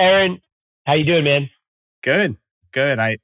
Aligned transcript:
Aaron, 0.00 0.40
how 0.86 0.94
you 0.94 1.04
doing, 1.04 1.24
man? 1.24 1.50
Good, 2.02 2.36
good. 2.72 2.98
I 2.98 3.18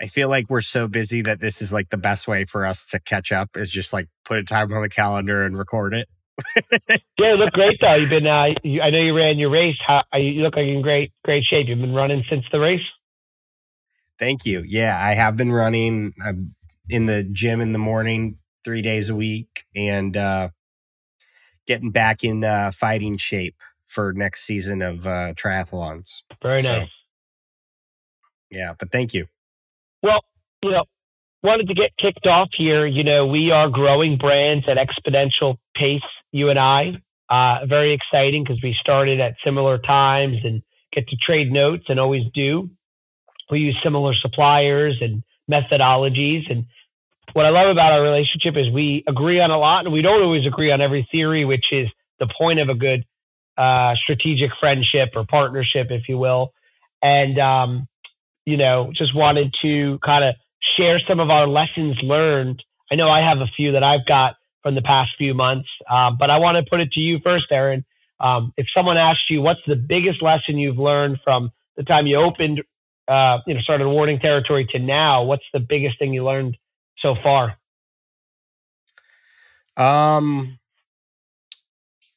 I 0.00 0.06
feel 0.06 0.28
like 0.28 0.48
we're 0.48 0.60
so 0.60 0.86
busy 0.86 1.22
that 1.22 1.40
this 1.40 1.60
is 1.60 1.72
like 1.72 1.90
the 1.90 1.96
best 1.96 2.28
way 2.28 2.44
for 2.44 2.64
us 2.64 2.84
to 2.86 3.00
catch 3.00 3.32
up 3.32 3.56
is 3.56 3.68
just 3.68 3.92
like 3.92 4.08
put 4.24 4.38
a 4.38 4.44
time 4.44 4.72
on 4.72 4.82
the 4.82 4.88
calendar 4.88 5.42
and 5.42 5.58
record 5.58 5.92
it. 5.92 6.08
yeah, 6.88 6.96
you 7.18 7.34
look 7.34 7.52
great 7.52 7.78
though. 7.80 7.94
You've 7.94 8.10
been. 8.10 8.26
Uh, 8.26 8.54
you, 8.62 8.80
I 8.80 8.90
know 8.90 9.00
you 9.00 9.16
ran 9.16 9.38
your 9.38 9.50
race. 9.50 9.74
How, 9.84 10.02
you 10.14 10.42
look 10.42 10.54
like 10.54 10.66
you're 10.66 10.76
in 10.76 10.82
great 10.82 11.12
great 11.24 11.42
shape. 11.44 11.66
You've 11.68 11.80
been 11.80 11.94
running 11.94 12.22
since 12.30 12.44
the 12.52 12.60
race. 12.60 12.80
Thank 14.20 14.46
you. 14.46 14.62
Yeah, 14.66 14.96
I 15.00 15.14
have 15.14 15.36
been 15.36 15.50
running. 15.50 16.12
I'm 16.24 16.54
in 16.88 17.06
the 17.06 17.24
gym 17.24 17.60
in 17.60 17.72
the 17.72 17.78
morning 17.78 18.38
three 18.64 18.82
days 18.82 19.10
a 19.10 19.16
week 19.16 19.64
and 19.74 20.16
uh, 20.16 20.50
getting 21.66 21.90
back 21.90 22.22
in 22.22 22.44
uh, 22.44 22.70
fighting 22.72 23.16
shape 23.16 23.56
for 23.88 24.12
next 24.12 24.44
season 24.44 24.82
of 24.82 25.06
uh, 25.06 25.34
triathlons. 25.34 26.22
Very 26.42 26.60
so, 26.60 26.80
nice. 26.80 26.88
Yeah, 28.50 28.74
but 28.78 28.92
thank 28.92 29.14
you. 29.14 29.26
Well, 30.02 30.20
you 30.62 30.70
know, 30.70 30.84
wanted 31.42 31.68
to 31.68 31.74
get 31.74 31.90
kicked 32.00 32.26
off 32.26 32.48
here. 32.56 32.86
You 32.86 33.04
know, 33.04 33.26
we 33.26 33.50
are 33.50 33.68
growing 33.68 34.16
brands 34.16 34.66
at 34.68 34.76
exponential 34.76 35.56
pace, 35.74 36.00
you 36.32 36.50
and 36.50 36.58
I. 36.58 36.92
Uh, 37.28 37.66
very 37.66 37.92
exciting 37.92 38.44
because 38.44 38.60
we 38.62 38.74
started 38.80 39.20
at 39.20 39.34
similar 39.44 39.78
times 39.78 40.38
and 40.44 40.62
get 40.92 41.06
to 41.08 41.16
trade 41.16 41.52
notes 41.52 41.84
and 41.88 42.00
always 42.00 42.22
do. 42.32 42.70
We 43.50 43.60
use 43.60 43.78
similar 43.82 44.14
suppliers 44.14 44.96
and 45.00 45.22
methodologies. 45.50 46.50
And 46.50 46.64
what 47.34 47.44
I 47.44 47.50
love 47.50 47.68
about 47.68 47.92
our 47.92 48.02
relationship 48.02 48.56
is 48.56 48.72
we 48.72 49.04
agree 49.06 49.40
on 49.40 49.50
a 49.50 49.58
lot 49.58 49.84
and 49.84 49.92
we 49.92 50.02
don't 50.02 50.22
always 50.22 50.46
agree 50.46 50.72
on 50.72 50.80
every 50.80 51.06
theory, 51.10 51.44
which 51.44 51.66
is 51.70 51.88
the 52.18 52.28
point 52.38 52.60
of 52.60 52.68
a 52.68 52.74
good 52.74 53.04
uh, 53.58 53.94
strategic 53.96 54.50
friendship 54.60 55.10
or 55.16 55.24
partnership, 55.24 55.88
if 55.90 56.08
you 56.08 56.16
will. 56.16 56.52
And, 57.02 57.38
um, 57.38 57.88
you 58.46 58.56
know, 58.56 58.92
just 58.96 59.14
wanted 59.14 59.52
to 59.62 59.98
kind 60.04 60.24
of 60.24 60.36
share 60.76 61.00
some 61.08 61.20
of 61.20 61.28
our 61.28 61.46
lessons 61.46 61.96
learned. 62.02 62.62
I 62.90 62.94
know 62.94 63.08
I 63.08 63.20
have 63.20 63.38
a 63.38 63.50
few 63.56 63.72
that 63.72 63.82
I've 63.82 64.06
got 64.06 64.36
from 64.62 64.74
the 64.74 64.82
past 64.82 65.10
few 65.18 65.34
months, 65.34 65.68
um, 65.90 66.16
but 66.18 66.30
I 66.30 66.38
want 66.38 66.56
to 66.56 66.68
put 66.68 66.80
it 66.80 66.92
to 66.92 67.00
you 67.00 67.18
first, 67.22 67.46
Aaron. 67.50 67.84
Um, 68.20 68.52
if 68.56 68.66
someone 68.74 68.96
asked 68.96 69.28
you, 69.28 69.42
what's 69.42 69.60
the 69.66 69.76
biggest 69.76 70.22
lesson 70.22 70.58
you've 70.58 70.78
learned 70.78 71.18
from 71.22 71.50
the 71.76 71.82
time 71.82 72.06
you 72.06 72.16
opened, 72.16 72.62
uh, 73.06 73.38
you 73.46 73.54
know, 73.54 73.60
started 73.60 73.88
warning 73.88 74.18
territory 74.18 74.66
to 74.72 74.78
now, 74.78 75.24
what's 75.24 75.44
the 75.52 75.60
biggest 75.60 75.98
thing 75.98 76.12
you 76.12 76.24
learned 76.24 76.56
so 76.98 77.14
far? 77.22 77.56
Um, 79.76 80.58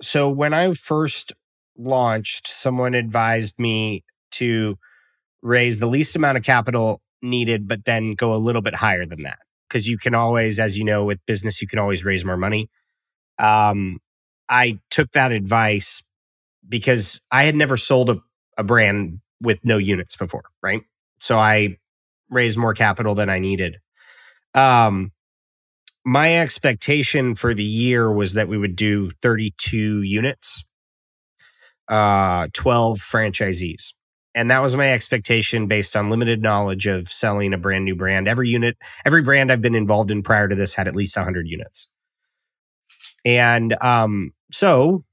so 0.01 0.29
when 0.29 0.53
I 0.53 0.73
first 0.73 1.33
launched, 1.77 2.47
someone 2.47 2.93
advised 2.93 3.59
me 3.59 4.03
to 4.31 4.77
raise 5.41 5.79
the 5.79 5.87
least 5.87 6.15
amount 6.15 6.37
of 6.37 6.43
capital 6.43 7.01
needed, 7.21 7.67
but 7.67 7.85
then 7.85 8.13
go 8.13 8.33
a 8.35 8.37
little 8.37 8.61
bit 8.61 8.75
higher 8.75 9.05
than 9.05 9.23
that. 9.23 9.39
Because 9.67 9.87
you 9.87 9.97
can 9.97 10.13
always, 10.13 10.59
as 10.59 10.77
you 10.77 10.83
know, 10.83 11.05
with 11.05 11.25
business, 11.25 11.61
you 11.61 11.67
can 11.67 11.79
always 11.79 12.03
raise 12.03 12.25
more 12.25 12.37
money. 12.37 12.69
Um, 13.39 13.99
I 14.49 14.79
took 14.89 15.11
that 15.11 15.31
advice 15.31 16.03
because 16.67 17.21
I 17.31 17.43
had 17.43 17.55
never 17.55 17.77
sold 17.77 18.09
a, 18.09 18.17
a 18.57 18.63
brand 18.63 19.19
with 19.41 19.63
no 19.63 19.77
units 19.77 20.15
before, 20.15 20.43
right? 20.61 20.83
So 21.19 21.37
I 21.37 21.77
raised 22.29 22.57
more 22.57 22.73
capital 22.73 23.15
than 23.15 23.29
I 23.29 23.39
needed. 23.39 23.77
Um, 24.53 25.11
my 26.05 26.37
expectation 26.37 27.35
for 27.35 27.53
the 27.53 27.63
year 27.63 28.11
was 28.11 28.33
that 28.33 28.47
we 28.47 28.57
would 28.57 28.75
do 28.75 29.11
32 29.21 30.01
units, 30.01 30.63
uh, 31.87 32.47
12 32.53 32.99
franchisees. 32.99 33.93
And 34.33 34.49
that 34.49 34.61
was 34.61 34.75
my 34.75 34.93
expectation 34.93 35.67
based 35.67 35.95
on 35.95 36.09
limited 36.09 36.41
knowledge 36.41 36.87
of 36.87 37.09
selling 37.09 37.53
a 37.53 37.57
brand 37.57 37.83
new 37.83 37.95
brand. 37.95 38.27
Every 38.27 38.49
unit, 38.49 38.77
every 39.05 39.21
brand 39.21 39.51
I've 39.51 39.61
been 39.61 39.75
involved 39.75 40.09
in 40.09 40.23
prior 40.23 40.47
to 40.47 40.55
this 40.55 40.73
had 40.73 40.87
at 40.87 40.95
least 40.95 41.17
100 41.17 41.47
units. 41.47 41.89
And 43.25 43.75
um, 43.83 44.33
so, 44.51 45.03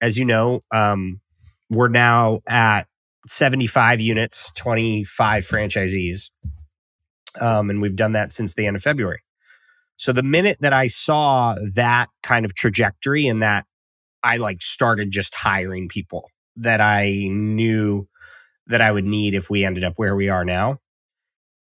as 0.00 0.18
you 0.18 0.26
know, 0.26 0.60
um, 0.70 1.20
we're 1.70 1.88
now 1.88 2.42
at 2.46 2.86
75 3.26 4.00
units, 4.00 4.52
25 4.54 5.46
franchisees. 5.46 6.30
Um, 7.40 7.70
and 7.70 7.82
we've 7.82 7.96
done 7.96 8.12
that 8.12 8.30
since 8.30 8.54
the 8.54 8.66
end 8.66 8.76
of 8.76 8.82
February. 8.82 9.22
So 9.96 10.12
the 10.12 10.22
minute 10.22 10.58
that 10.60 10.72
I 10.72 10.88
saw 10.88 11.56
that 11.74 12.08
kind 12.22 12.44
of 12.44 12.54
trajectory 12.54 13.26
and 13.26 13.42
that 13.42 13.66
I 14.22 14.36
like 14.36 14.62
started 14.62 15.10
just 15.10 15.34
hiring 15.34 15.88
people 15.88 16.30
that 16.56 16.80
I 16.80 17.28
knew 17.30 18.08
that 18.66 18.80
I 18.80 18.90
would 18.90 19.04
need 19.04 19.34
if 19.34 19.48
we 19.48 19.64
ended 19.64 19.84
up 19.84 19.94
where 19.96 20.16
we 20.16 20.28
are 20.28 20.44
now. 20.44 20.78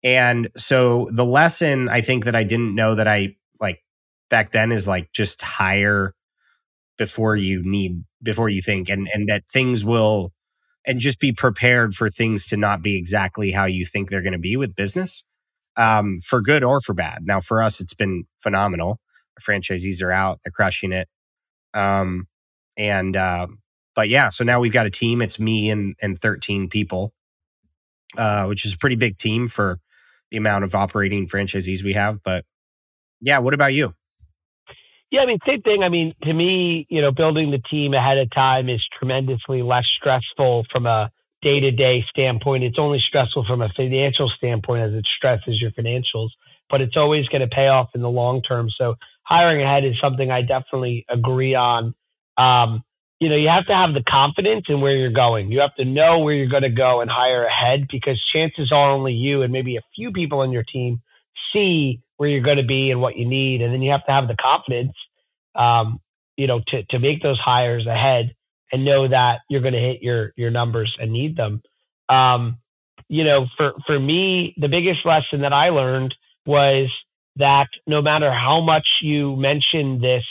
And 0.04 0.50
so 0.56 1.08
the 1.12 1.26
lesson 1.26 1.90
I 1.90 2.02
think 2.02 2.26
that 2.26 2.36
I 2.36 2.44
didn't 2.44 2.76
know 2.76 2.96
that 2.96 3.08
I 3.08 3.36
like 3.60 3.84
back 4.30 4.52
then 4.52 4.72
is 4.72 4.88
like 4.88 5.12
just 5.14 5.42
hire 5.42 6.14
before 6.98 7.36
you 7.36 7.62
need 7.64 8.04
before 8.22 8.50
you 8.50 8.62
think 8.62 8.90
and 8.90 9.10
and 9.14 9.28
that 9.28 9.44
things 9.50 9.84
will 9.84 10.32
and 10.86 11.00
just 11.00 11.20
be 11.20 11.32
prepared 11.32 11.94
for 11.96 12.10
things 12.10 12.46
to 12.48 12.58
not 12.58 12.82
be 12.82 12.98
exactly 12.98 13.52
how 13.52 13.66
you 13.66 13.86
think 13.86 14.10
they're 14.10 14.22
going 14.22 14.34
to 14.34 14.40
be 14.40 14.58
with 14.58 14.76
business 14.76 15.24
um, 15.78 16.20
for 16.22 16.42
good 16.42 16.64
or 16.64 16.82
for 16.82 16.94
bad. 16.94 17.20
Now, 17.24 17.40
for 17.40 17.62
us, 17.62 17.80
it's 17.80 17.94
been 17.94 18.26
phenomenal. 18.42 19.00
Our 19.38 19.56
franchisees 19.56 20.02
are 20.04 20.12
out, 20.12 20.40
they're 20.44 20.52
crushing 20.52 20.92
it. 20.92 21.08
Um, 21.74 22.28
and, 22.78 23.16
uh, 23.16 23.48
but 23.96 24.10
yeah, 24.10 24.30
so 24.30 24.44
now 24.44 24.60
we've 24.60 24.74
got 24.74 24.86
a 24.86 24.92
team. 24.92 25.22
It's 25.22 25.40
me 25.40 25.70
and, 25.70 25.96
and 26.02 26.18
13 26.18 26.70
people, 26.70 27.14
uh, 28.18 28.46
which 28.46 28.66
is 28.66 28.74
a 28.74 28.78
pretty 28.78 28.96
big 28.96 29.18
team 29.18 29.48
for 29.48 29.80
the 30.32 30.38
amount 30.38 30.64
of 30.64 30.74
operating 30.76 31.28
franchisees 31.28 31.84
we 31.84 31.94
have. 31.94 32.22
But 32.24 32.46
yeah, 33.22 33.40
what 33.40 33.54
about 33.54 33.74
you? 33.74 33.94
Yeah, 35.12 35.22
I 35.22 35.26
mean, 35.28 35.38
same 35.46 35.62
thing. 35.62 35.84
I 35.84 35.90
mean, 35.90 36.16
to 36.24 36.34
me, 36.34 36.88
you 36.90 37.00
know, 37.00 37.12
building 37.12 37.52
the 37.52 37.62
team 37.70 37.94
ahead 37.94 38.18
of 38.18 38.32
time 38.32 38.68
is 38.68 38.84
tremendously 38.98 39.62
less 39.62 39.86
stressful 40.00 40.66
from 40.72 40.88
a 40.88 41.12
day 41.44 41.60
to 41.60 41.72
day 41.72 42.04
standpoint. 42.10 42.64
It's 42.64 42.80
only 42.80 43.00
stressful 43.06 43.46
from 43.46 43.62
a 43.62 43.70
financial 43.76 44.32
standpoint 44.38 44.84
as 44.84 44.94
it 44.94 45.06
stresses 45.18 45.62
your 45.62 45.72
financials, 45.72 46.30
but 46.70 46.82
it's 46.82 46.98
always 46.98 47.28
going 47.28 47.42
to 47.42 47.54
pay 47.54 47.68
off 47.68 47.90
in 47.94 48.02
the 48.02 48.10
long 48.10 48.42
term. 48.42 48.70
So 48.78 48.96
hiring 49.24 49.62
ahead 49.62 49.86
is 49.86 49.96
something 50.02 50.32
I 50.32 50.42
definitely 50.42 51.06
agree 51.10 51.56
on. 51.56 51.94
Um, 52.38 52.84
you 53.20 53.30
know, 53.30 53.36
you 53.36 53.48
have 53.48 53.68
to 53.68 53.74
have 53.74 53.94
the 53.94 54.04
confidence 54.04 54.66
in 54.68 54.82
where 54.82 54.96
you're 54.96 55.12
going. 55.12 55.52
You 55.52 55.62
have 55.62 55.76
to 55.76 55.86
know 55.86 56.20
where 56.20 56.34
you're 56.34 56.50
going 56.50 56.64
to 56.64 56.70
go 56.70 57.02
and 57.02 57.10
hire 57.10 57.46
ahead 57.46 57.88
because 57.92 58.22
chances 58.34 58.72
are 58.72 58.92
only 58.92 59.14
you 59.14 59.44
and 59.44 59.54
maybe 59.54 59.78
a 59.78 59.82
few 59.96 60.12
people 60.12 60.40
on 60.40 60.52
your 60.52 60.64
team 60.64 61.02
see 61.54 62.02
where 62.18 62.28
you're 62.30 62.44
going 62.44 62.58
to 62.58 62.66
be 62.66 62.92
and 62.92 63.02
what 63.02 63.16
you 63.16 63.28
need. 63.28 63.62
And 63.62 63.74
then 63.74 63.82
you 63.82 63.92
have 63.92 64.06
to 64.06 64.12
have 64.12 64.28
the 64.28 64.36
confidence, 64.36 64.94
um, 65.56 66.00
you 66.36 66.48
know, 66.48 66.62
to, 66.70 66.84
to 66.84 67.00
make 67.00 67.22
those 67.22 67.40
hires 67.40 67.88
ahead 67.88 68.34
and 68.74 68.84
know 68.84 69.08
that 69.08 69.42
you're 69.50 69.62
going 69.62 69.76
to 69.76 69.80
hit 69.80 70.02
your 70.02 70.34
your 70.36 70.50
numbers 70.50 70.94
and 71.00 71.14
need 71.14 71.38
them. 71.38 71.62
Um, 72.10 72.58
you 73.08 73.24
know, 73.24 73.46
for 73.56 73.74
for 73.86 73.98
me, 73.98 74.56
the 74.58 74.68
biggest 74.68 75.06
lesson 75.06 75.42
that 75.42 75.54
I 75.54 75.70
learned 75.70 76.14
was 76.46 76.92
that 77.38 77.68
no 77.88 78.02
matter 78.02 78.32
how 78.32 78.62
much 78.62 78.88
you 79.02 79.36
mention 79.36 80.02
this, 80.02 80.24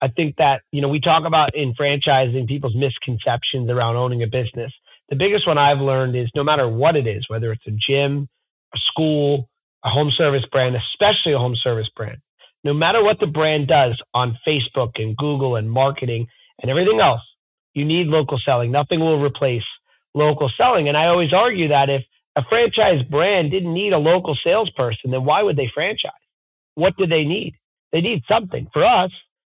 I 0.00 0.08
think 0.08 0.36
that 0.36 0.62
you 0.70 0.80
know 0.80 0.88
we 0.88 1.00
talk 1.00 1.24
about 1.26 1.54
in 1.54 1.74
franchising 1.74 2.46
people's 2.46 2.76
misconceptions 2.76 3.68
around 3.68 3.96
owning 3.96 4.22
a 4.22 4.26
business. 4.26 4.72
The 5.08 5.16
biggest 5.16 5.46
one 5.46 5.58
I've 5.58 5.80
learned 5.80 6.16
is 6.16 6.30
no 6.36 6.44
matter 6.44 6.68
what 6.68 6.94
it 6.94 7.06
is, 7.06 7.24
whether 7.28 7.50
it's 7.50 7.66
a 7.66 7.70
gym, 7.70 8.28
a 8.74 8.78
school, 8.92 9.48
a 9.84 9.88
home 9.88 10.12
service 10.16 10.44
brand, 10.52 10.76
especially 10.76 11.32
a 11.32 11.38
home 11.38 11.56
service 11.62 11.88
brand, 11.96 12.18
no 12.62 12.74
matter 12.74 13.02
what 13.02 13.18
the 13.18 13.26
brand 13.26 13.66
does 13.66 13.98
on 14.14 14.38
Facebook 14.46 14.92
and 14.96 15.16
Google 15.16 15.56
and 15.56 15.70
marketing 15.70 16.26
and 16.60 16.70
everything 16.70 17.00
else, 17.00 17.22
you 17.78 17.84
need 17.84 18.08
local 18.08 18.38
selling. 18.44 18.70
Nothing 18.70 19.00
will 19.00 19.22
replace 19.22 19.62
local 20.14 20.50
selling. 20.56 20.88
And 20.88 20.96
I 20.96 21.06
always 21.06 21.32
argue 21.32 21.68
that 21.68 21.88
if 21.88 22.02
a 22.36 22.42
franchise 22.48 23.02
brand 23.10 23.50
didn't 23.50 23.74
need 23.74 23.92
a 23.92 23.98
local 23.98 24.36
salesperson, 24.44 25.10
then 25.10 25.24
why 25.24 25.42
would 25.42 25.56
they 25.56 25.70
franchise? 25.72 26.12
What 26.74 26.96
do 26.96 27.06
they 27.06 27.24
need? 27.24 27.54
They 27.92 28.00
need 28.00 28.22
something. 28.28 28.68
For 28.72 28.84
us, 28.84 29.10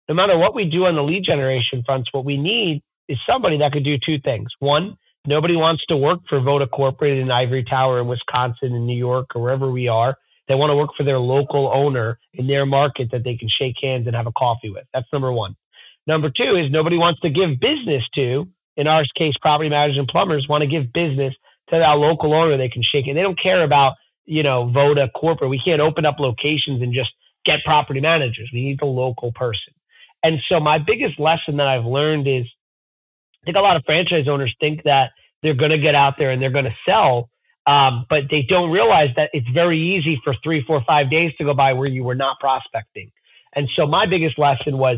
no 0.07 0.15
matter 0.15 0.37
what 0.37 0.55
we 0.55 0.65
do 0.65 0.85
on 0.85 0.95
the 0.95 1.01
lead 1.03 1.23
generation 1.25 1.83
fronts, 1.85 2.09
what 2.11 2.25
we 2.25 2.37
need 2.37 2.83
is 3.07 3.17
somebody 3.27 3.57
that 3.59 3.71
could 3.71 3.83
do 3.83 3.97
two 4.05 4.19
things. 4.23 4.49
One, 4.59 4.97
nobody 5.25 5.55
wants 5.55 5.83
to 5.87 5.97
work 5.97 6.19
for 6.29 6.39
Voda 6.41 6.67
Corporate 6.67 7.17
in 7.17 7.31
Ivory 7.31 7.63
Tower 7.63 8.01
in 8.01 8.07
Wisconsin, 8.07 8.75
in 8.75 8.85
New 8.85 8.97
York, 8.97 9.27
or 9.35 9.41
wherever 9.41 9.71
we 9.71 9.87
are. 9.87 10.15
They 10.47 10.53
want 10.55 10.69
to 10.69 10.75
work 10.75 10.91
for 10.95 11.03
their 11.03 11.17
local 11.17 11.71
owner 11.73 12.19
in 12.33 12.45
their 12.45 12.67
market 12.67 13.09
that 13.11 13.23
they 13.23 13.35
can 13.35 13.49
shake 13.49 13.75
hands 13.81 14.05
and 14.05 14.15
have 14.15 14.27
a 14.27 14.31
coffee 14.31 14.69
with. 14.69 14.85
That's 14.93 15.07
number 15.11 15.31
one. 15.31 15.55
Number 16.07 16.29
two 16.29 16.55
is 16.55 16.71
nobody 16.71 16.97
wants 16.97 17.19
to 17.21 17.29
give 17.29 17.59
business 17.59 18.03
to, 18.15 18.47
in 18.77 18.87
our 18.87 19.03
case, 19.17 19.33
property 19.41 19.69
managers 19.69 19.97
and 19.97 20.07
plumbers 20.07 20.47
want 20.47 20.61
to 20.61 20.67
give 20.67 20.93
business 20.93 21.33
to 21.69 21.79
that 21.79 21.93
local 21.93 22.33
owner 22.33 22.57
they 22.57 22.69
can 22.69 22.83
shake 22.83 23.07
it. 23.07 23.15
They 23.15 23.21
don't 23.21 23.41
care 23.41 23.63
about, 23.63 23.93
you 24.25 24.43
know, 24.43 24.69
Voda 24.69 25.09
corporate. 25.15 25.49
We 25.49 25.61
can't 25.63 25.81
open 25.81 26.05
up 26.05 26.19
locations 26.19 26.81
and 26.81 26.93
just 26.93 27.09
get 27.45 27.63
property 27.65 28.01
managers. 28.01 28.49
We 28.53 28.63
need 28.63 28.79
the 28.79 28.85
local 28.85 29.31
person. 29.33 29.73
And 30.23 30.39
so 30.49 30.59
my 30.59 30.77
biggest 30.77 31.19
lesson 31.19 31.57
that 31.57 31.67
I've 31.67 31.85
learned 31.85 32.27
is 32.27 32.45
I 33.41 33.45
think 33.45 33.57
a 33.57 33.61
lot 33.61 33.75
of 33.75 33.83
franchise 33.85 34.27
owners 34.27 34.55
think 34.59 34.83
that 34.83 35.11
they're 35.43 35.53
going 35.53 35.71
to 35.71 35.77
get 35.77 35.95
out 35.95 36.15
there 36.17 36.31
and 36.31 36.41
they're 36.41 36.51
going 36.51 36.65
to 36.65 36.75
sell. 36.87 37.29
Um, 37.67 38.05
but 38.09 38.23
they 38.29 38.43
don't 38.47 38.69
realize 38.71 39.09
that 39.15 39.29
it's 39.33 39.47
very 39.53 39.79
easy 39.79 40.19
for 40.23 40.35
three, 40.43 40.63
four, 40.65 40.83
five 40.87 41.09
days 41.09 41.31
to 41.37 41.43
go 41.43 41.53
by 41.53 41.73
where 41.73 41.87
you 41.87 42.03
were 42.03 42.15
not 42.15 42.39
prospecting. 42.39 43.11
And 43.55 43.69
so 43.75 43.87
my 43.87 44.05
biggest 44.05 44.37
lesson 44.37 44.77
was 44.77 44.97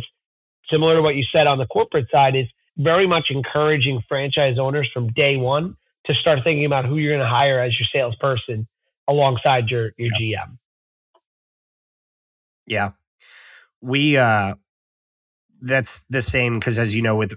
similar 0.70 0.96
to 0.96 1.02
what 1.02 1.16
you 1.16 1.24
said 1.32 1.48
on 1.48 1.58
the 1.58 1.68
corporate 1.68 2.08
side 2.12 2.36
is 2.36 2.46
very 2.78 3.08
much 3.08 3.28
encouraging 3.30 4.02
franchise 4.08 4.58
owners 4.60 4.90
from 4.94 5.08
day 5.10 5.36
one 5.36 5.76
to 6.06 6.14
start 6.14 6.40
thinking 6.44 6.66
about 6.66 6.86
who 6.86 6.98
you're 6.98 7.14
going 7.14 7.24
to 7.24 7.30
hire 7.30 7.60
as 7.60 7.74
your 7.80 7.88
salesperson 7.92 8.68
alongside 9.08 9.70
your 9.70 9.92
your 9.98 10.12
yeah. 10.20 10.46
GM. 10.46 10.58
Yeah. 12.66 12.90
We 13.82 14.18
uh 14.18 14.56
that's 15.62 16.06
the 16.10 16.22
same 16.22 16.56
because 16.56 16.78
as 16.78 16.94
you 16.94 17.02
know 17.02 17.16
with 17.16 17.34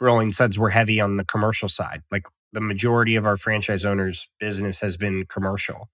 rolling 0.00 0.32
suds 0.32 0.58
we're 0.58 0.70
heavy 0.70 1.00
on 1.00 1.16
the 1.16 1.24
commercial 1.24 1.68
side. 1.68 2.02
Like 2.10 2.24
the 2.52 2.60
majority 2.60 3.14
of 3.16 3.26
our 3.26 3.36
franchise 3.36 3.84
owners 3.84 4.28
business 4.40 4.80
has 4.80 4.96
been 4.96 5.26
commercial 5.26 5.88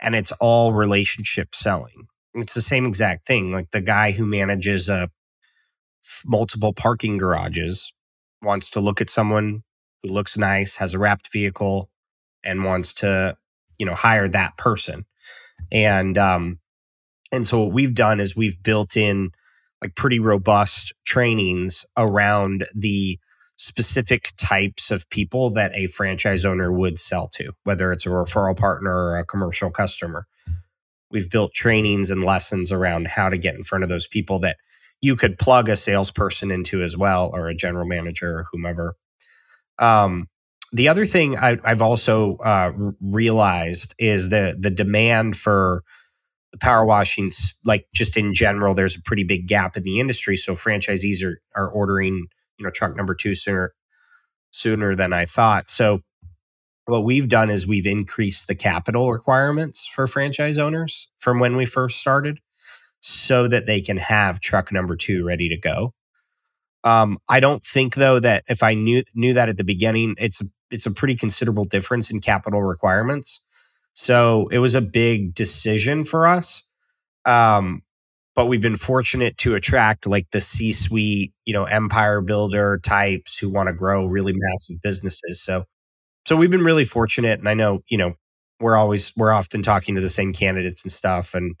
and 0.00 0.14
it's 0.14 0.32
all 0.32 0.72
relationship 0.72 1.54
selling. 1.54 2.08
It's 2.34 2.54
the 2.54 2.62
same 2.62 2.84
exact 2.86 3.26
thing. 3.26 3.52
Like 3.52 3.70
the 3.70 3.80
guy 3.80 4.12
who 4.12 4.26
manages 4.26 4.88
a 4.88 5.10
multiple 6.26 6.72
parking 6.72 7.18
garages 7.18 7.92
wants 8.42 8.70
to 8.70 8.80
look 8.80 9.00
at 9.00 9.08
someone 9.08 9.62
who 10.02 10.10
looks 10.10 10.36
nice, 10.36 10.76
has 10.76 10.94
a 10.94 10.98
wrapped 10.98 11.32
vehicle, 11.32 11.90
and 12.44 12.64
wants 12.64 12.92
to, 12.94 13.36
you 13.78 13.86
know, 13.86 13.94
hire 13.94 14.28
that 14.28 14.56
person. 14.56 15.06
And 15.72 16.18
um, 16.18 16.58
and 17.32 17.46
so 17.46 17.60
what 17.64 17.72
we've 17.72 17.94
done 17.94 18.20
is 18.20 18.36
we've 18.36 18.62
built 18.62 18.96
in 18.96 19.32
like 19.82 19.94
pretty 19.94 20.18
robust 20.18 20.92
trainings 21.04 21.84
around 21.96 22.66
the 22.74 23.18
specific 23.56 24.32
types 24.36 24.90
of 24.90 25.08
people 25.10 25.50
that 25.50 25.72
a 25.74 25.86
franchise 25.86 26.44
owner 26.44 26.72
would 26.72 26.98
sell 26.98 27.28
to, 27.28 27.52
whether 27.64 27.92
it's 27.92 28.06
a 28.06 28.10
referral 28.10 28.56
partner 28.56 28.92
or 28.92 29.18
a 29.18 29.24
commercial 29.24 29.70
customer. 29.70 30.26
We've 31.10 31.30
built 31.30 31.52
trainings 31.52 32.10
and 32.10 32.24
lessons 32.24 32.72
around 32.72 33.08
how 33.08 33.28
to 33.28 33.38
get 33.38 33.54
in 33.54 33.62
front 33.62 33.84
of 33.84 33.90
those 33.90 34.06
people 34.06 34.40
that 34.40 34.56
you 35.04 35.16
could 35.16 35.38
plug 35.38 35.68
a 35.68 35.76
salesperson 35.76 36.50
into 36.50 36.80
as 36.80 36.96
well, 36.96 37.30
or 37.34 37.46
a 37.46 37.54
general 37.54 37.86
manager 37.86 38.38
or 38.38 38.46
whomever. 38.50 38.96
Um, 39.78 40.30
the 40.72 40.88
other 40.88 41.04
thing 41.04 41.36
I, 41.36 41.58
have 41.62 41.82
also 41.82 42.38
uh, 42.38 42.72
realized 43.02 43.94
is 43.98 44.30
the 44.30 44.56
the 44.58 44.70
demand 44.70 45.36
for 45.36 45.82
the 46.52 46.58
power 46.58 46.86
washing, 46.86 47.30
like 47.66 47.86
just 47.94 48.16
in 48.16 48.32
general, 48.32 48.72
there's 48.72 48.96
a 48.96 49.02
pretty 49.02 49.24
big 49.24 49.46
gap 49.46 49.76
in 49.76 49.82
the 49.82 50.00
industry. 50.00 50.38
So 50.38 50.54
franchisees 50.54 51.22
are 51.22 51.38
are 51.54 51.68
ordering, 51.68 52.28
you 52.56 52.64
know, 52.64 52.70
truck 52.70 52.96
number 52.96 53.14
two 53.14 53.34
sooner 53.34 53.74
sooner 54.52 54.94
than 54.94 55.12
I 55.12 55.26
thought. 55.26 55.68
So 55.68 56.00
what 56.86 57.04
we've 57.04 57.28
done 57.28 57.50
is 57.50 57.66
we've 57.66 57.86
increased 57.86 58.46
the 58.46 58.54
capital 58.54 59.12
requirements 59.12 59.86
for 59.86 60.06
franchise 60.06 60.56
owners 60.56 61.10
from 61.18 61.40
when 61.40 61.56
we 61.56 61.66
first 61.66 61.98
started 61.98 62.38
so 63.06 63.46
that 63.46 63.66
they 63.66 63.82
can 63.82 63.98
have 63.98 64.40
truck 64.40 64.72
number 64.72 64.96
two 64.96 65.26
ready 65.26 65.50
to 65.50 65.58
go. 65.58 65.92
Um, 66.84 67.18
I 67.28 67.40
don't 67.40 67.62
think 67.62 67.94
though 67.94 68.18
that 68.18 68.44
if 68.48 68.62
I 68.62 68.74
knew 68.74 69.04
knew 69.14 69.34
that 69.34 69.50
at 69.50 69.58
the 69.58 69.64
beginning, 69.64 70.14
it's 70.18 70.40
a, 70.40 70.44
it's 70.70 70.86
a 70.86 70.90
pretty 70.90 71.14
considerable 71.14 71.64
difference 71.64 72.10
in 72.10 72.20
capital 72.20 72.62
requirements. 72.62 73.44
So 73.92 74.48
it 74.50 74.58
was 74.58 74.74
a 74.74 74.80
big 74.80 75.34
decision 75.34 76.04
for 76.04 76.26
us. 76.26 76.66
Um, 77.26 77.82
but 78.34 78.46
we've 78.46 78.62
been 78.62 78.76
fortunate 78.76 79.36
to 79.38 79.54
attract 79.54 80.06
like 80.06 80.30
the 80.30 80.40
C 80.40 80.72
suite, 80.72 81.32
you 81.44 81.52
know, 81.52 81.64
empire 81.64 82.20
builder 82.20 82.80
types 82.82 83.38
who 83.38 83.50
want 83.50 83.68
to 83.68 83.74
grow 83.74 84.06
really 84.06 84.32
massive 84.34 84.82
businesses. 84.82 85.42
So, 85.42 85.64
so 86.26 86.36
we've 86.36 86.50
been 86.50 86.64
really 86.64 86.84
fortunate. 86.84 87.38
And 87.38 87.48
I 87.48 87.54
know, 87.54 87.82
you 87.88 87.98
know, 87.98 88.14
we're 88.60 88.76
always, 88.76 89.12
we're 89.14 89.32
often 89.32 89.62
talking 89.62 89.94
to 89.94 90.00
the 90.00 90.08
same 90.08 90.32
candidates 90.32 90.82
and 90.84 90.90
stuff. 90.90 91.34
And 91.34 91.54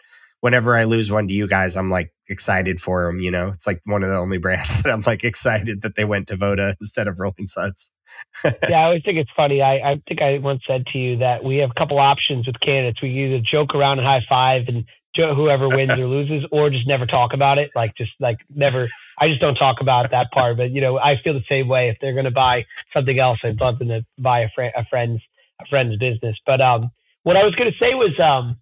whenever 0.44 0.76
I 0.76 0.84
lose 0.84 1.10
one 1.10 1.26
to 1.26 1.32
you 1.32 1.48
guys, 1.48 1.74
I'm 1.74 1.88
like 1.88 2.12
excited 2.28 2.78
for 2.78 3.06
them. 3.06 3.18
You 3.18 3.30
know, 3.30 3.48
it's 3.48 3.66
like 3.66 3.80
one 3.86 4.02
of 4.02 4.10
the 4.10 4.18
only 4.18 4.36
brands 4.36 4.82
that 4.82 4.92
I'm 4.92 5.00
like 5.00 5.24
excited 5.24 5.80
that 5.80 5.96
they 5.96 6.04
went 6.04 6.28
to 6.28 6.36
Voda 6.36 6.76
instead 6.82 7.08
of 7.08 7.18
Rolling 7.18 7.46
Suds. 7.46 7.94
yeah, 8.44 8.80
I 8.80 8.84
always 8.84 9.02
think 9.02 9.16
it's 9.16 9.30
funny. 9.34 9.62
I, 9.62 9.76
I 9.76 10.02
think 10.06 10.20
I 10.20 10.36
once 10.38 10.60
said 10.68 10.84
to 10.92 10.98
you 10.98 11.16
that 11.16 11.42
we 11.42 11.56
have 11.58 11.70
a 11.70 11.80
couple 11.80 11.98
options 11.98 12.46
with 12.46 12.60
candidates. 12.60 13.00
We 13.00 13.08
either 13.24 13.42
joke 13.50 13.74
around 13.74 14.00
and 14.00 14.06
high 14.06 14.20
five 14.28 14.68
and 14.68 14.84
whoever 15.16 15.68
wins 15.68 15.92
or 15.92 16.06
loses, 16.06 16.46
or 16.52 16.68
just 16.68 16.86
never 16.86 17.06
talk 17.06 17.32
about 17.32 17.56
it. 17.56 17.70
Like 17.74 17.96
just 17.96 18.12
like 18.20 18.36
never. 18.54 18.86
I 19.18 19.28
just 19.28 19.40
don't 19.40 19.54
talk 19.54 19.76
about 19.80 20.10
that 20.10 20.30
part. 20.30 20.58
But 20.58 20.72
you 20.72 20.82
know, 20.82 20.98
I 20.98 21.14
feel 21.24 21.32
the 21.32 21.40
same 21.48 21.68
way. 21.68 21.88
If 21.88 21.96
they're 22.02 22.12
going 22.12 22.26
to 22.26 22.30
buy 22.30 22.66
something 22.92 23.18
else, 23.18 23.38
I'd 23.42 23.60
love 23.60 23.78
them 23.78 23.88
to 23.88 24.04
buy 24.18 24.40
a, 24.40 24.48
friend, 24.54 24.72
a 24.76 24.84
friend's 24.90 25.22
a 25.62 25.64
friend's 25.70 25.96
business. 25.96 26.36
But 26.44 26.60
um, 26.60 26.90
what 27.22 27.36
I 27.36 27.44
was 27.44 27.54
going 27.54 27.70
to 27.70 27.78
say 27.78 27.94
was 27.94 28.12
um, 28.20 28.58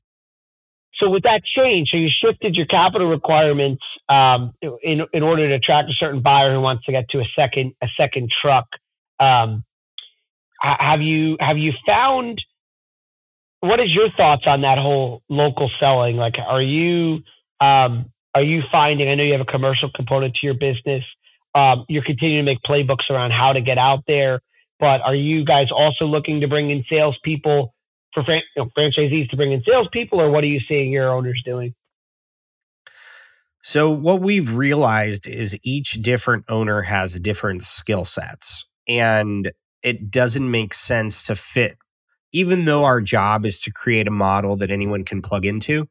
so 1.01 1.09
with 1.09 1.23
that 1.23 1.43
change, 1.45 1.89
so 1.91 1.97
you 1.97 2.09
shifted 2.23 2.55
your 2.55 2.67
capital 2.67 3.09
requirements 3.09 3.83
um, 4.09 4.53
in 4.83 5.01
in 5.13 5.23
order 5.23 5.49
to 5.49 5.55
attract 5.55 5.89
a 5.89 5.95
certain 5.95 6.21
buyer 6.21 6.53
who 6.53 6.61
wants 6.61 6.85
to 6.85 6.93
get 6.93 7.09
to 7.11 7.19
a 7.19 7.25
second 7.37 7.75
a 7.83 7.87
second 7.97 8.31
truck. 8.43 8.67
Um, 9.19 9.65
have 10.61 11.01
you 11.01 11.37
have 11.41 11.59
you 11.59 11.73
found 11.87 12.41
what 13.61 13.81
is 13.81 13.95
your 13.95 14.09
thoughts 14.17 14.43
on 14.47 14.63
that 14.63 14.79
whole 14.79 15.23
local 15.29 15.71
selling? 15.81 16.17
Like, 16.17 16.35
are 16.39 16.63
you 16.63 17.23
um, 17.61 18.11
are 18.35 18.43
you 18.43 18.63
finding? 18.71 19.09
I 19.09 19.15
know 19.15 19.25
you 19.25 19.33
have 19.33 19.41
a 19.41 19.51
commercial 19.51 19.91
component 19.95 20.35
to 20.37 20.47
your 20.47 20.55
business. 20.55 21.05
Um, 21.55 21.85
you're 21.89 22.05
continuing 22.05 22.45
to 22.45 22.51
make 22.51 22.59
playbooks 22.67 23.11
around 23.11 23.31
how 23.31 23.53
to 23.53 23.61
get 23.61 23.79
out 23.79 24.05
there, 24.07 24.41
but 24.81 25.01
are 25.03 25.15
you 25.15 25.45
guys 25.45 25.67
also 25.71 26.07
looking 26.07 26.41
to 26.41 26.49
bring 26.49 26.71
in 26.71 26.85
salespeople 26.89 27.75
for 28.13 28.23
fran- 28.25 28.43
you 28.57 28.65
know, 28.65 28.71
franchisees 28.77 29.29
to 29.31 29.37
bring 29.37 29.53
in 29.53 29.63
salespeople, 29.63 30.21
or 30.21 30.31
what 30.31 30.45
are 30.45 30.49
you 30.49 30.61
seeing 30.69 30.91
your 30.91 31.11
owners 31.11 31.41
doing? 31.45 31.75
So, 33.63 33.91
what 33.91 34.21
we've 34.21 34.55
realized 34.55 35.27
is 35.27 35.59
each 35.63 36.03
different 36.03 36.45
owner 36.49 36.83
has 36.83 37.19
different 37.21 37.63
skill 37.63 38.05
sets, 38.05 38.67
and 38.89 39.53
it 39.83 40.11
doesn't 40.11 40.51
make 40.51 40.75
sense 40.75 41.23
to 41.25 41.37
fit, 41.37 41.77
even 42.33 42.65
though 42.65 42.85
our 42.85 43.01
job 43.01 43.47
is 43.47 43.61
to 43.61 43.73
create 43.73 44.09
a 44.09 44.13
model 44.13 44.57
that 44.57 44.71
anyone 44.71 45.05
can 45.05 45.23
plug 45.23 45.45
into. 45.45 45.89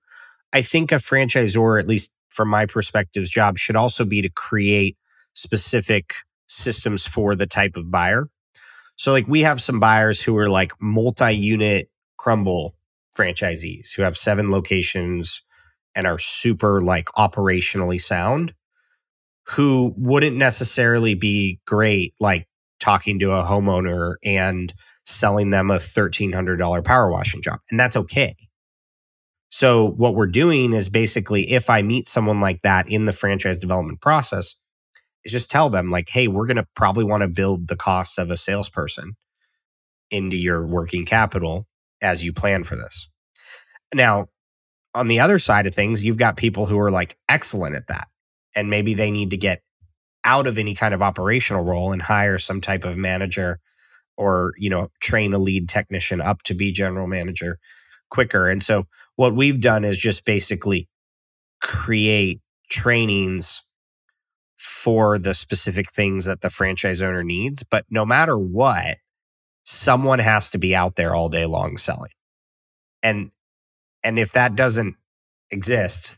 I 0.51 0.61
think 0.61 0.91
a 0.91 0.95
franchisor, 0.95 1.79
at 1.79 1.87
least 1.87 2.11
from 2.29 2.49
my 2.49 2.65
perspective's 2.65 3.29
job, 3.29 3.57
should 3.57 3.77
also 3.77 4.03
be 4.03 4.21
to 4.21 4.29
create 4.29 4.97
specific 5.33 6.15
systems 6.47 7.07
for 7.07 7.35
the 7.35 7.47
type 7.47 7.77
of 7.77 7.89
buyer. 7.89 8.27
So, 8.97 9.13
like, 9.13 9.27
we 9.29 9.41
have 9.41 9.61
some 9.61 9.79
buyers 9.79 10.21
who 10.21 10.37
are 10.37 10.49
like 10.49 10.73
multi 10.81 11.31
unit 11.31 11.89
Crumbl 12.21 12.71
franchisees 13.17 13.93
who 13.95 14.03
have 14.03 14.17
seven 14.17 14.51
locations 14.51 15.41
and 15.95 16.05
are 16.05 16.19
super 16.19 16.81
like 16.81 17.07
operationally 17.17 17.99
sound 17.99 18.53
who 19.47 19.93
wouldn't 19.97 20.37
necessarily 20.37 21.13
be 21.13 21.59
great 21.65 22.13
like 22.19 22.47
talking 22.79 23.19
to 23.19 23.31
a 23.31 23.43
homeowner 23.43 24.15
and 24.23 24.73
selling 25.03 25.49
them 25.49 25.71
a 25.71 25.77
$1300 25.77 26.83
power 26.85 27.11
washing 27.11 27.41
job 27.41 27.59
and 27.69 27.79
that's 27.79 27.95
okay. 27.95 28.35
So 29.49 29.89
what 29.89 30.15
we're 30.15 30.27
doing 30.27 30.73
is 30.73 30.87
basically 30.89 31.51
if 31.51 31.69
i 31.69 31.81
meet 31.81 32.07
someone 32.07 32.39
like 32.39 32.61
that 32.61 32.89
in 32.89 33.05
the 33.05 33.11
franchise 33.13 33.59
development 33.59 33.99
process 33.99 34.55
is 35.25 35.31
just 35.31 35.51
tell 35.51 35.69
them 35.69 35.89
like 35.89 36.07
hey 36.07 36.27
we're 36.27 36.47
going 36.47 36.55
to 36.55 36.67
probably 36.75 37.03
want 37.03 37.21
to 37.21 37.27
build 37.27 37.67
the 37.67 37.75
cost 37.75 38.17
of 38.17 38.31
a 38.31 38.37
salesperson 38.37 39.13
into 40.09 40.37
your 40.37 40.65
working 40.65 41.03
capital 41.03 41.67
as 42.01 42.23
you 42.23 42.33
plan 42.33 42.63
for 42.63 42.75
this. 42.75 43.07
Now, 43.93 44.27
on 44.93 45.07
the 45.07 45.19
other 45.19 45.39
side 45.39 45.67
of 45.67 45.75
things, 45.75 46.03
you've 46.03 46.17
got 46.17 46.37
people 46.37 46.65
who 46.65 46.79
are 46.79 46.91
like 46.91 47.17
excellent 47.29 47.75
at 47.75 47.87
that. 47.87 48.07
And 48.55 48.69
maybe 48.69 48.93
they 48.93 49.11
need 49.11 49.29
to 49.29 49.37
get 49.37 49.61
out 50.23 50.47
of 50.47 50.57
any 50.57 50.75
kind 50.75 50.93
of 50.93 51.01
operational 51.01 51.63
role 51.63 51.93
and 51.93 52.01
hire 52.01 52.37
some 52.37 52.61
type 52.61 52.83
of 52.83 52.97
manager 52.97 53.59
or, 54.17 54.53
you 54.57 54.69
know, 54.69 54.89
train 54.99 55.33
a 55.33 55.37
lead 55.37 55.69
technician 55.69 56.21
up 56.21 56.43
to 56.43 56.53
be 56.53 56.71
general 56.71 57.07
manager 57.07 57.57
quicker. 58.09 58.49
And 58.49 58.61
so 58.61 58.85
what 59.15 59.35
we've 59.35 59.59
done 59.59 59.83
is 59.83 59.97
just 59.97 60.25
basically 60.25 60.89
create 61.61 62.41
trainings 62.69 63.63
for 64.57 65.17
the 65.17 65.33
specific 65.33 65.91
things 65.91 66.25
that 66.25 66.41
the 66.41 66.49
franchise 66.49 67.01
owner 67.01 67.23
needs. 67.23 67.63
But 67.63 67.85
no 67.89 68.05
matter 68.05 68.37
what, 68.37 68.97
someone 69.71 70.19
has 70.19 70.49
to 70.49 70.57
be 70.57 70.75
out 70.75 70.95
there 70.95 71.15
all 71.15 71.29
day 71.29 71.45
long 71.45 71.77
selling. 71.77 72.11
And 73.01 73.31
and 74.03 74.19
if 74.19 74.33
that 74.33 74.55
doesn't 74.55 74.95
exist, 75.49 76.17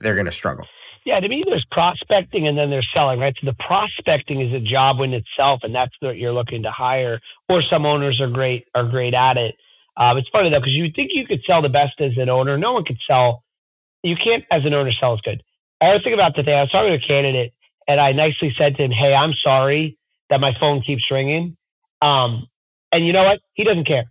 they're 0.00 0.14
going 0.14 0.26
to 0.26 0.32
struggle. 0.32 0.66
Yeah, 1.04 1.20
to 1.20 1.28
me, 1.28 1.44
there's 1.46 1.66
prospecting 1.70 2.48
and 2.48 2.56
then 2.56 2.70
there's 2.70 2.88
selling, 2.94 3.20
right? 3.20 3.34
So 3.38 3.46
the 3.46 3.56
prospecting 3.66 4.40
is 4.40 4.54
a 4.54 4.60
job 4.60 5.00
in 5.00 5.12
itself, 5.12 5.60
and 5.62 5.74
that's 5.74 5.92
what 6.00 6.16
you're 6.16 6.32
looking 6.32 6.62
to 6.62 6.70
hire. 6.70 7.20
Or 7.48 7.62
some 7.70 7.84
owners 7.84 8.20
are 8.20 8.30
great 8.30 8.66
are 8.74 8.88
great 8.88 9.14
at 9.14 9.36
it. 9.36 9.54
Um, 9.96 10.16
it's 10.16 10.28
funny 10.30 10.50
though 10.50 10.60
because 10.60 10.72
you 10.72 10.88
think 10.94 11.10
you 11.12 11.26
could 11.26 11.40
sell 11.46 11.62
the 11.62 11.68
best 11.68 12.00
as 12.00 12.12
an 12.16 12.28
owner. 12.28 12.56
No 12.56 12.72
one 12.72 12.84
could 12.84 12.98
sell. 13.06 13.44
You 14.02 14.16
can't 14.16 14.44
as 14.50 14.62
an 14.64 14.74
owner 14.74 14.92
sell 14.98 15.14
as 15.14 15.20
good. 15.20 15.42
I 15.80 15.92
was 15.92 16.00
thinking 16.02 16.14
about 16.14 16.34
today. 16.34 16.54
I 16.54 16.62
was 16.62 16.70
talking 16.70 16.98
to 16.98 17.04
a 17.04 17.08
candidate, 17.08 17.52
and 17.86 18.00
I 18.00 18.12
nicely 18.12 18.54
said 18.56 18.76
to 18.76 18.84
him, 18.84 18.90
"Hey, 18.90 19.12
I'm 19.12 19.34
sorry 19.42 19.98
that 20.30 20.40
my 20.40 20.52
phone 20.58 20.82
keeps 20.82 21.04
ringing. 21.10 21.56
Um, 22.00 22.48
And 22.94 23.04
you 23.04 23.12
know 23.12 23.24
what? 23.24 23.40
He 23.54 23.64
doesn't 23.64 23.88
care. 23.88 24.04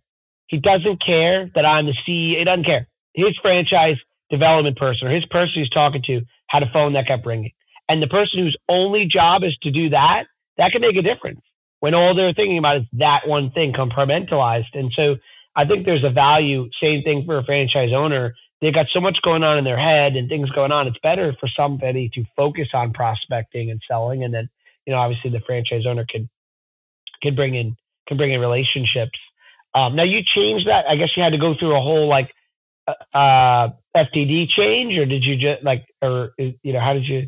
He 0.47 0.59
doesn't 0.59 1.01
care 1.03 1.49
that 1.55 1.65
I'm 1.65 1.85
the 1.85 1.93
CEO. 2.05 2.39
He 2.39 2.43
doesn't 2.43 2.65
care. 2.65 2.87
His 3.13 3.37
franchise 3.41 3.95
development 4.29 4.77
person 4.77 5.07
or 5.07 5.11
his 5.11 5.25
person 5.27 5.53
he's 5.55 5.69
talking 5.69 6.01
to 6.07 6.21
had 6.47 6.63
a 6.63 6.69
phone 6.73 6.93
that 6.93 7.07
kept 7.07 7.25
ringing. 7.25 7.51
And 7.87 8.03
the 8.03 8.07
person 8.07 8.39
whose 8.39 8.57
only 8.67 9.07
job 9.09 9.43
is 9.43 9.55
to 9.63 9.71
do 9.71 9.89
that, 9.91 10.25
that 10.57 10.71
can 10.73 10.81
make 10.81 10.97
a 10.97 11.01
difference 11.01 11.39
when 11.79 11.93
all 11.93 12.13
they're 12.13 12.33
thinking 12.33 12.57
about 12.57 12.77
is 12.77 12.83
that 12.93 13.21
one 13.25 13.51
thing 13.51 13.71
compartmentalized. 13.71 14.73
And 14.73 14.91
so 14.95 15.15
I 15.55 15.65
think 15.65 15.85
there's 15.85 16.03
a 16.03 16.09
value, 16.09 16.69
same 16.81 17.03
thing 17.03 17.23
for 17.25 17.37
a 17.37 17.43
franchise 17.45 17.91
owner. 17.95 18.35
They've 18.59 18.73
got 18.73 18.87
so 18.93 18.99
much 18.99 19.17
going 19.23 19.43
on 19.43 19.57
in 19.57 19.63
their 19.63 19.79
head 19.79 20.17
and 20.17 20.27
things 20.27 20.49
going 20.51 20.73
on. 20.73 20.87
It's 20.87 20.97
better 21.01 21.33
for 21.39 21.47
somebody 21.55 22.09
to 22.15 22.23
focus 22.35 22.67
on 22.73 22.91
prospecting 22.91 23.71
and 23.71 23.81
selling. 23.87 24.23
And 24.25 24.33
then, 24.33 24.49
you 24.85 24.93
know, 24.93 24.99
obviously 24.99 25.31
the 25.31 25.41
franchise 25.45 25.83
owner 25.87 26.05
can 26.09 26.29
can 27.21 27.35
bring 27.35 27.55
in 27.55 27.77
can 28.07 28.17
bring 28.17 28.33
in 28.33 28.39
relationships. 28.39 29.17
Um, 29.75 29.95
now 29.95 30.03
you 30.03 30.19
changed 30.35 30.67
that. 30.67 30.85
I 30.87 30.95
guess 30.95 31.09
you 31.15 31.23
had 31.23 31.31
to 31.31 31.37
go 31.37 31.55
through 31.59 31.75
a 31.75 31.81
whole 31.81 32.07
like 32.07 32.29
uh, 32.87 33.17
uh 33.17 33.69
FDD 33.95 34.47
change, 34.49 34.97
or 34.97 35.05
did 35.05 35.23
you 35.23 35.35
just 35.35 35.63
like, 35.63 35.85
or 36.01 36.31
you 36.37 36.73
know, 36.73 36.79
how 36.79 36.93
did 36.93 37.05
you? 37.05 37.27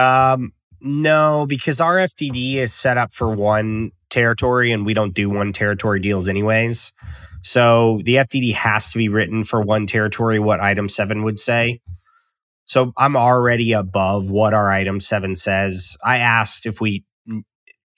Um, 0.00 0.52
no, 0.80 1.46
because 1.48 1.80
our 1.80 1.96
FDD 1.96 2.54
is 2.54 2.72
set 2.72 2.96
up 2.96 3.12
for 3.12 3.28
one 3.34 3.92
territory, 4.10 4.72
and 4.72 4.86
we 4.86 4.94
don't 4.94 5.14
do 5.14 5.28
one 5.28 5.52
territory 5.52 6.00
deals 6.00 6.28
anyways. 6.28 6.92
So 7.42 8.00
the 8.04 8.16
FDD 8.16 8.54
has 8.54 8.90
to 8.90 8.98
be 8.98 9.08
written 9.08 9.44
for 9.44 9.60
one 9.60 9.86
territory. 9.86 10.38
What 10.38 10.60
item 10.60 10.88
seven 10.88 11.22
would 11.24 11.38
say. 11.38 11.80
So 12.64 12.92
I'm 12.98 13.16
already 13.16 13.72
above 13.72 14.28
what 14.30 14.52
our 14.52 14.70
item 14.70 15.00
seven 15.00 15.34
says. 15.34 15.96
I 16.04 16.18
asked 16.18 16.66
if 16.66 16.82
we 16.82 17.02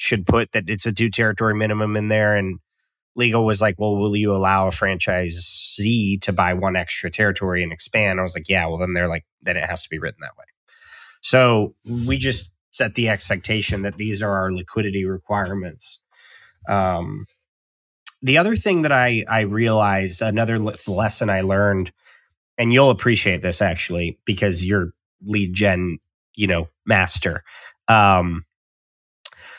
should 0.01 0.27
put 0.27 0.53
that 0.53 0.69
it's 0.69 0.87
a 0.87 0.93
two 0.93 1.11
territory 1.11 1.55
minimum 1.55 1.95
in 1.95 2.09
there, 2.09 2.35
and 2.35 2.59
legal 3.15 3.45
was 3.45 3.61
like, 3.61 3.75
well, 3.79 3.97
will 3.97 4.17
you 4.17 4.35
allow 4.35 4.67
a 4.67 4.71
franchisee 4.71 6.21
to 6.23 6.33
buy 6.33 6.55
one 6.55 6.75
extra 6.75 7.11
territory 7.11 7.63
and 7.63 7.73
expand? 7.73 8.19
I 8.19 8.23
was 8.23 8.35
like, 8.35 8.49
yeah, 8.49 8.67
well, 8.67 8.79
then 8.79 8.95
they're 8.95 9.09
like, 9.09 9.27
then 9.43 9.57
it 9.57 9.69
has 9.69 9.83
to 9.83 9.91
be 9.91 9.99
written 9.99 10.21
that 10.23 10.37
way. 10.39 10.45
So 11.21 11.75
we 12.07 12.17
just 12.17 12.51
set 12.71 12.95
the 12.95 13.09
expectation 13.09 13.83
that 13.83 13.97
these 13.97 14.23
are 14.23 14.33
our 14.33 14.53
liquidity 14.53 15.05
requirements. 15.05 15.99
Um, 16.67 17.27
the 18.23 18.39
other 18.39 18.57
thing 18.57 18.83
that 18.83 18.93
I, 18.93 19.25
I 19.29 19.41
realized, 19.43 20.23
another 20.23 20.59
lesson 20.59 21.29
I 21.29 21.43
learned, 21.43 21.93
and 22.57 22.73
you'll 22.73 22.91
appreciate 22.91 23.43
this 23.43 23.61
actually 23.61 24.19
because 24.25 24.65
you're 24.65 24.93
lead 25.23 25.53
gen, 25.53 25.99
you 26.35 26.47
know, 26.47 26.69
master. 26.87 27.43
Um, 27.89 28.45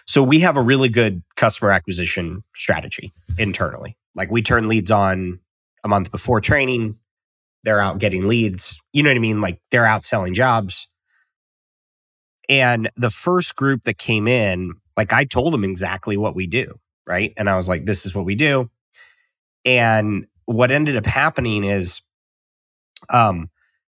so 0.07 0.23
we 0.23 0.39
have 0.41 0.57
a 0.57 0.61
really 0.61 0.89
good 0.89 1.23
customer 1.35 1.71
acquisition 1.71 2.43
strategy 2.55 3.13
internally. 3.37 3.97
Like 4.15 4.31
we 4.31 4.41
turn 4.41 4.67
leads 4.67 4.91
on 4.91 5.39
a 5.83 5.87
month 5.87 6.11
before 6.11 6.41
training. 6.41 6.97
They're 7.63 7.79
out 7.79 7.99
getting 7.99 8.27
leads. 8.27 8.79
You 8.91 9.03
know 9.03 9.09
what 9.09 9.15
I 9.15 9.19
mean? 9.19 9.41
Like 9.41 9.61
they're 9.71 9.85
out 9.85 10.05
selling 10.05 10.33
jobs. 10.33 10.87
And 12.49 12.89
the 12.97 13.11
first 13.11 13.55
group 13.55 13.83
that 13.83 13.97
came 13.97 14.27
in, 14.27 14.73
like 14.97 15.13
I 15.13 15.25
told 15.25 15.53
them 15.53 15.63
exactly 15.63 16.17
what 16.17 16.35
we 16.35 16.47
do. 16.47 16.79
Right. 17.07 17.33
And 17.37 17.49
I 17.49 17.55
was 17.55 17.67
like, 17.67 17.85
this 17.85 18.05
is 18.05 18.13
what 18.13 18.25
we 18.25 18.35
do. 18.35 18.69
And 19.65 20.27
what 20.45 20.71
ended 20.71 20.97
up 20.97 21.05
happening 21.05 21.63
is 21.63 22.01
um 23.09 23.49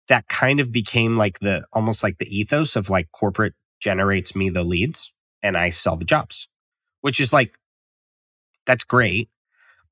that 0.09 0.29
kind 0.29 0.61
of 0.61 0.73
became 0.73 1.17
like 1.17 1.39
the 1.41 1.65
almost 1.73 2.03
like 2.03 2.19
the 2.19 2.37
ethos 2.37 2.77
of 2.77 2.89
like 2.89 3.11
corporate 3.13 3.55
generates 3.81 4.35
me 4.35 4.49
the 4.49 4.65
leads 4.65 5.13
and 5.47 5.57
I 5.57 5.71
sell 5.71 5.97
the 5.97 6.05
jobs, 6.05 6.49
which 7.03 7.21
is 7.21 7.33
like, 7.33 7.57
that's 8.67 8.85
great. 8.85 9.29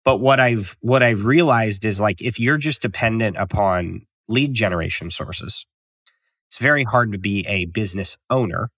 But 0.04 0.18
what 0.18 0.40
I've, 0.40 0.76
what 0.80 1.02
I've 1.02 1.25
realized 1.25 1.84
is 1.84 2.00
like, 2.00 2.20
if 2.20 2.40
you're 2.40 2.58
just 2.58 2.82
dependent 2.82 3.37
upon 3.38 4.06
lead 4.28 4.52
generation 4.52 5.11
sources, 5.11 5.64
it's 6.49 6.58
very 6.58 6.82
hard 6.84 7.12
to 7.12 7.18
be 7.18 7.46
a 7.46 7.66
business 7.66 8.16
owner 8.28 8.70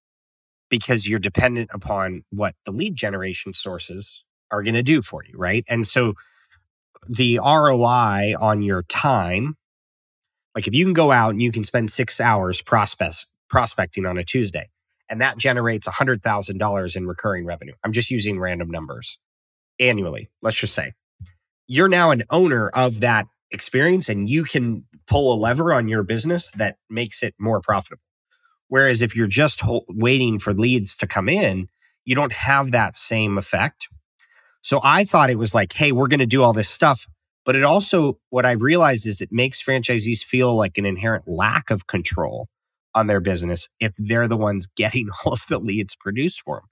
because 0.69 1.09
you're 1.09 1.19
dependent 1.19 1.71
upon 1.73 2.25
what 2.31 2.55
the 2.65 2.73
lead 2.73 2.95
generation 2.95 3.55
sources 3.55 4.23
are 4.51 4.63
going 4.63 4.75
to 4.75 4.83
do 4.83 5.01
for 5.01 5.25
you. 5.25 5.35
Right. 5.37 5.65
And 5.69 5.87
so 5.87 6.15
the 7.09 7.39
ROI 7.39 8.35
on 8.39 8.63
your 8.63 8.83
time, 8.83 9.57
like 10.55 10.67
if 10.67 10.75
you 10.75 10.85
can 10.85 10.95
go 10.95 11.11
out 11.11 11.31
and 11.31 11.43
you 11.43 11.53
can 11.53 11.65
spend 11.65 11.91
six 11.91 12.21
hours 12.21 12.61
prospect, 12.61 13.27
prospecting 13.49 14.05
on 14.07 14.19
a 14.19 14.25
Tuesday, 14.25 14.69
and 15.09 15.21
that 15.21 15.39
generates 15.39 15.87
$100,000 15.87 16.97
in 16.97 17.07
recurring 17.07 17.45
revenue. 17.45 17.75
I'm 17.85 17.93
just 17.93 18.11
using 18.11 18.39
random 18.39 18.71
numbers 18.71 19.19
annually, 19.79 20.31
let's 20.43 20.57
just 20.57 20.75
say. 20.75 20.93
You're 21.67 21.89
now 21.89 22.11
an 22.11 22.23
owner 22.31 22.69
of 22.69 23.01
that 23.01 23.27
experience 23.51 24.09
and 24.09 24.29
you 24.29 24.45
can 24.45 24.85
pull 25.07 25.33
a 25.33 25.37
lever 25.39 25.73
on 25.73 25.89
your 25.89 26.03
business 26.03 26.51
that 26.53 26.77
makes 26.91 27.23
it 27.23 27.35
more 27.39 27.61
profitable. 27.61 28.03
Whereas 28.69 29.03
if 29.03 29.15
you're 29.15 29.29
just 29.29 29.61
ho- 29.61 29.85
waiting 29.89 30.39
for 30.39 30.53
leads 30.53 30.97
to 30.97 31.07
come 31.07 31.29
in, 31.29 31.69
you 32.05 32.15
don't 32.15 32.33
have 32.33 32.73
that 32.73 32.97
same 32.97 33.39
effect. 33.39 33.89
So 34.63 34.81
I 34.83 35.05
thought 35.05 35.31
it 35.31 35.39
was 35.39 35.55
like, 35.55 35.73
hey, 35.73 35.93
we're 35.93 36.09
going 36.09 36.21
to 36.21 36.27
do 36.27 36.43
all 36.43 36.53
this 36.53 36.69
stuff. 36.69 37.07
But 37.45 37.55
it 37.55 37.63
also, 37.63 38.19
what 38.31 38.45
I've 38.45 38.63
realized 38.63 39.07
is 39.07 39.21
it 39.21 39.31
makes 39.31 39.63
franchisees 39.63 40.25
feel 40.25 40.57
like 40.57 40.79
an 40.79 40.85
inherent 40.85 41.29
lack 41.29 41.71
of 41.71 41.87
control 41.87 42.49
on 42.97 43.09
their 43.09 43.21
business 43.21 43.69
if 43.81 43.95
they're 43.99 44.29
the 44.29 44.39
ones 44.39 44.69
getting 44.77 45.11
all 45.27 45.35
of 45.35 45.47
the 45.49 45.61
leads 45.61 45.97
produced 45.97 46.43
for 46.43 46.59
them. 46.59 46.71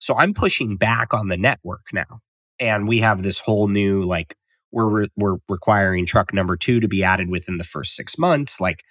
So 0.00 0.16
I'm 0.18 0.34
pushing 0.34 0.76
back 0.78 1.14
on 1.14 1.28
the 1.28 1.38
network 1.38 1.86
now. 1.94 2.20
And 2.60 2.88
we 2.88 3.00
have 3.00 3.22
this 3.22 3.40
whole 3.40 3.68
new 3.68 4.04
like 4.04 4.36
we're 4.72 4.88
re- 4.88 5.12
we're 5.16 5.38
requiring 5.48 6.06
truck 6.06 6.34
number 6.34 6.56
2 6.56 6.80
to 6.80 6.88
be 6.88 7.04
added 7.04 7.30
within 7.30 7.58
the 7.58 7.64
first 7.64 7.96
6 7.96 8.18
months 8.18 8.60
like 8.60 8.82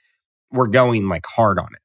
we're 0.52 0.68
going 0.68 1.10
like 1.10 1.26
hard 1.28 1.60
on 1.60 1.70
it. 1.74 1.82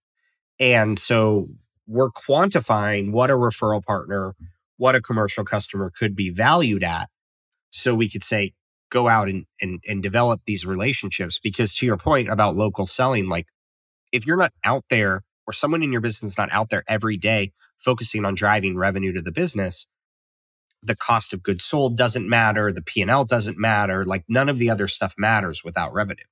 And 0.65 0.99
so 0.99 1.49
we're 1.89 2.11
quantifying 2.11 3.13
what 3.13 3.31
a 3.31 3.35
referral 3.35 3.85
partner, 3.85 4.35
what 4.79 4.97
a 4.97 5.03
commercial 5.03 5.45
customer 5.45 5.93
could 5.97 6.17
be 6.17 6.31
valued 6.31 6.85
at 6.85 7.09
so 7.73 7.95
we 7.95 8.11
could 8.11 8.25
say 8.25 8.55
go 8.91 9.09
out 9.09 9.29
and, 9.29 9.47
and 9.63 9.81
and 9.89 10.03
develop 10.03 10.43
these 10.47 10.67
relationships 10.67 11.41
because 11.43 11.75
to 11.75 11.87
your 11.87 11.99
point 11.99 12.31
about 12.31 12.57
local 12.57 12.87
selling 12.87 13.29
like 13.29 13.49
if 14.17 14.27
you're 14.27 14.37
not 14.37 14.53
out 14.65 14.85
there 14.91 15.23
or 15.47 15.53
someone 15.53 15.83
in 15.83 15.93
your 15.93 16.01
business 16.01 16.33
is 16.33 16.39
not 16.39 16.49
out 16.53 16.71
there 16.71 16.83
every 16.89 17.17
day 17.17 17.53
focusing 17.77 18.25
on 18.25 18.35
driving 18.35 18.77
revenue 18.77 19.13
to 19.13 19.23
the 19.23 19.33
business, 19.33 19.87
the 20.83 20.97
cost 20.97 21.33
of 21.33 21.43
goods 21.43 21.65
sold 21.65 21.97
doesn't 21.97 22.29
matter, 22.29 22.73
the 22.73 22.83
P&L 22.83 23.25
doesn't 23.25 23.59
matter, 23.59 24.05
like 24.05 24.25
none 24.29 24.49
of 24.49 24.59
the 24.59 24.71
other 24.71 24.89
stuff 24.89 25.15
matters 25.19 25.63
without 25.65 25.93
revenue. 25.93 26.25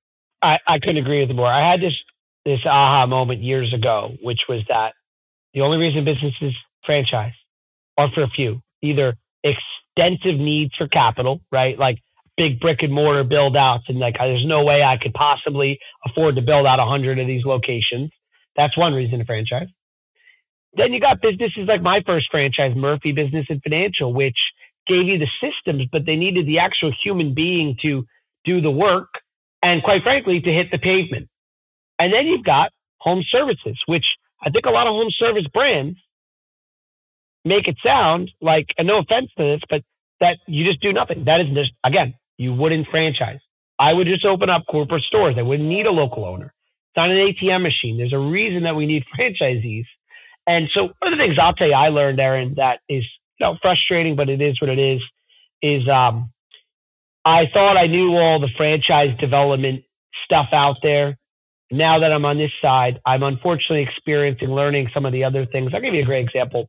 I, 0.42 0.58
I 0.66 0.78
couldn't 0.78 0.98
agree 0.98 1.20
with 1.20 1.30
you 1.30 1.36
more. 1.36 1.52
I 1.52 1.70
had 1.70 1.80
this 1.80 1.94
this 2.44 2.60
aha 2.66 3.06
moment 3.06 3.42
years 3.42 3.72
ago, 3.72 4.12
which 4.22 4.40
was 4.48 4.60
that 4.68 4.92
the 5.54 5.62
only 5.62 5.78
reason 5.78 6.04
businesses 6.04 6.54
franchise 6.84 7.32
are 7.96 8.08
for 8.14 8.22
a 8.22 8.28
few, 8.28 8.60
either 8.82 9.14
extensive 9.42 10.38
needs 10.38 10.74
for 10.76 10.86
capital, 10.88 11.40
right? 11.50 11.78
Like 11.78 11.98
big 12.36 12.60
brick 12.60 12.82
and 12.82 12.92
mortar 12.92 13.24
build 13.24 13.56
outs 13.56 13.84
and 13.88 13.98
like 13.98 14.16
there's 14.18 14.46
no 14.46 14.64
way 14.64 14.82
I 14.82 14.96
could 15.00 15.14
possibly 15.14 15.78
afford 16.04 16.36
to 16.36 16.42
build 16.42 16.66
out 16.66 16.80
hundred 16.80 17.18
of 17.18 17.26
these 17.26 17.44
locations. 17.44 18.10
That's 18.56 18.76
one 18.76 18.92
reason 18.92 19.18
to 19.18 19.24
franchise. 19.24 19.68
Then 20.76 20.92
you 20.92 21.00
got 21.00 21.20
businesses 21.20 21.68
like 21.68 21.82
my 21.82 22.02
first 22.04 22.26
franchise, 22.30 22.74
Murphy 22.74 23.12
Business 23.12 23.46
and 23.48 23.62
Financial, 23.62 24.12
which 24.12 24.36
gave 24.86 25.06
you 25.06 25.18
the 25.18 25.28
systems, 25.40 25.88
but 25.92 26.04
they 26.04 26.16
needed 26.16 26.46
the 26.46 26.58
actual 26.58 26.92
human 27.02 27.34
being 27.34 27.76
to 27.82 28.04
do 28.44 28.60
the 28.60 28.70
work 28.70 29.08
and 29.62 29.82
quite 29.82 30.02
frankly 30.02 30.40
to 30.40 30.52
hit 30.52 30.70
the 30.70 30.78
pavement. 30.78 31.28
And 31.98 32.12
then 32.12 32.26
you've 32.26 32.44
got 32.44 32.72
home 32.98 33.22
services, 33.30 33.78
which 33.86 34.04
I 34.42 34.50
think 34.50 34.66
a 34.66 34.70
lot 34.70 34.86
of 34.86 34.92
home 34.92 35.10
service 35.16 35.46
brands 35.52 35.98
make 37.44 37.68
it 37.68 37.76
sound 37.84 38.30
like, 38.40 38.66
and 38.76 38.86
no 38.88 38.98
offense 38.98 39.30
to 39.38 39.44
this, 39.44 39.60
but 39.70 39.82
that 40.20 40.38
you 40.46 40.64
just 40.64 40.82
do 40.82 40.92
nothing. 40.92 41.24
That 41.24 41.40
is 41.40 41.46
just, 41.54 41.72
again, 41.84 42.14
you 42.38 42.52
wouldn't 42.54 42.88
franchise. 42.90 43.40
I 43.78 43.92
would 43.92 44.06
just 44.06 44.24
open 44.24 44.50
up 44.50 44.64
corporate 44.70 45.02
stores. 45.04 45.36
I 45.38 45.42
wouldn't 45.42 45.68
need 45.68 45.86
a 45.86 45.90
local 45.90 46.24
owner. 46.24 46.46
It's 46.46 46.96
not 46.96 47.10
an 47.10 47.16
ATM 47.16 47.62
machine. 47.62 47.98
There's 47.98 48.12
a 48.12 48.18
reason 48.18 48.64
that 48.64 48.76
we 48.76 48.86
need 48.86 49.04
franchisees. 49.18 49.84
And 50.46 50.68
so 50.74 50.90
one 51.00 51.12
of 51.12 51.18
the 51.18 51.24
things 51.24 51.36
I'll 51.40 51.54
tell 51.54 51.68
you 51.68 51.74
I 51.74 51.88
learned, 51.88 52.20
Aaron, 52.20 52.54
that 52.56 52.80
is 52.88 53.04
you 53.40 53.46
know 53.46 53.56
frustrating, 53.62 54.16
but 54.16 54.28
it 54.28 54.40
is 54.40 54.60
what 54.60 54.70
it 54.70 54.78
is, 54.78 55.00
is 55.62 55.88
um, 55.88 56.30
I 57.24 57.44
thought 57.52 57.76
I 57.76 57.86
knew 57.86 58.12
all 58.16 58.40
the 58.40 58.50
franchise 58.56 59.16
development 59.18 59.84
stuff 60.24 60.48
out 60.52 60.76
there. 60.82 61.18
Now 61.70 62.00
that 62.00 62.12
I'm 62.12 62.24
on 62.24 62.38
this 62.38 62.52
side, 62.62 63.00
I'm 63.06 63.22
unfortunately 63.22 63.82
experiencing 63.82 64.50
learning 64.50 64.90
some 64.94 65.06
of 65.06 65.12
the 65.12 65.24
other 65.24 65.46
things. 65.46 65.72
I'll 65.74 65.80
give 65.80 65.94
you 65.94 66.02
a 66.02 66.06
great 66.06 66.24
example. 66.26 66.68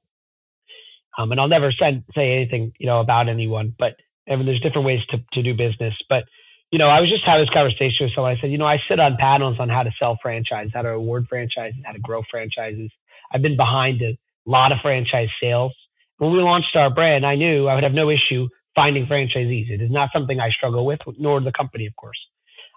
Um, 1.17 1.31
and 1.31 1.39
I'll 1.39 1.47
never 1.47 1.71
send, 1.71 2.03
say 2.15 2.33
anything, 2.33 2.73
you 2.79 2.87
know, 2.87 2.99
about 3.01 3.29
anyone, 3.29 3.73
but 3.77 3.95
and 4.27 4.47
there's 4.47 4.61
different 4.61 4.85
ways 4.85 5.01
to, 5.09 5.17
to 5.33 5.43
do 5.43 5.53
business. 5.53 5.93
But, 6.09 6.23
you 6.71 6.79
know, 6.79 6.87
I 6.87 6.99
was 6.99 7.09
just 7.09 7.23
having 7.25 7.45
this 7.45 7.53
conversation 7.53 8.05
with 8.05 8.13
someone. 8.15 8.35
I 8.35 8.41
said, 8.41 8.51
you 8.51 8.57
know, 8.57 8.65
I 8.65 8.79
sit 8.89 8.99
on 8.99 9.17
panels 9.17 9.57
on 9.59 9.69
how 9.69 9.83
to 9.83 9.91
sell 9.99 10.17
franchise, 10.21 10.69
how 10.73 10.81
to 10.81 10.89
award 10.89 11.27
franchises, 11.29 11.79
how 11.85 11.93
to 11.93 11.99
grow 11.99 12.21
franchises. 12.29 12.91
I've 13.31 13.41
been 13.41 13.57
behind 13.57 14.01
a 14.01 14.17
lot 14.45 14.71
of 14.71 14.79
franchise 14.81 15.29
sales. 15.41 15.73
When 16.17 16.31
we 16.31 16.39
launched 16.39 16.75
our 16.75 16.89
brand, 16.89 17.25
I 17.25 17.35
knew 17.35 17.67
I 17.67 17.75
would 17.75 17.83
have 17.83 17.93
no 17.93 18.09
issue 18.09 18.47
finding 18.75 19.05
franchisees. 19.05 19.69
It 19.69 19.81
is 19.81 19.91
not 19.91 20.09
something 20.13 20.39
I 20.39 20.49
struggle 20.49 20.85
with, 20.85 20.99
nor 21.17 21.39
the 21.41 21.51
company, 21.51 21.85
of 21.85 21.95
course, 21.95 22.19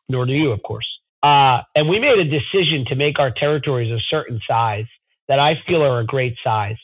nor 0.09 0.27
do 0.27 0.33
you, 0.33 0.51
of 0.53 0.63
course. 0.63 0.87
Uh, 1.23 1.63
and 1.75 1.89
we 1.89 1.99
made 1.99 2.19
a 2.19 2.25
decision 2.25 2.85
to 2.87 2.95
make 2.95 3.19
our 3.19 3.33
territories 3.33 3.91
a 3.91 3.99
certain 4.09 4.41
size 4.47 4.87
that 5.27 5.39
I 5.41 5.55
feel 5.67 5.83
are 5.83 6.01
a 6.01 6.07
great 6.07 6.37
size, 6.45 6.77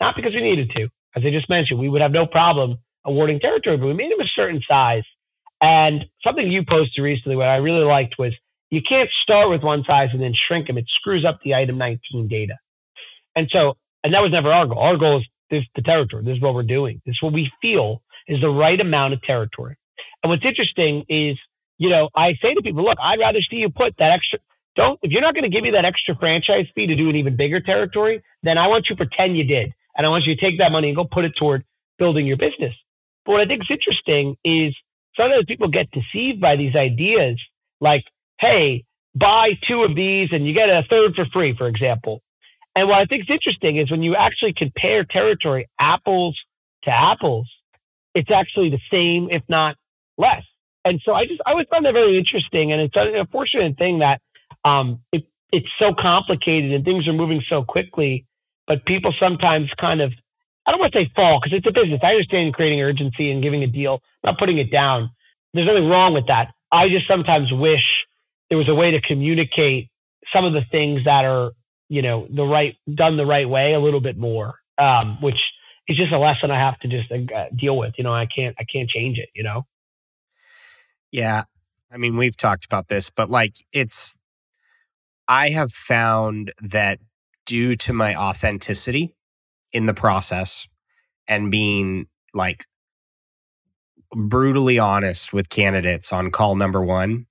not 0.00 0.16
because 0.16 0.34
we 0.34 0.40
needed 0.40 0.70
to. 0.76 0.88
As 1.14 1.22
I 1.26 1.30
just 1.30 1.48
mentioned, 1.50 1.78
we 1.78 1.88
would 1.88 2.00
have 2.00 2.12
no 2.12 2.26
problem 2.26 2.78
awarding 3.04 3.40
territory, 3.40 3.76
but 3.76 3.86
we 3.86 3.94
made 3.94 4.12
them 4.12 4.20
a 4.20 4.30
certain 4.34 4.60
size. 4.68 5.04
And 5.60 6.04
something 6.24 6.50
you 6.50 6.64
posted 6.68 7.02
recently, 7.02 7.36
what 7.36 7.48
I 7.48 7.56
really 7.56 7.84
liked 7.84 8.16
was 8.18 8.32
you 8.70 8.80
can't 8.86 9.08
start 9.22 9.50
with 9.50 9.62
one 9.62 9.84
size 9.86 10.08
and 10.12 10.22
then 10.22 10.32
shrink 10.48 10.66
them. 10.66 10.78
It 10.78 10.86
screws 11.00 11.24
up 11.24 11.38
the 11.44 11.54
item 11.54 11.78
19 11.78 12.28
data. 12.28 12.54
And 13.36 13.48
so, 13.52 13.74
and 14.02 14.12
that 14.14 14.20
was 14.20 14.32
never 14.32 14.52
our 14.52 14.66
goal. 14.66 14.78
Our 14.78 14.96
goal 14.96 15.18
is 15.20 15.26
this 15.50 15.64
the 15.76 15.82
territory. 15.82 16.24
This 16.24 16.36
is 16.36 16.42
what 16.42 16.54
we're 16.54 16.62
doing. 16.62 17.00
This 17.06 17.12
is 17.12 17.22
what 17.22 17.32
we 17.32 17.50
feel 17.60 18.02
is 18.26 18.40
the 18.40 18.48
right 18.48 18.80
amount 18.80 19.14
of 19.14 19.22
territory. 19.22 19.76
And 20.22 20.30
what's 20.30 20.44
interesting 20.44 21.04
is, 21.08 21.36
you 21.78 21.90
know, 21.90 22.08
I 22.16 22.34
say 22.42 22.54
to 22.54 22.62
people, 22.62 22.84
look, 22.84 22.98
I'd 23.00 23.18
rather 23.20 23.40
see 23.42 23.56
you 23.56 23.68
put 23.68 23.94
that 23.98 24.12
extra. 24.12 24.38
Don't 24.74 24.98
if 25.02 25.10
you're 25.12 25.20
not 25.20 25.34
going 25.34 25.44
to 25.44 25.50
give 25.50 25.62
me 25.62 25.70
that 25.72 25.84
extra 25.84 26.16
franchise 26.16 26.66
fee 26.74 26.86
to 26.86 26.96
do 26.96 27.10
an 27.10 27.16
even 27.16 27.36
bigger 27.36 27.60
territory, 27.60 28.22
then 28.42 28.58
I 28.58 28.68
want 28.68 28.86
you 28.88 28.96
to 28.96 29.04
pretend 29.04 29.36
you 29.36 29.44
did, 29.44 29.72
and 29.96 30.06
I 30.06 30.08
want 30.08 30.24
you 30.24 30.34
to 30.34 30.40
take 30.40 30.58
that 30.58 30.72
money 30.72 30.88
and 30.88 30.96
go 30.96 31.04
put 31.04 31.24
it 31.24 31.32
toward 31.38 31.64
building 31.98 32.26
your 32.26 32.38
business. 32.38 32.74
But 33.24 33.32
what 33.32 33.40
I 33.40 33.46
think 33.46 33.62
is 33.62 33.70
interesting 33.70 34.36
is 34.44 34.74
sometimes 35.16 35.44
people 35.46 35.68
get 35.68 35.88
deceived 35.90 36.40
by 36.40 36.56
these 36.56 36.74
ideas, 36.74 37.40
like, 37.80 38.04
hey, 38.40 38.84
buy 39.14 39.50
two 39.68 39.82
of 39.82 39.94
these 39.94 40.28
and 40.32 40.46
you 40.46 40.54
get 40.54 40.68
a 40.68 40.82
third 40.88 41.14
for 41.14 41.26
free, 41.32 41.54
for 41.56 41.68
example. 41.68 42.22
And 42.74 42.88
what 42.88 42.98
I 42.98 43.04
think 43.04 43.22
is 43.22 43.30
interesting 43.30 43.76
is 43.76 43.90
when 43.90 44.02
you 44.02 44.16
actually 44.16 44.54
compare 44.56 45.04
territory 45.04 45.68
apples 45.78 46.38
to 46.84 46.90
apples, 46.90 47.48
it's 48.14 48.30
actually 48.30 48.70
the 48.70 48.80
same, 48.90 49.28
if 49.30 49.42
not 49.48 49.76
less. 50.16 50.42
And 50.84 51.00
so 51.04 51.12
I 51.12 51.26
just 51.26 51.40
I 51.46 51.50
always 51.50 51.66
found 51.70 51.84
that 51.84 51.92
very 51.92 52.18
interesting, 52.18 52.72
and 52.72 52.80
it's 52.80 52.96
an 52.96 53.14
unfortunate 53.14 53.76
thing 53.78 54.00
that 54.00 54.20
um, 54.64 55.00
it, 55.12 55.24
it's 55.52 55.68
so 55.78 55.94
complicated 55.98 56.72
and 56.72 56.84
things 56.84 57.06
are 57.06 57.12
moving 57.12 57.42
so 57.48 57.62
quickly, 57.62 58.26
but 58.66 58.84
people 58.84 59.14
sometimes 59.20 59.70
kind 59.78 60.00
of 60.00 60.12
I 60.66 60.70
don't 60.70 60.80
want 60.80 60.92
to 60.92 61.00
say 61.00 61.10
fall 61.14 61.40
because 61.42 61.56
it's 61.56 61.66
a 61.66 61.72
business. 61.72 62.00
I 62.02 62.10
understand 62.10 62.54
creating 62.54 62.80
urgency 62.80 63.30
and 63.30 63.42
giving 63.42 63.62
a 63.62 63.66
deal, 63.66 64.00
not 64.24 64.38
putting 64.38 64.58
it 64.58 64.70
down. 64.70 65.10
There's 65.54 65.66
nothing 65.66 65.88
wrong 65.88 66.14
with 66.14 66.28
that. 66.28 66.52
I 66.70 66.88
just 66.88 67.06
sometimes 67.08 67.52
wish 67.52 67.82
there 68.48 68.58
was 68.58 68.68
a 68.68 68.74
way 68.74 68.92
to 68.92 69.00
communicate 69.00 69.88
some 70.32 70.44
of 70.44 70.52
the 70.52 70.62
things 70.70 71.04
that 71.04 71.24
are 71.24 71.52
you 71.88 72.02
know 72.02 72.26
the 72.34 72.42
right 72.42 72.76
done 72.94 73.16
the 73.16 73.26
right 73.26 73.48
way 73.48 73.74
a 73.74 73.80
little 73.80 74.00
bit 74.00 74.16
more 74.16 74.54
um, 74.78 75.20
which 75.20 75.38
is 75.88 75.96
just 75.96 76.12
a 76.12 76.18
lesson 76.18 76.50
i 76.50 76.58
have 76.58 76.78
to 76.80 76.88
just 76.88 77.10
uh, 77.12 77.44
deal 77.58 77.76
with 77.76 77.92
you 77.98 78.04
know 78.04 78.12
i 78.12 78.26
can't 78.26 78.56
i 78.58 78.64
can't 78.64 78.88
change 78.88 79.18
it 79.18 79.28
you 79.34 79.42
know 79.42 79.66
yeah 81.10 81.44
i 81.90 81.96
mean 81.96 82.16
we've 82.16 82.36
talked 82.36 82.64
about 82.64 82.88
this 82.88 83.10
but 83.10 83.28
like 83.28 83.56
it's 83.72 84.14
i 85.28 85.50
have 85.50 85.70
found 85.70 86.52
that 86.62 86.98
due 87.44 87.76
to 87.76 87.92
my 87.92 88.14
authenticity 88.14 89.14
in 89.72 89.86
the 89.86 89.94
process 89.94 90.66
and 91.28 91.50
being 91.50 92.06
like 92.34 92.64
brutally 94.14 94.78
honest 94.78 95.32
with 95.32 95.48
candidates 95.48 96.12
on 96.12 96.30
call 96.30 96.56
number 96.56 96.82
one 96.82 97.26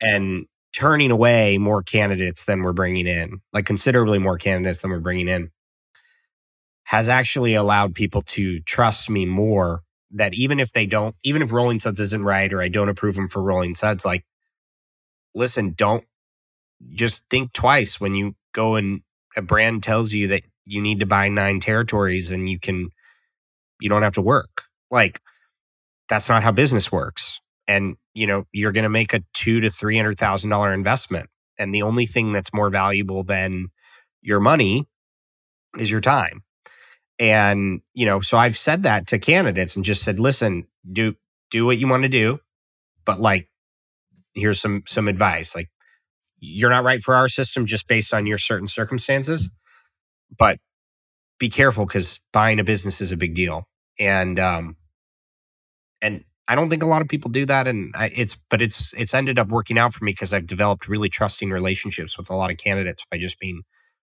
and 0.00 0.46
turning 0.74 1.10
away 1.10 1.56
more 1.56 1.82
candidates 1.82 2.44
than 2.44 2.62
we're 2.62 2.72
bringing 2.72 3.06
in, 3.06 3.40
like 3.52 3.64
considerably 3.64 4.18
more 4.18 4.36
candidates 4.36 4.80
than 4.80 4.90
we're 4.90 4.98
bringing 4.98 5.28
in, 5.28 5.50
has 6.84 7.08
actually 7.08 7.54
allowed 7.54 7.94
people 7.94 8.20
to 8.20 8.60
trust 8.60 9.08
me 9.08 9.24
more. 9.24 9.82
That 10.16 10.34
even 10.34 10.60
if 10.60 10.72
they 10.72 10.86
don't, 10.86 11.16
even 11.24 11.42
if 11.42 11.50
Rolling 11.50 11.80
Suds 11.80 11.98
isn't 11.98 12.22
right 12.22 12.52
or 12.52 12.62
I 12.62 12.68
don't 12.68 12.88
approve 12.88 13.16
them 13.16 13.26
for 13.26 13.42
Rolling 13.42 13.74
Suds, 13.74 14.04
like, 14.04 14.24
listen, 15.34 15.74
don't 15.76 16.04
just 16.90 17.24
think 17.30 17.52
twice 17.52 18.00
when 18.00 18.14
you 18.14 18.36
go 18.52 18.76
and 18.76 19.02
a 19.36 19.42
brand 19.42 19.82
tells 19.82 20.12
you 20.12 20.28
that 20.28 20.44
you 20.66 20.80
need 20.82 21.00
to 21.00 21.06
buy 21.06 21.28
nine 21.28 21.60
territories 21.60 22.30
and 22.30 22.48
you 22.48 22.58
can, 22.58 22.88
you 23.80 23.88
don't 23.88 24.02
have 24.02 24.14
to 24.14 24.22
work. 24.22 24.62
Like, 24.90 25.20
that's 26.08 26.28
not 26.28 26.42
how 26.42 26.52
business 26.52 26.92
works. 26.92 27.40
And 27.66 27.96
you 28.12 28.26
know 28.26 28.44
you're 28.52 28.72
going 28.72 28.84
to 28.84 28.90
make 28.90 29.14
a 29.14 29.22
two 29.32 29.60
to 29.62 29.70
three 29.70 29.96
hundred 29.96 30.18
thousand 30.18 30.50
dollar 30.50 30.72
investment. 30.72 31.30
And 31.58 31.74
the 31.74 31.82
only 31.82 32.06
thing 32.06 32.32
that's 32.32 32.52
more 32.52 32.68
valuable 32.68 33.24
than 33.24 33.68
your 34.22 34.40
money 34.40 34.86
is 35.78 35.90
your 35.90 36.02
time. 36.02 36.42
And 37.18 37.80
you 37.94 38.06
know 38.06 38.20
so 38.20 38.36
i've 38.36 38.56
said 38.56 38.82
that 38.82 39.06
to 39.08 39.18
candidates 39.18 39.76
and 39.76 39.84
just 39.84 40.02
said 40.02 40.18
listen 40.18 40.66
do 40.90 41.14
do 41.50 41.64
what 41.64 41.78
you 41.78 41.88
want 41.88 42.02
to 42.02 42.08
do 42.08 42.40
but 43.04 43.20
like 43.20 43.48
here's 44.34 44.60
some 44.60 44.82
some 44.86 45.08
advice. 45.08 45.54
Like 45.54 45.70
you're 46.38 46.70
not 46.70 46.84
right 46.84 47.02
for 47.02 47.14
our 47.14 47.28
system 47.28 47.66
just 47.66 47.88
based 47.88 48.12
on 48.12 48.26
your 48.26 48.38
certain 48.38 48.68
circumstances 48.68 49.50
but 50.36 50.58
be 51.38 51.48
careful 51.48 51.86
because 51.86 52.20
buying 52.32 52.60
a 52.60 52.64
business 52.64 53.00
is 53.00 53.12
a 53.12 53.16
big 53.16 53.34
deal 53.34 53.66
and 53.98 54.38
um 54.38 54.76
and 56.02 56.24
I 56.46 56.54
don't 56.54 56.68
think 56.68 56.82
a 56.82 56.86
lot 56.86 57.00
of 57.00 57.08
people 57.08 57.30
do 57.30 57.46
that, 57.46 57.66
and 57.66 57.94
I, 57.96 58.10
it's 58.14 58.38
but 58.50 58.60
it's 58.60 58.92
it's 58.94 59.14
ended 59.14 59.38
up 59.38 59.48
working 59.48 59.78
out 59.78 59.94
for 59.94 60.04
me 60.04 60.12
because 60.12 60.34
I've 60.34 60.46
developed 60.46 60.88
really 60.88 61.08
trusting 61.08 61.50
relationships 61.50 62.18
with 62.18 62.28
a 62.28 62.36
lot 62.36 62.50
of 62.50 62.58
candidates 62.58 63.04
by 63.10 63.18
just 63.18 63.40
being 63.40 63.62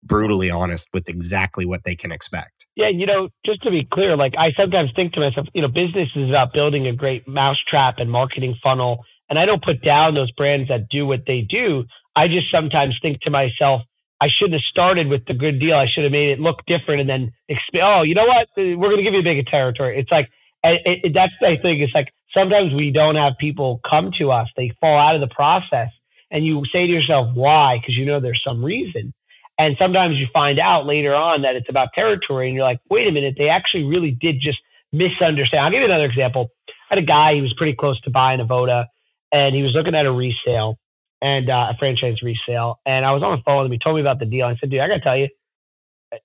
brutally 0.04 0.50
honest 0.50 0.88
with 0.92 1.08
exactly 1.08 1.64
what 1.64 1.84
they 1.84 1.96
can 1.96 2.12
expect. 2.12 2.66
Yeah, 2.76 2.88
you 2.88 3.06
know, 3.06 3.30
just 3.44 3.62
to 3.62 3.70
be 3.70 3.88
clear, 3.90 4.16
like 4.16 4.34
I 4.38 4.52
sometimes 4.56 4.90
think 4.94 5.14
to 5.14 5.20
myself, 5.20 5.46
you 5.54 5.62
know, 5.62 5.68
business 5.68 6.08
is 6.14 6.28
about 6.28 6.52
building 6.52 6.86
a 6.86 6.92
great 6.92 7.26
mousetrap 7.26 7.94
and 7.98 8.10
marketing 8.10 8.56
funnel, 8.62 9.04
and 9.30 9.38
I 9.38 9.46
don't 9.46 9.62
put 9.62 9.82
down 9.82 10.14
those 10.14 10.30
brands 10.32 10.68
that 10.68 10.88
do 10.90 11.06
what 11.06 11.20
they 11.26 11.40
do. 11.40 11.84
I 12.14 12.28
just 12.28 12.50
sometimes 12.52 12.98
think 13.00 13.22
to 13.22 13.30
myself, 13.30 13.82
I 14.20 14.28
shouldn't 14.28 14.54
have 14.54 14.68
started 14.70 15.08
with 15.08 15.26
the 15.26 15.34
good 15.34 15.60
deal. 15.60 15.76
I 15.76 15.86
should 15.92 16.04
have 16.04 16.12
made 16.12 16.30
it 16.30 16.40
look 16.40 16.64
different 16.66 17.00
and 17.00 17.08
then 17.08 17.32
exp- 17.50 17.82
oh, 17.82 18.02
you 18.02 18.14
know 18.14 18.26
what? 18.26 18.48
We're 18.56 18.76
going 18.76 18.98
to 18.98 19.02
give 19.02 19.14
you 19.14 19.20
a 19.20 19.24
bigger 19.24 19.48
territory. 19.48 19.98
It's 19.98 20.10
like 20.10 20.28
it, 20.64 21.00
it, 21.04 21.12
that's 21.14 21.32
the 21.40 21.56
thing. 21.62 21.80
It's 21.80 21.94
like 21.94 22.12
sometimes 22.34 22.74
we 22.74 22.90
don't 22.90 23.16
have 23.16 23.34
people 23.38 23.80
come 23.88 24.10
to 24.18 24.32
us. 24.32 24.48
They 24.56 24.72
fall 24.80 24.98
out 24.98 25.14
of 25.14 25.20
the 25.20 25.32
process. 25.32 25.88
And 26.30 26.44
you 26.44 26.62
say 26.72 26.86
to 26.86 26.92
yourself, 26.92 27.34
why? 27.34 27.78
Because 27.80 27.96
you 27.96 28.04
know 28.04 28.20
there's 28.20 28.42
some 28.46 28.64
reason. 28.64 29.14
And 29.58 29.76
sometimes 29.78 30.16
you 30.16 30.26
find 30.32 30.58
out 30.58 30.86
later 30.86 31.14
on 31.14 31.42
that 31.42 31.56
it's 31.56 31.68
about 31.68 31.88
territory 31.94 32.48
and 32.48 32.54
you're 32.54 32.64
like, 32.64 32.80
wait 32.90 33.08
a 33.08 33.12
minute, 33.12 33.34
they 33.38 33.48
actually 33.48 33.84
really 33.84 34.10
did 34.12 34.36
just 34.40 34.58
misunderstand. 34.92 35.64
I'll 35.64 35.70
give 35.70 35.80
you 35.80 35.86
another 35.86 36.04
example. 36.04 36.50
I 36.68 36.94
had 36.94 36.98
a 36.98 37.06
guy, 37.06 37.34
he 37.34 37.40
was 37.40 37.54
pretty 37.56 37.74
close 37.74 38.00
to 38.02 38.10
buying 38.10 38.40
a 38.40 38.44
Voda 38.44 38.88
and 39.32 39.54
he 39.54 39.62
was 39.62 39.72
looking 39.74 39.94
at 39.94 40.06
a 40.06 40.12
resale 40.12 40.78
and 41.20 41.50
uh, 41.50 41.68
a 41.70 41.76
franchise 41.78 42.22
resale. 42.22 42.78
And 42.86 43.04
I 43.04 43.12
was 43.12 43.22
on 43.22 43.36
the 43.36 43.42
phone 43.44 43.58
with 43.58 43.66
him. 43.66 43.72
He 43.72 43.78
told 43.78 43.96
me 43.96 44.00
about 44.00 44.18
the 44.18 44.26
deal. 44.26 44.46
I 44.46 44.56
said, 44.56 44.70
dude, 44.70 44.80
I 44.80 44.88
got 44.88 44.94
to 44.94 45.00
tell 45.00 45.16
you, 45.16 45.28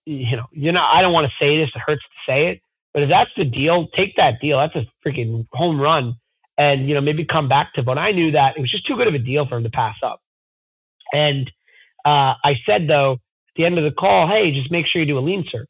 you 0.05 0.37
know, 0.37 0.45
you 0.51 0.71
know, 0.71 0.83
I 0.83 1.01
don't 1.01 1.13
want 1.13 1.27
to 1.27 1.33
say 1.43 1.57
this. 1.57 1.69
It 1.75 1.81
hurts 1.85 2.01
to 2.03 2.31
say 2.31 2.47
it, 2.49 2.61
but 2.93 3.03
if 3.03 3.09
that's 3.09 3.31
the 3.35 3.45
deal, 3.45 3.87
take 3.95 4.15
that 4.17 4.39
deal. 4.41 4.59
That's 4.59 4.75
a 4.75 4.85
freaking 5.07 5.47
home 5.51 5.79
run. 5.79 6.15
And, 6.57 6.87
you 6.87 6.93
know, 6.93 7.01
maybe 7.01 7.25
come 7.25 7.49
back 7.49 7.73
to, 7.73 7.83
but 7.83 7.97
I 7.97 8.11
knew 8.11 8.31
that 8.31 8.55
it 8.55 8.61
was 8.61 8.69
just 8.69 8.85
too 8.85 8.95
good 8.95 9.07
of 9.07 9.15
a 9.15 9.19
deal 9.19 9.47
for 9.47 9.57
him 9.57 9.63
to 9.63 9.71
pass 9.71 9.95
up. 10.03 10.21
And 11.11 11.49
uh, 12.05 12.37
I 12.43 12.55
said, 12.65 12.87
though, 12.87 13.13
at 13.13 13.55
the 13.55 13.65
end 13.65 13.79
of 13.79 13.83
the 13.83 13.91
call, 13.91 14.27
hey, 14.27 14.51
just 14.51 14.71
make 14.71 14.85
sure 14.85 15.01
you 15.01 15.07
do 15.07 15.17
a 15.17 15.19
lien 15.19 15.45
search, 15.51 15.67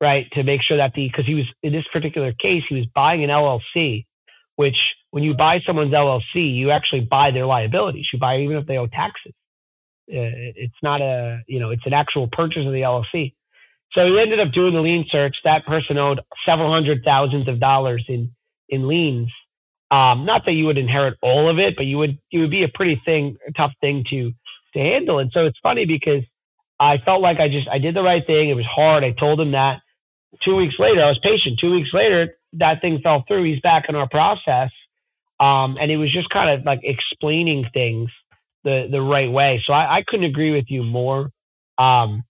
right? 0.00 0.26
To 0.32 0.44
make 0.44 0.62
sure 0.62 0.76
that 0.76 0.92
the, 0.94 1.08
because 1.08 1.26
he 1.26 1.34
was, 1.34 1.46
in 1.64 1.72
this 1.72 1.84
particular 1.92 2.32
case, 2.32 2.62
he 2.68 2.76
was 2.76 2.86
buying 2.94 3.24
an 3.24 3.30
LLC, 3.30 4.06
which 4.54 4.76
when 5.10 5.24
you 5.24 5.34
buy 5.34 5.60
someone's 5.66 5.92
LLC, 5.92 6.54
you 6.56 6.70
actually 6.70 7.00
buy 7.00 7.30
their 7.32 7.46
liabilities. 7.46 8.06
You 8.12 8.18
buy 8.18 8.38
even 8.40 8.56
if 8.56 8.66
they 8.66 8.76
owe 8.78 8.86
taxes. 8.86 9.32
Uh, 10.10 10.52
it's 10.56 10.74
not 10.82 11.00
a, 11.00 11.40
you 11.46 11.60
know, 11.60 11.70
it's 11.70 11.86
an 11.86 11.92
actual 11.92 12.28
purchase 12.30 12.66
of 12.66 12.72
the 12.72 12.80
LLC. 12.82 13.34
So 13.92 14.06
he 14.06 14.20
ended 14.20 14.40
up 14.40 14.52
doing 14.52 14.74
the 14.74 14.80
lien 14.80 15.04
search. 15.10 15.36
That 15.44 15.66
person 15.66 15.98
owed 15.98 16.20
several 16.46 16.72
hundred 16.72 17.02
thousands 17.04 17.48
of 17.48 17.60
dollars 17.60 18.04
in 18.08 18.32
in 18.68 18.86
liens. 18.88 19.30
Um, 19.90 20.24
not 20.24 20.42
that 20.46 20.52
you 20.52 20.66
would 20.66 20.78
inherit 20.78 21.14
all 21.22 21.50
of 21.50 21.58
it, 21.58 21.74
but 21.76 21.86
you 21.86 21.98
would 21.98 22.18
it 22.30 22.38
would 22.38 22.50
be 22.50 22.62
a 22.62 22.68
pretty 22.68 23.00
thing, 23.04 23.36
a 23.48 23.52
tough 23.52 23.72
thing 23.80 24.04
to 24.10 24.32
to 24.74 24.78
handle. 24.78 25.18
And 25.18 25.30
so 25.32 25.46
it's 25.46 25.58
funny 25.62 25.86
because 25.86 26.22
I 26.78 26.98
felt 27.04 27.20
like 27.20 27.38
I 27.40 27.48
just 27.48 27.68
I 27.68 27.78
did 27.78 27.96
the 27.96 28.02
right 28.02 28.24
thing. 28.24 28.48
It 28.48 28.54
was 28.54 28.66
hard. 28.66 29.04
I 29.04 29.12
told 29.12 29.40
him 29.40 29.52
that. 29.52 29.80
Two 30.44 30.56
weeks 30.56 30.76
later, 30.78 31.02
I 31.02 31.08
was 31.08 31.18
patient. 31.22 31.58
Two 31.60 31.72
weeks 31.72 31.90
later, 31.92 32.36
that 32.54 32.80
thing 32.80 33.00
fell 33.02 33.24
through. 33.26 33.44
He's 33.44 33.60
back 33.60 33.86
in 33.88 33.96
our 33.96 34.08
process, 34.08 34.70
um, 35.40 35.76
and 35.80 35.90
it 35.90 35.96
was 35.96 36.12
just 36.12 36.28
kind 36.30 36.50
of 36.50 36.64
like 36.64 36.80
explaining 36.84 37.64
things 37.72 38.10
the 38.64 38.88
the 38.90 39.00
right 39.00 39.30
way. 39.30 39.62
So 39.66 39.72
I, 39.72 39.98
I 39.98 40.04
couldn't 40.06 40.26
agree 40.26 40.52
with 40.52 40.66
you 40.68 40.82
more. 40.82 41.30
Um, 41.78 42.24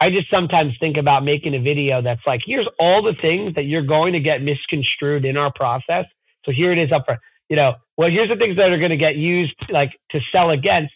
I 0.00 0.10
just 0.10 0.30
sometimes 0.30 0.74
think 0.80 0.96
about 0.96 1.24
making 1.24 1.54
a 1.54 1.60
video 1.60 2.00
that's 2.00 2.20
like, 2.26 2.40
here's 2.46 2.68
all 2.78 3.02
the 3.02 3.14
things 3.20 3.54
that 3.56 3.64
you're 3.64 3.82
going 3.82 4.12
to 4.12 4.20
get 4.20 4.42
misconstrued 4.42 5.24
in 5.24 5.36
our 5.36 5.52
process. 5.52 6.06
So 6.44 6.52
here 6.52 6.72
it 6.72 6.78
is 6.78 6.92
up 6.92 7.04
for, 7.04 7.18
you 7.48 7.56
know, 7.56 7.74
well, 7.96 8.08
here's 8.08 8.28
the 8.28 8.36
things 8.36 8.56
that 8.56 8.70
are 8.70 8.78
going 8.78 8.92
to 8.92 8.96
get 8.96 9.16
used 9.16 9.54
like 9.70 9.90
to 10.12 10.20
sell 10.30 10.50
against 10.50 10.94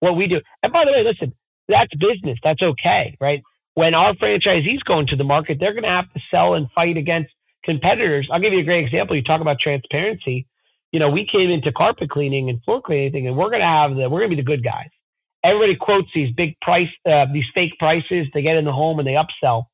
what 0.00 0.16
we 0.16 0.28
do. 0.28 0.40
And 0.62 0.72
by 0.72 0.84
the 0.84 0.92
way, 0.92 1.02
listen, 1.02 1.34
that's 1.68 1.92
business. 1.96 2.38
That's 2.44 2.62
okay, 2.62 3.16
right? 3.20 3.42
When 3.74 3.92
our 3.92 4.14
franchisees 4.14 4.84
go 4.86 5.00
into 5.00 5.16
the 5.16 5.24
market, 5.24 5.58
they're 5.58 5.72
going 5.72 5.82
to 5.82 5.88
have 5.88 6.12
to 6.14 6.20
sell 6.30 6.54
and 6.54 6.68
fight 6.74 6.96
against 6.96 7.30
competitors, 7.64 8.28
I'll 8.30 8.40
give 8.40 8.52
you 8.52 8.60
a 8.60 8.64
great 8.64 8.84
example. 8.84 9.16
You 9.16 9.22
talk 9.22 9.40
about 9.40 9.58
transparency. 9.58 10.46
You 10.94 11.00
know, 11.00 11.10
we 11.10 11.26
came 11.26 11.50
into 11.50 11.72
carpet 11.72 12.08
cleaning 12.08 12.48
and 12.50 12.62
floor 12.62 12.80
cleaning, 12.80 13.26
and 13.26 13.36
we're 13.36 13.50
going 13.50 13.62
to 13.62 13.66
have 13.66 13.96
the, 13.96 14.08
we're 14.08 14.20
going 14.20 14.30
to 14.30 14.36
be 14.36 14.42
the 14.42 14.46
good 14.46 14.62
guys. 14.62 14.86
Everybody 15.42 15.74
quotes 15.74 16.06
these 16.14 16.32
big 16.36 16.54
price, 16.60 16.86
uh, 17.04 17.26
these 17.32 17.46
fake 17.52 17.72
prices. 17.80 18.28
They 18.32 18.42
get 18.42 18.54
in 18.54 18.64
the 18.64 18.70
home 18.70 19.00
and 19.00 19.08
they 19.08 19.14
upsell. 19.14 19.64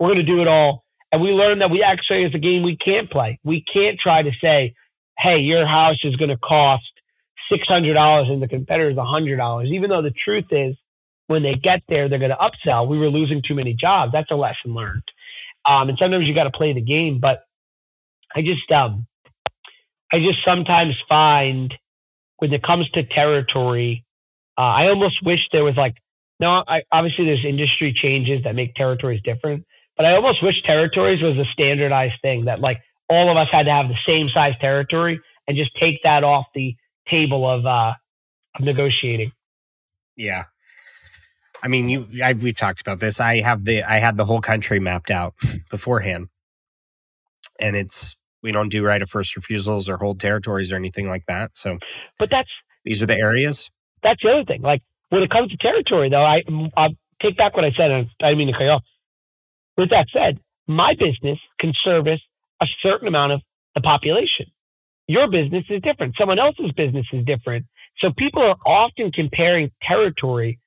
We're 0.00 0.08
going 0.08 0.26
to 0.26 0.34
do 0.34 0.42
it 0.42 0.48
all. 0.48 0.82
And 1.12 1.22
we 1.22 1.28
learned 1.28 1.60
that 1.60 1.70
we 1.70 1.84
actually, 1.84 2.24
it's 2.24 2.34
a 2.34 2.40
game 2.40 2.64
we 2.64 2.76
can't 2.76 3.08
play. 3.08 3.38
We 3.44 3.64
can't 3.72 3.96
try 3.96 4.22
to 4.22 4.32
say, 4.42 4.74
hey, 5.16 5.38
your 5.38 5.68
house 5.68 6.00
is 6.02 6.16
going 6.16 6.30
to 6.30 6.36
cost 6.38 6.82
$600 7.52 8.28
and 8.28 8.42
the 8.42 8.48
competitor's 8.48 8.96
$100. 8.96 9.66
Even 9.68 9.88
though 9.88 10.02
the 10.02 10.14
truth 10.24 10.46
is, 10.50 10.74
when 11.28 11.44
they 11.44 11.54
get 11.54 11.82
there, 11.88 12.08
they're 12.08 12.18
going 12.18 12.32
to 12.32 12.36
upsell. 12.36 12.88
We 12.88 12.98
were 12.98 13.08
losing 13.08 13.40
too 13.46 13.54
many 13.54 13.72
jobs. 13.72 14.10
That's 14.10 14.32
a 14.32 14.34
lesson 14.36 14.74
learned. 14.74 15.04
Um, 15.64 15.90
and 15.90 15.96
sometimes 15.96 16.26
you 16.26 16.34
got 16.34 16.44
to 16.44 16.50
play 16.50 16.72
the 16.72 16.80
game. 16.80 17.20
But 17.20 17.44
I 18.34 18.40
just, 18.42 18.68
um, 18.72 19.06
I 20.12 20.18
just 20.18 20.38
sometimes 20.44 20.94
find 21.08 21.74
when 22.38 22.52
it 22.52 22.62
comes 22.62 22.88
to 22.90 23.02
territory, 23.04 24.04
uh, 24.58 24.62
I 24.62 24.88
almost 24.88 25.24
wish 25.24 25.40
there 25.52 25.64
was 25.64 25.76
like, 25.76 25.94
no, 26.38 26.62
I, 26.66 26.82
obviously 26.92 27.24
there's 27.24 27.44
industry 27.46 27.94
changes 28.00 28.44
that 28.44 28.54
make 28.54 28.74
territories 28.74 29.20
different, 29.24 29.64
but 29.96 30.06
I 30.06 30.12
almost 30.12 30.42
wish 30.42 30.54
territories 30.64 31.22
was 31.22 31.36
a 31.38 31.50
standardized 31.52 32.20
thing 32.22 32.44
that 32.44 32.60
like 32.60 32.78
all 33.08 33.30
of 33.30 33.36
us 33.36 33.48
had 33.50 33.64
to 33.64 33.72
have 33.72 33.88
the 33.88 33.96
same 34.06 34.28
size 34.32 34.54
territory 34.60 35.20
and 35.48 35.56
just 35.56 35.70
take 35.80 36.02
that 36.04 36.24
off 36.24 36.46
the 36.54 36.74
table 37.10 37.48
of, 37.48 37.64
uh, 37.64 37.94
of 38.58 38.64
negotiating. 38.64 39.32
Yeah. 40.16 40.44
I 41.62 41.68
mean, 41.68 41.88
you, 41.88 42.06
I, 42.22 42.34
we 42.34 42.52
talked 42.52 42.80
about 42.80 43.00
this. 43.00 43.18
I 43.18 43.40
have 43.40 43.64
the, 43.64 43.82
I 43.82 43.96
had 43.96 44.16
the 44.16 44.24
whole 44.24 44.40
country 44.40 44.78
mapped 44.78 45.10
out 45.10 45.34
beforehand, 45.70 46.28
and 47.58 47.76
it's 47.76 48.16
we 48.42 48.52
don't 48.52 48.68
do 48.68 48.84
right 48.84 49.02
of 49.02 49.08
first 49.08 49.36
refusals 49.36 49.88
or 49.88 49.96
hold 49.96 50.20
territories 50.20 50.72
or 50.72 50.76
anything 50.76 51.08
like 51.08 51.24
that. 51.26 51.56
So, 51.56 51.78
but 52.18 52.28
that's 52.30 52.48
these 52.84 53.02
are 53.02 53.06
the 53.06 53.18
areas. 53.18 53.70
That's 54.02 54.20
the 54.22 54.30
other 54.30 54.44
thing. 54.44 54.62
Like 54.62 54.82
when 55.08 55.22
it 55.22 55.30
comes 55.30 55.50
to 55.50 55.56
territory, 55.56 56.10
though, 56.10 56.24
I 56.24 56.42
mm, 56.48 56.70
I 56.76 56.88
take 57.22 57.36
back 57.36 57.54
what 57.56 57.64
I 57.64 57.70
said. 57.76 57.90
And 57.90 58.08
I 58.22 58.28
didn't 58.28 58.38
mean 58.38 58.48
to 58.48 58.52
cut 58.52 58.64
you 58.64 58.70
off. 58.70 58.84
With 59.76 59.90
that 59.90 60.06
said, 60.12 60.40
my 60.66 60.94
business 60.94 61.38
can 61.60 61.72
service 61.84 62.20
a 62.60 62.66
certain 62.82 63.08
amount 63.08 63.32
of 63.32 63.40
the 63.74 63.80
population. 63.80 64.46
Your 65.06 65.30
business 65.30 65.64
is 65.70 65.82
different. 65.82 66.14
Someone 66.18 66.38
else's 66.38 66.72
business 66.72 67.06
is 67.12 67.24
different. 67.24 67.66
So 67.98 68.10
people 68.16 68.42
are 68.42 68.56
often 68.66 69.12
comparing 69.12 69.70
territory 69.86 70.58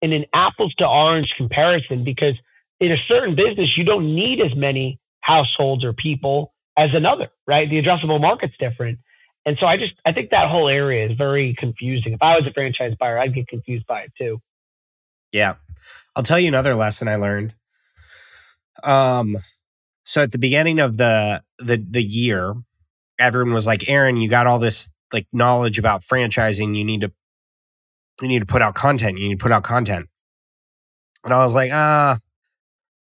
in 0.00 0.12
an 0.12 0.24
apples 0.32 0.72
to 0.78 0.86
orange 0.86 1.32
comparison 1.36 2.04
because 2.04 2.34
in 2.80 2.92
a 2.92 2.96
certain 3.08 3.34
business, 3.34 3.70
you 3.76 3.84
don't 3.84 4.14
need 4.14 4.40
as 4.40 4.56
many 4.56 4.98
households 5.20 5.84
or 5.84 5.92
people 5.92 6.52
as 6.78 6.90
another, 6.94 7.28
right? 7.46 7.68
The 7.68 7.82
addressable 7.82 8.20
market's 8.20 8.54
different. 8.58 9.00
And 9.44 9.56
so 9.60 9.66
I 9.66 9.76
just, 9.76 9.94
I 10.06 10.12
think 10.12 10.30
that 10.30 10.48
whole 10.48 10.68
area 10.68 11.06
is 11.10 11.16
very 11.16 11.54
confusing. 11.58 12.12
If 12.12 12.22
I 12.22 12.36
was 12.36 12.44
a 12.48 12.52
franchise 12.52 12.92
buyer, 12.98 13.18
I'd 13.18 13.34
get 13.34 13.48
confused 13.48 13.86
by 13.86 14.02
it 14.02 14.12
too. 14.16 14.40
Yeah. 15.32 15.54
I'll 16.14 16.22
tell 16.22 16.38
you 16.38 16.48
another 16.48 16.74
lesson 16.74 17.08
I 17.08 17.16
learned. 17.16 17.54
Um, 18.82 19.36
so 20.04 20.22
at 20.22 20.32
the 20.32 20.38
beginning 20.38 20.78
of 20.78 20.96
the, 20.96 21.42
the, 21.58 21.84
the 21.90 22.02
year, 22.02 22.54
everyone 23.18 23.52
was 23.52 23.66
like, 23.66 23.88
Aaron, 23.88 24.16
you 24.16 24.28
got 24.28 24.46
all 24.46 24.58
this 24.58 24.90
like 25.12 25.26
knowledge 25.32 25.78
about 25.78 26.02
franchising. 26.02 26.76
You 26.76 26.84
need 26.84 27.00
to 27.00 27.12
you 28.20 28.28
need 28.28 28.40
to 28.40 28.46
put 28.46 28.62
out 28.62 28.74
content. 28.74 29.18
You 29.18 29.28
need 29.28 29.38
to 29.38 29.42
put 29.42 29.52
out 29.52 29.62
content. 29.62 30.08
And 31.24 31.32
I 31.32 31.38
was 31.38 31.54
like, 31.54 31.70
ah, 31.72 32.12
uh, 32.12 32.18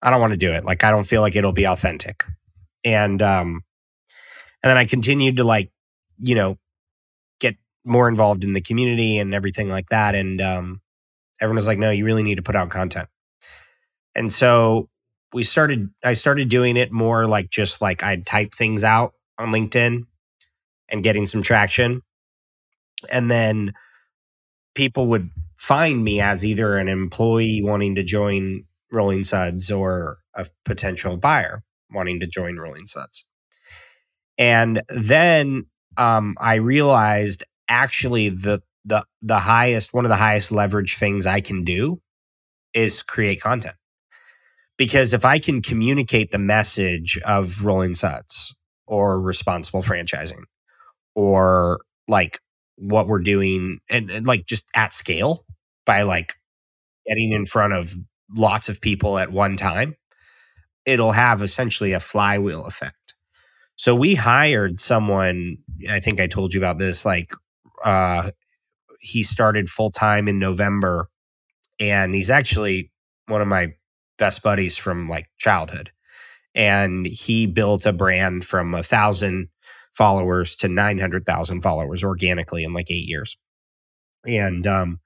I 0.02 0.10
don't 0.10 0.20
want 0.20 0.32
to 0.32 0.36
do 0.36 0.52
it. 0.52 0.64
Like, 0.64 0.84
I 0.84 0.90
don't 0.90 1.04
feel 1.04 1.20
like 1.20 1.34
it'll 1.34 1.52
be 1.52 1.66
authentic. 1.66 2.24
And, 2.84 3.20
um, 3.22 3.62
and 4.62 4.70
then 4.70 4.76
I 4.76 4.86
continued 4.86 5.36
to 5.38 5.44
like, 5.44 5.70
you 6.18 6.34
know, 6.34 6.58
get 7.40 7.56
more 7.84 8.08
involved 8.08 8.44
in 8.44 8.52
the 8.52 8.60
community 8.60 9.18
and 9.18 9.34
everything 9.34 9.68
like 9.68 9.88
that. 9.90 10.14
And, 10.14 10.40
um, 10.40 10.80
everyone 11.40 11.56
was 11.56 11.66
like, 11.66 11.78
no, 11.78 11.90
you 11.90 12.04
really 12.04 12.22
need 12.22 12.36
to 12.36 12.42
put 12.42 12.56
out 12.56 12.70
content. 12.70 13.08
And 14.14 14.32
so 14.32 14.88
we 15.32 15.44
started, 15.44 15.90
I 16.04 16.14
started 16.14 16.48
doing 16.48 16.76
it 16.76 16.90
more 16.90 17.26
like 17.26 17.50
just 17.50 17.80
like 17.80 18.02
I'd 18.02 18.26
type 18.26 18.54
things 18.54 18.82
out 18.82 19.12
on 19.38 19.48
LinkedIn 19.48 20.04
and 20.88 21.02
getting 21.02 21.26
some 21.26 21.42
traction. 21.42 22.02
And 23.10 23.30
then, 23.30 23.74
people 24.78 25.08
would 25.08 25.28
find 25.56 26.04
me 26.04 26.20
as 26.20 26.46
either 26.46 26.76
an 26.76 26.86
employee 26.86 27.60
wanting 27.60 27.96
to 27.96 28.04
join 28.04 28.64
Rolling 28.92 29.24
Suds 29.24 29.72
or 29.72 30.18
a 30.34 30.46
potential 30.64 31.16
buyer 31.16 31.64
wanting 31.92 32.20
to 32.20 32.26
join 32.26 32.56
Rolling 32.56 32.86
Suds. 32.86 33.24
And 34.36 34.82
then 34.88 35.66
um, 35.96 36.36
I 36.38 36.54
realized 36.54 37.44
actually 37.68 38.28
the 38.28 38.62
the 38.84 39.04
the 39.20 39.38
highest 39.38 39.92
one 39.92 40.04
of 40.04 40.08
the 40.08 40.16
highest 40.16 40.52
leverage 40.52 40.96
things 40.96 41.26
I 41.26 41.40
can 41.40 41.64
do 41.64 42.00
is 42.72 43.02
create 43.02 43.40
content. 43.40 43.74
Because 44.76 45.12
if 45.12 45.24
I 45.24 45.40
can 45.40 45.60
communicate 45.60 46.30
the 46.30 46.38
message 46.38 47.18
of 47.24 47.64
Rolling 47.64 47.96
Suds 47.96 48.54
or 48.86 49.20
responsible 49.20 49.82
franchising 49.82 50.42
or 51.14 51.80
like 52.06 52.38
what 52.76 53.08
we're 53.08 53.18
doing 53.18 53.80
and, 53.90 54.08
and 54.08 54.26
like 54.26 54.46
just 54.46 54.64
at 54.74 54.92
scale 54.92 55.44
by 55.84 56.02
like 56.02 56.34
getting 57.06 57.32
in 57.32 57.44
front 57.44 57.72
of 57.72 57.92
lots 58.34 58.68
of 58.68 58.80
people 58.80 59.18
at 59.18 59.32
one 59.32 59.56
time, 59.56 59.96
it'll 60.88 61.12
have 61.12 61.42
essentially 61.42 61.92
a 61.92 62.00
flywheel 62.00 62.64
effect. 62.64 63.14
So 63.76 63.94
we 63.94 64.14
hired 64.14 64.80
someone, 64.80 65.58
I 65.88 66.00
think 66.00 66.18
I 66.18 66.26
told 66.26 66.54
you 66.54 66.60
about 66.60 66.78
this, 66.78 67.04
like 67.04 67.32
uh 67.84 68.30
he 69.00 69.22
started 69.22 69.68
full 69.68 69.90
time 69.90 70.26
in 70.28 70.38
November 70.38 71.08
and 71.78 72.14
he's 72.14 72.30
actually 72.30 72.90
one 73.26 73.42
of 73.42 73.48
my 73.48 73.74
best 74.16 74.42
buddies 74.42 74.76
from 74.78 75.08
like 75.08 75.26
childhood. 75.38 75.90
And 76.54 77.06
he 77.06 77.46
built 77.46 77.86
a 77.86 77.92
brand 77.92 78.44
from 78.46 78.74
a 78.74 78.82
thousand 78.82 79.48
followers 79.94 80.56
to 80.56 80.68
900,000 80.68 81.60
followers 81.60 82.02
organically 82.02 82.64
in 82.64 82.72
like 82.72 82.90
8 82.90 82.94
years. 83.06 83.36
And 84.26 84.66
um 84.66 85.00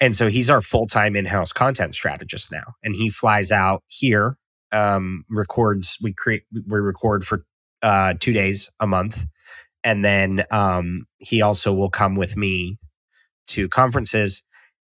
and 0.00 0.14
so 0.16 0.28
he's 0.28 0.48
our 0.48 0.62
full-time 0.62 1.16
in-house 1.16 1.52
content 1.52 1.94
strategist 1.96 2.52
now 2.52 2.74
and 2.84 2.94
he 2.94 3.08
flies 3.10 3.50
out 3.50 3.82
here 3.88 4.38
um 4.72 5.24
records 5.30 5.98
we 6.02 6.12
create 6.12 6.44
we 6.52 6.78
record 6.78 7.24
for 7.24 7.44
uh 7.82 8.14
2 8.20 8.32
days 8.32 8.70
a 8.80 8.86
month. 8.86 9.26
And 9.82 10.04
then 10.04 10.44
um 10.50 11.06
he 11.18 11.42
also 11.42 11.72
will 11.72 11.90
come 11.90 12.14
with 12.14 12.36
me 12.36 12.78
to 13.48 13.68
conferences 13.68 14.42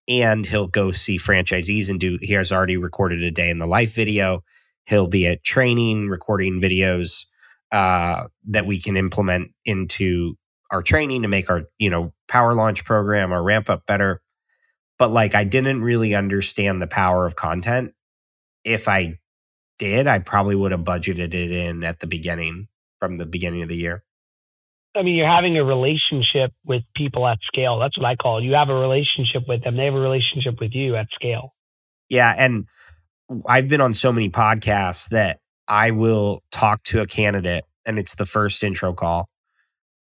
and 0.08 0.46
he'll 0.46 0.68
go 0.68 0.90
see 0.90 1.18
franchisees 1.18 1.88
and 1.88 1.98
do 1.98 2.18
he 2.22 2.32
has 2.34 2.52
already 2.52 2.76
recorded 2.76 3.22
a 3.22 3.30
day 3.30 3.50
in 3.50 3.58
the 3.58 3.66
life 3.66 3.94
video. 3.94 4.42
He'll 4.86 5.08
be 5.08 5.26
at 5.26 5.42
training 5.42 6.08
recording 6.08 6.60
videos 6.60 7.26
uh, 7.72 8.28
that 8.48 8.66
we 8.66 8.80
can 8.80 8.96
implement 8.96 9.50
into 9.64 10.36
our 10.70 10.82
training 10.82 11.22
to 11.22 11.28
make 11.28 11.50
our 11.50 11.64
you 11.78 11.90
know 11.90 12.12
power 12.28 12.54
launch 12.54 12.84
program 12.84 13.32
or 13.32 13.42
ramp 13.42 13.68
up 13.68 13.86
better. 13.86 14.22
But 14.98 15.12
like 15.12 15.34
i 15.34 15.44
didn't 15.44 15.82
really 15.82 16.14
understand 16.14 16.80
the 16.80 16.86
power 16.86 17.26
of 17.26 17.36
content 17.36 17.92
if 18.64 18.88
i 18.88 19.18
did 19.78 20.06
i 20.06 20.18
probably 20.18 20.54
would 20.54 20.72
have 20.72 20.82
budgeted 20.82 21.34
it 21.34 21.50
in 21.50 21.84
at 21.84 22.00
the 22.00 22.06
beginning 22.06 22.68
from 22.98 23.16
the 23.16 23.26
beginning 23.26 23.62
of 23.62 23.68
the 23.68 23.76
year 23.76 24.02
i 24.94 25.02
mean 25.02 25.14
you're 25.14 25.28
having 25.28 25.56
a 25.56 25.64
relationship 25.64 26.52
with 26.64 26.82
people 26.94 27.26
at 27.26 27.38
scale 27.46 27.78
that's 27.78 27.98
what 27.98 28.06
i 28.06 28.16
call 28.16 28.38
it 28.38 28.44
you 28.44 28.54
have 28.54 28.68
a 28.68 28.74
relationship 28.74 29.42
with 29.48 29.62
them 29.64 29.76
they 29.76 29.84
have 29.84 29.94
a 29.94 29.98
relationship 29.98 30.58
with 30.60 30.72
you 30.72 30.96
at 30.96 31.06
scale 31.14 31.54
yeah 32.08 32.34
and 32.36 32.66
i've 33.46 33.68
been 33.68 33.80
on 33.80 33.94
so 33.94 34.12
many 34.12 34.30
podcasts 34.30 35.08
that 35.08 35.40
I 35.68 35.90
will 35.90 36.42
talk 36.52 36.82
to 36.84 37.00
a 37.00 37.06
candidate 37.06 37.64
and 37.84 37.98
it's 37.98 38.14
the 38.14 38.26
first 38.26 38.62
intro 38.62 38.92
call. 38.92 39.28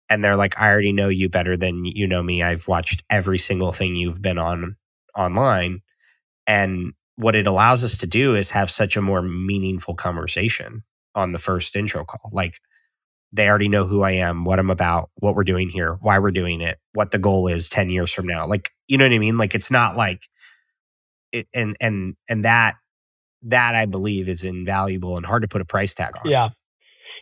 And 0.09 0.23
they're 0.23 0.35
like, 0.35 0.59
I 0.59 0.69
already 0.69 0.93
know 0.93 1.07
you 1.07 1.29
better 1.29 1.57
than 1.57 1.85
you 1.85 2.07
know 2.07 2.21
me. 2.21 2.43
I've 2.43 2.67
watched 2.67 3.03
every 3.09 3.37
single 3.37 3.71
thing 3.71 3.95
you've 3.95 4.21
been 4.21 4.37
on 4.37 4.75
online. 5.15 5.81
And 6.45 6.93
what 7.15 7.35
it 7.35 7.47
allows 7.47 7.83
us 7.83 7.97
to 7.97 8.07
do 8.07 8.35
is 8.35 8.49
have 8.51 8.69
such 8.71 8.95
a 8.97 9.01
more 9.01 9.21
meaningful 9.21 9.95
conversation 9.95 10.83
on 11.15 11.31
the 11.31 11.37
first 11.37 11.75
intro 11.75 12.03
call. 12.03 12.31
Like 12.31 12.59
they 13.31 13.47
already 13.47 13.69
know 13.69 13.85
who 13.85 14.03
I 14.03 14.11
am, 14.11 14.45
what 14.45 14.59
I'm 14.59 14.69
about, 14.69 15.09
what 15.15 15.35
we're 15.35 15.43
doing 15.43 15.69
here, 15.69 15.97
why 16.01 16.19
we're 16.19 16.31
doing 16.31 16.61
it, 16.61 16.79
what 16.93 17.11
the 17.11 17.19
goal 17.19 17.47
is 17.47 17.69
10 17.69 17.89
years 17.89 18.11
from 18.11 18.27
now. 18.27 18.47
Like, 18.47 18.71
you 18.87 18.97
know 18.97 19.05
what 19.05 19.13
I 19.13 19.19
mean? 19.19 19.37
Like 19.37 19.55
it's 19.55 19.71
not 19.71 19.95
like 19.95 20.23
it 21.31 21.47
and 21.53 21.75
and 21.81 22.15
and 22.29 22.45
that 22.45 22.75
that 23.43 23.75
I 23.75 23.85
believe 23.85 24.29
is 24.29 24.43
invaluable 24.43 25.17
and 25.17 25.25
hard 25.25 25.41
to 25.41 25.47
put 25.47 25.61
a 25.61 25.65
price 25.65 25.93
tag 25.93 26.13
on. 26.15 26.29
Yeah. 26.29 26.49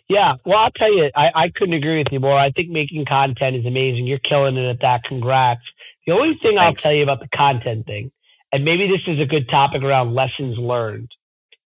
Yeah. 0.09 0.33
Well, 0.45 0.57
I'll 0.57 0.71
tell 0.71 0.93
you, 0.93 1.09
I, 1.15 1.27
I 1.33 1.51
couldn't 1.55 1.73
agree 1.73 1.99
with 1.99 2.07
you 2.11 2.19
more. 2.19 2.37
I 2.37 2.51
think 2.51 2.69
making 2.69 3.05
content 3.05 3.55
is 3.55 3.65
amazing. 3.65 4.07
You're 4.07 4.19
killing 4.19 4.57
it 4.57 4.69
at 4.69 4.81
that. 4.81 5.03
Congrats. 5.05 5.61
The 6.05 6.13
only 6.13 6.37
thing 6.41 6.57
Thanks. 6.57 6.85
I'll 6.85 6.89
tell 6.89 6.93
you 6.95 7.03
about 7.03 7.19
the 7.21 7.29
content 7.35 7.85
thing, 7.85 8.11
and 8.51 8.65
maybe 8.65 8.87
this 8.87 9.01
is 9.07 9.19
a 9.19 9.25
good 9.25 9.47
topic 9.49 9.83
around 9.83 10.13
lessons 10.13 10.57
learned, 10.57 11.09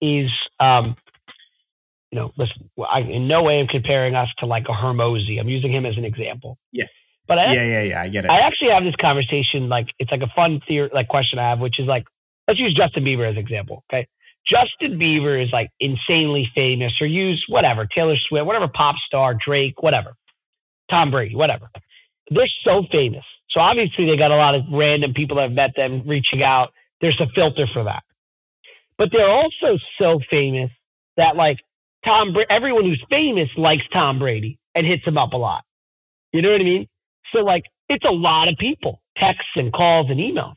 is 0.01 0.29
um, 0.59 0.95
you 2.11 2.19
know, 2.19 2.31
listen, 2.37 2.69
I, 2.79 2.99
in 2.99 3.27
no 3.27 3.41
way 3.43 3.59
am 3.59 3.67
comparing 3.67 4.15
us 4.15 4.27
to 4.39 4.45
like 4.45 4.65
a 4.69 4.73
Hormozi. 4.73 5.39
I'm 5.39 5.49
using 5.49 5.71
him 5.73 5.85
as 5.85 5.97
an 5.97 6.05
example. 6.05 6.57
Yeah. 6.71 6.85
But 7.27 7.39
I, 7.39 7.53
yeah, 7.53 7.63
yeah, 7.63 7.81
yeah. 7.81 8.01
I 8.01 8.09
get 8.09 8.25
it. 8.25 8.31
I 8.31 8.39
actually 8.39 8.69
have 8.69 8.83
this 8.83 8.95
conversation, 8.99 9.69
like 9.69 9.87
it's 9.97 10.11
like 10.11 10.21
a 10.21 10.31
fun 10.35 10.61
theory, 10.67 10.91
like 10.93 11.07
question 11.07 11.39
I 11.39 11.49
have, 11.49 11.59
which 11.59 11.79
is 11.79 11.87
like, 11.87 12.03
let's 12.47 12.59
use 12.59 12.75
Justin 12.75 13.03
Bieber 13.03 13.27
as 13.27 13.35
an 13.35 13.39
example. 13.39 13.83
Okay. 13.89 14.07
Justin 14.45 14.99
Bieber 14.99 15.41
is 15.41 15.49
like 15.53 15.69
insanely 15.79 16.47
famous 16.53 16.91
or 16.99 17.07
use 17.07 17.43
whatever, 17.47 17.87
Taylor 17.87 18.15
Swift, 18.27 18.45
whatever 18.45 18.67
pop 18.67 18.95
star, 19.07 19.33
Drake, 19.33 19.81
whatever, 19.81 20.13
Tom 20.91 21.11
Brady, 21.11 21.35
whatever. 21.35 21.69
They're 22.29 22.45
so 22.63 22.83
famous. 22.91 23.23
So 23.53 23.61
obviously 23.61 24.05
they 24.05 24.17
got 24.17 24.31
a 24.31 24.35
lot 24.35 24.55
of 24.55 24.63
random 24.71 25.13
people 25.13 25.37
that 25.37 25.43
have 25.43 25.51
met 25.51 25.71
them 25.75 26.03
reaching 26.07 26.41
out. 26.41 26.73
There's 27.01 27.19
a 27.21 27.27
filter 27.35 27.67
for 27.71 27.83
that. 27.83 28.03
But 28.97 29.09
they're 29.11 29.29
also 29.29 29.77
so 29.99 30.19
famous 30.29 30.71
that 31.17 31.35
like 31.35 31.57
Tom, 32.03 32.35
everyone 32.49 32.85
who's 32.85 33.03
famous 33.09 33.49
likes 33.57 33.83
Tom 33.93 34.19
Brady 34.19 34.59
and 34.75 34.85
hits 34.85 35.05
him 35.05 35.17
up 35.17 35.33
a 35.33 35.37
lot. 35.37 35.63
You 36.31 36.41
know 36.41 36.51
what 36.51 36.61
I 36.61 36.63
mean? 36.63 36.87
So 37.31 37.39
like 37.39 37.63
it's 37.89 38.05
a 38.05 38.11
lot 38.11 38.47
of 38.47 38.55
people, 38.59 39.01
texts 39.17 39.51
and 39.55 39.71
calls 39.71 40.09
and 40.09 40.19
emails. 40.19 40.55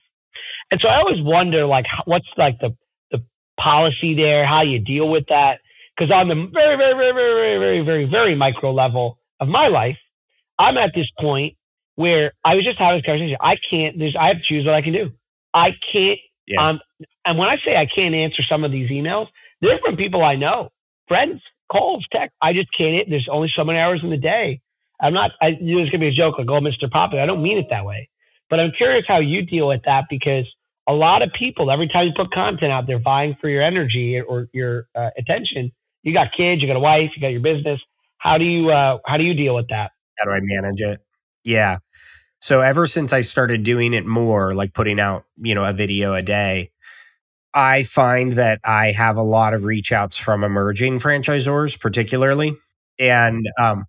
And 0.70 0.80
so 0.80 0.88
I 0.88 0.98
always 0.98 1.22
wonder 1.22 1.66
like 1.66 1.84
what's 2.06 2.26
like 2.36 2.58
the 2.60 2.74
the 3.10 3.22
policy 3.60 4.14
there, 4.16 4.46
how 4.46 4.62
you 4.62 4.78
deal 4.78 5.08
with 5.08 5.24
that. 5.28 5.60
Because 5.96 6.10
on 6.12 6.28
the 6.28 6.34
very, 6.52 6.76
very, 6.76 6.94
very, 6.94 7.12
very, 7.12 7.34
very, 7.34 7.58
very, 7.58 7.84
very, 7.84 8.04
very 8.06 8.34
micro 8.36 8.72
level 8.72 9.18
of 9.40 9.48
my 9.48 9.68
life, 9.68 9.96
I'm 10.58 10.76
at 10.76 10.92
this 10.94 11.08
point 11.20 11.56
where 11.96 12.32
I 12.44 12.54
was 12.54 12.64
just 12.64 12.78
having 12.78 12.98
this 12.98 13.06
conversation. 13.06 13.36
I 13.40 13.56
can't. 13.68 13.98
There's. 13.98 14.16
I 14.18 14.28
have 14.28 14.36
to 14.36 14.42
choose 14.48 14.64
what 14.64 14.74
I 14.74 14.82
can 14.82 14.92
do. 14.92 15.10
I 15.52 15.70
can't. 15.92 16.18
Yeah. 16.46 16.68
Um, 16.68 16.80
and 17.24 17.38
when 17.38 17.48
I 17.48 17.56
say 17.64 17.76
I 17.76 17.86
can't 17.92 18.14
answer 18.14 18.42
some 18.48 18.62
of 18.62 18.70
these 18.70 18.90
emails, 18.90 19.26
they're 19.60 19.80
from 19.84 19.96
people 19.96 20.22
I 20.22 20.36
know, 20.36 20.70
friends, 21.08 21.40
calls, 21.70 22.04
text. 22.12 22.34
I 22.40 22.52
just 22.52 22.68
can't. 22.76 23.08
There's 23.10 23.28
only 23.30 23.50
so 23.56 23.64
many 23.64 23.78
hours 23.78 24.00
in 24.02 24.10
the 24.10 24.16
day. 24.16 24.60
I'm 25.00 25.12
not. 25.12 25.32
I, 25.42 25.48
you 25.60 25.76
know, 25.76 25.82
it's 25.82 25.90
gonna 25.90 26.00
be 26.00 26.08
a 26.08 26.12
joke 26.12 26.38
like, 26.38 26.48
"Oh, 26.48 26.60
Mr. 26.60 26.90
Poppy." 26.90 27.18
I 27.18 27.26
don't 27.26 27.42
mean 27.42 27.58
it 27.58 27.66
that 27.70 27.84
way, 27.84 28.08
but 28.48 28.60
I'm 28.60 28.72
curious 28.76 29.04
how 29.08 29.18
you 29.18 29.42
deal 29.42 29.68
with 29.68 29.82
that 29.84 30.04
because 30.08 30.46
a 30.88 30.92
lot 30.92 31.22
of 31.22 31.30
people, 31.38 31.70
every 31.70 31.88
time 31.88 32.06
you 32.06 32.12
put 32.16 32.30
content 32.30 32.70
out, 32.70 32.86
they're 32.86 33.00
vying 33.00 33.36
for 33.40 33.48
your 33.48 33.62
energy 33.62 34.20
or 34.20 34.48
your 34.52 34.86
uh, 34.94 35.10
attention. 35.18 35.72
You 36.02 36.12
got 36.12 36.28
kids, 36.36 36.62
you 36.62 36.68
got 36.68 36.76
a 36.76 36.80
wife, 36.80 37.10
you 37.16 37.20
got 37.20 37.28
your 37.28 37.40
business. 37.40 37.80
How 38.18 38.38
do 38.38 38.44
you 38.44 38.70
uh, 38.70 38.98
how 39.04 39.16
do 39.16 39.24
you 39.24 39.34
deal 39.34 39.54
with 39.54 39.68
that? 39.68 39.90
How 40.18 40.24
do 40.24 40.30
I 40.30 40.40
manage 40.40 40.80
it? 40.80 41.00
Yeah. 41.46 41.78
So 42.40 42.60
ever 42.60 42.86
since 42.86 43.12
I 43.12 43.22
started 43.22 43.62
doing 43.62 43.94
it 43.94 44.04
more, 44.04 44.54
like 44.54 44.74
putting 44.74 45.00
out, 45.00 45.24
you 45.38 45.54
know, 45.54 45.64
a 45.64 45.72
video 45.72 46.12
a 46.12 46.22
day, 46.22 46.70
I 47.54 47.84
find 47.84 48.32
that 48.32 48.60
I 48.64 48.90
have 48.92 49.16
a 49.16 49.22
lot 49.22 49.54
of 49.54 49.64
reach 49.64 49.92
outs 49.92 50.18
from 50.18 50.44
emerging 50.44 50.98
franchisors, 50.98 51.80
particularly. 51.80 52.54
And 52.98 53.46
um, 53.58 53.86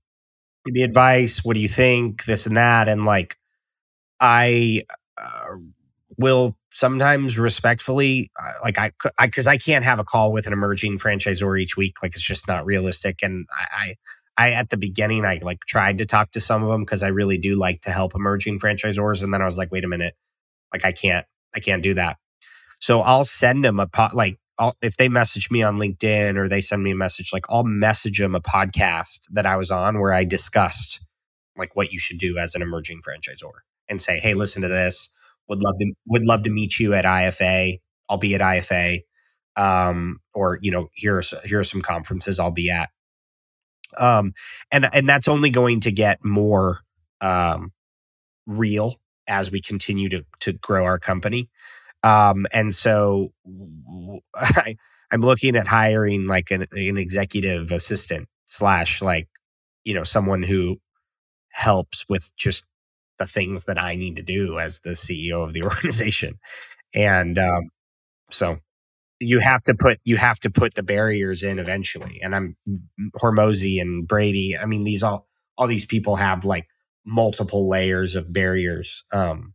the 0.65 0.84
advice, 0.84 1.43
what 1.43 1.56
do 1.56 1.60
you 1.60 1.67
think, 1.67 2.26
this 2.26 2.46
and 2.46 2.56
that. 2.56 2.88
And 2.88 3.04
like, 3.04 3.36
I 4.22 4.84
uh, 5.17 5.58
will 6.17 6.56
sometimes 6.72 7.38
respectfully, 7.38 8.32
uh, 8.41 8.54
like, 8.63 8.78
I, 8.80 8.91
I, 9.17 9.28
cause 9.28 9.48
I 9.48 9.58
can't 9.58 9.84
have 9.84 10.00
a 10.00 10.06
call 10.06 10.32
with 10.32 10.48
an 10.48 10.54
emerging 10.54 11.00
franchisor 11.00 11.60
each 11.60 11.76
week. 11.76 12.02
Like, 12.02 12.13
it's 12.13 12.22
just 12.22 12.48
not 12.48 12.65
realistic. 12.65 13.20
And 13.22 13.48
I, 13.52 13.67
I, 13.72 13.96
I 14.38 14.52
at 14.52 14.69
the 14.69 14.78
beginning, 14.78 15.26
I 15.26 15.39
like 15.41 15.62
tried 15.65 15.97
to 15.97 16.06
talk 16.06 16.32
to 16.32 16.39
some 16.39 16.63
of 16.63 16.69
them 16.69 16.82
because 16.82 17.04
I 17.04 17.08
really 17.08 17.38
do 17.38 17.56
like 17.56 17.82
to 17.82 17.91
help 17.91 18.13
emerging 18.15 18.60
franchisors. 18.60 19.23
And 19.23 19.34
then 19.34 19.41
I 19.41 19.45
was 19.45 19.58
like, 19.58 19.71
wait 19.71 19.84
a 19.84 19.88
minute, 19.88 20.15
like, 20.71 20.86
I 20.86 20.91
can't, 20.91 21.26
I 21.56 21.60
can't 21.60 21.82
do 21.82 21.95
that. 21.95 22.17
So 22.80 23.02
I'll 23.02 23.26
send 23.26 23.65
them 23.65 23.80
a 23.80 23.88
pot, 23.88 24.15
like 24.15 24.38
I'll, 24.60 24.76
if 24.82 24.97
they 24.97 25.10
message 25.10 25.50
me 25.50 25.63
on 25.63 25.78
LinkedIn 25.78 26.38
or 26.38 26.47
they 26.47 26.62
send 26.62 26.84
me 26.84 26.91
a 26.91 26.95
message, 26.95 27.32
like 27.34 27.45
I'll 27.50 27.63
message 27.63 28.19
them 28.19 28.36
a 28.36 28.41
podcast 28.41 29.21
that 29.32 29.45
I 29.45 29.56
was 29.56 29.71
on 29.71 30.00
where 30.00 30.13
I 30.13 30.23
discussed 30.23 31.02
like 31.58 31.76
what 31.76 31.91
you 31.91 32.00
should 32.00 32.19
do 32.19 32.38
as 32.38 32.54
an 32.54 32.62
emerging 32.62 33.02
franchisor 33.02 33.52
and 33.89 34.02
say, 34.02 34.19
hey, 34.19 34.34
listen 34.34 34.62
to 34.62 34.67
this. 34.67 35.10
Would 35.50 35.63
love 35.63 35.76
to 35.80 35.93
would 36.08 36.26
love 36.26 36.43
to 36.43 36.50
meet 36.50 36.78
you 36.78 36.93
at 36.93 37.06
IFA. 37.06 37.80
I'll 38.10 38.17
be 38.17 38.36
at 38.36 38.41
IFA, 38.41 39.02
um, 39.56 40.19
or 40.34 40.60
you 40.62 40.71
know, 40.71 40.89
here 40.93 41.17
are 41.17 41.23
here 41.45 41.60
are 41.60 41.63
some 41.63 41.82
conferences 41.82 42.39
I'll 42.39 42.52
be 42.52 42.69
at. 42.69 42.89
Um, 43.97 44.34
and 44.71 44.88
and 44.93 45.08
that's 45.08 45.28
only 45.28 45.50
going 45.50 45.82
to 45.82 45.91
get 45.91 46.23
more 46.23 46.80
um, 47.21 47.71
real 48.45 48.95
as 49.28 49.52
we 49.52 49.62
continue 49.62 50.10
to 50.10 50.26
to 50.39 50.54
grow 50.54 50.86
our 50.86 51.00
company. 51.00 51.50
Um, 52.04 52.47
and 52.54 52.73
so 52.73 53.34
I, 54.36 54.76
I'm 55.12 55.21
looking 55.21 55.56
at 55.56 55.67
hiring 55.67 56.28
like 56.28 56.52
an, 56.52 56.65
an 56.71 56.97
executive 56.97 57.71
assistant 57.71 58.28
slash 58.45 59.02
like, 59.02 59.28
you 59.84 59.93
know, 59.93 60.04
someone 60.04 60.43
who 60.43 60.78
helps 61.50 62.06
with 62.08 62.32
just 62.36 62.63
the 63.17 63.26
things 63.26 63.63
that 63.65 63.82
I 63.82 63.95
need 63.95 64.17
to 64.17 64.21
do 64.21 64.60
as 64.60 64.82
the 64.82 64.91
CEO 64.91 65.43
of 65.43 65.54
the 65.54 65.63
organization. 65.63 66.39
And 66.93 67.38
um, 67.38 67.69
so 68.32 68.60
you 69.19 69.39
have 69.39 69.63
to 69.63 69.75
put 69.75 69.99
you 70.03 70.17
have 70.17 70.39
to 70.41 70.49
put 70.49 70.75
the 70.75 70.84
barriers 70.84 71.43
in 71.43 71.60
eventually. 71.60 72.19
And 72.21 72.36
I'm 72.36 72.56
Hormozi 73.15 73.82
and 73.82 74.08
Brady. 74.08 74.58
I 74.58 74.65
mean, 74.65 74.84
these 74.84 75.03
all 75.03 75.27
all 75.58 75.67
these 75.67 75.86
people 75.86 76.15
have 76.17 76.45
like 76.45 76.67
multiple 77.06 77.67
layers 77.67 78.15
of 78.15 78.32
barriers. 78.32 79.03
Um, 79.12 79.53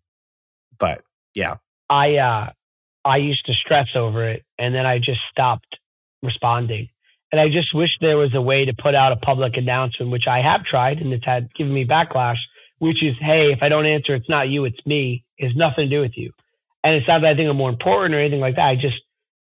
but 0.78 1.02
yeah, 1.34 1.56
I 1.88 2.16
uh, 2.16 2.50
I 3.04 3.18
used 3.18 3.46
to 3.46 3.52
stress 3.52 3.88
over 3.94 4.28
it, 4.28 4.42
and 4.58 4.74
then 4.74 4.86
I 4.86 4.98
just 4.98 5.20
stopped 5.30 5.78
responding. 6.22 6.88
And 7.30 7.40
I 7.40 7.46
just 7.48 7.74
wish 7.74 7.88
there 8.00 8.18
was 8.18 8.34
a 8.34 8.42
way 8.42 8.66
to 8.66 8.74
put 8.74 8.94
out 8.94 9.12
a 9.12 9.16
public 9.16 9.56
announcement, 9.56 10.12
which 10.12 10.26
I 10.28 10.42
have 10.42 10.64
tried, 10.64 10.98
and 10.98 11.12
it's 11.12 11.24
had 11.24 11.54
given 11.54 11.72
me 11.72 11.86
backlash. 11.86 12.36
Which 12.78 13.00
is, 13.00 13.14
hey, 13.20 13.52
if 13.52 13.62
I 13.62 13.68
don't 13.68 13.86
answer, 13.86 14.12
it's 14.16 14.28
not 14.28 14.48
you, 14.48 14.64
it's 14.64 14.84
me. 14.84 15.24
It's 15.38 15.56
nothing 15.56 15.88
to 15.88 15.96
do 15.96 16.00
with 16.00 16.16
you. 16.16 16.32
And 16.82 16.96
it's 16.96 17.06
not 17.06 17.20
that 17.20 17.30
I 17.30 17.34
think 17.36 17.48
I'm 17.48 17.56
more 17.56 17.70
important 17.70 18.12
or 18.12 18.18
anything 18.18 18.40
like 18.40 18.56
that. 18.56 18.66
I 18.66 18.74
just 18.74 18.96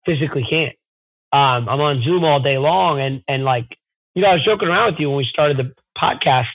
physically 0.05 0.45
can't. 0.49 0.77
Um, 1.33 1.69
I'm 1.69 1.81
on 1.81 2.03
Zoom 2.05 2.25
all 2.25 2.41
day 2.41 2.59
long, 2.59 3.01
and 3.01 3.23
and 3.29 3.45
like 3.45 3.67
you 4.15 4.23
know, 4.23 4.29
I 4.29 4.35
was 4.35 4.45
joking 4.45 4.69
around 4.69 4.93
with 4.93 5.01
you 5.01 5.09
when 5.09 5.19
we 5.19 5.27
started 5.29 5.57
the 5.57 5.75
podcast, 6.01 6.47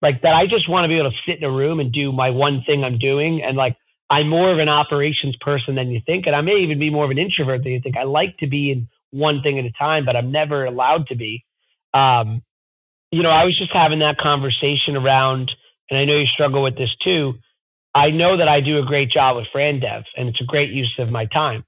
like 0.00 0.22
that. 0.22 0.34
I 0.34 0.46
just 0.46 0.68
want 0.68 0.84
to 0.84 0.88
be 0.88 0.98
able 0.98 1.10
to 1.10 1.16
sit 1.26 1.38
in 1.38 1.44
a 1.44 1.50
room 1.50 1.80
and 1.80 1.92
do 1.92 2.12
my 2.12 2.30
one 2.30 2.62
thing 2.64 2.84
I'm 2.84 2.98
doing, 2.98 3.42
and 3.42 3.56
like 3.56 3.76
I'm 4.08 4.28
more 4.28 4.52
of 4.52 4.58
an 4.58 4.68
operations 4.68 5.36
person 5.40 5.74
than 5.74 5.90
you 5.90 6.00
think. 6.04 6.26
And 6.26 6.36
I 6.36 6.40
may 6.40 6.62
even 6.62 6.78
be 6.78 6.90
more 6.90 7.04
of 7.04 7.10
an 7.10 7.18
introvert 7.18 7.62
than 7.62 7.72
you 7.72 7.80
think. 7.80 7.96
I 7.96 8.04
like 8.04 8.36
to 8.38 8.46
be 8.46 8.70
in 8.70 8.88
one 9.10 9.42
thing 9.42 9.58
at 9.58 9.64
a 9.64 9.72
time, 9.72 10.04
but 10.04 10.16
I'm 10.16 10.30
never 10.30 10.64
allowed 10.64 11.08
to 11.08 11.16
be. 11.16 11.44
Um, 11.92 12.42
you 13.10 13.22
know, 13.22 13.30
I 13.30 13.44
was 13.44 13.58
just 13.58 13.72
having 13.72 14.00
that 14.00 14.18
conversation 14.18 14.96
around, 14.96 15.50
and 15.90 15.98
I 15.98 16.04
know 16.04 16.16
you 16.16 16.26
struggle 16.26 16.62
with 16.62 16.76
this 16.76 16.94
too. 17.02 17.34
I 17.94 18.10
know 18.10 18.36
that 18.36 18.48
I 18.48 18.60
do 18.60 18.78
a 18.78 18.84
great 18.84 19.10
job 19.10 19.36
with 19.36 19.46
Fran 19.52 19.80
Dev, 19.80 20.04
and 20.16 20.28
it's 20.28 20.40
a 20.40 20.44
great 20.44 20.70
use 20.70 20.94
of 20.98 21.10
my 21.10 21.26
time. 21.26 21.64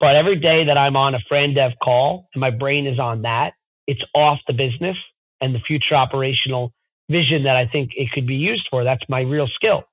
But 0.00 0.16
every 0.16 0.36
day 0.36 0.64
that 0.66 0.76
I'm 0.76 0.96
on 0.96 1.14
a 1.14 1.18
Fran 1.28 1.54
Dev 1.54 1.72
call 1.82 2.28
and 2.34 2.40
my 2.40 2.50
brain 2.50 2.86
is 2.86 2.98
on 2.98 3.22
that, 3.22 3.52
it's 3.86 4.02
off 4.14 4.38
the 4.46 4.52
business 4.52 4.96
and 5.40 5.54
the 5.54 5.60
future 5.60 5.94
operational 5.94 6.72
vision 7.10 7.44
that 7.44 7.56
I 7.56 7.66
think 7.66 7.92
it 7.96 8.10
could 8.12 8.26
be 8.26 8.34
used 8.34 8.66
for. 8.70 8.84
That's 8.84 9.02
my 9.08 9.20
real 9.20 9.48
skill. 9.54 9.84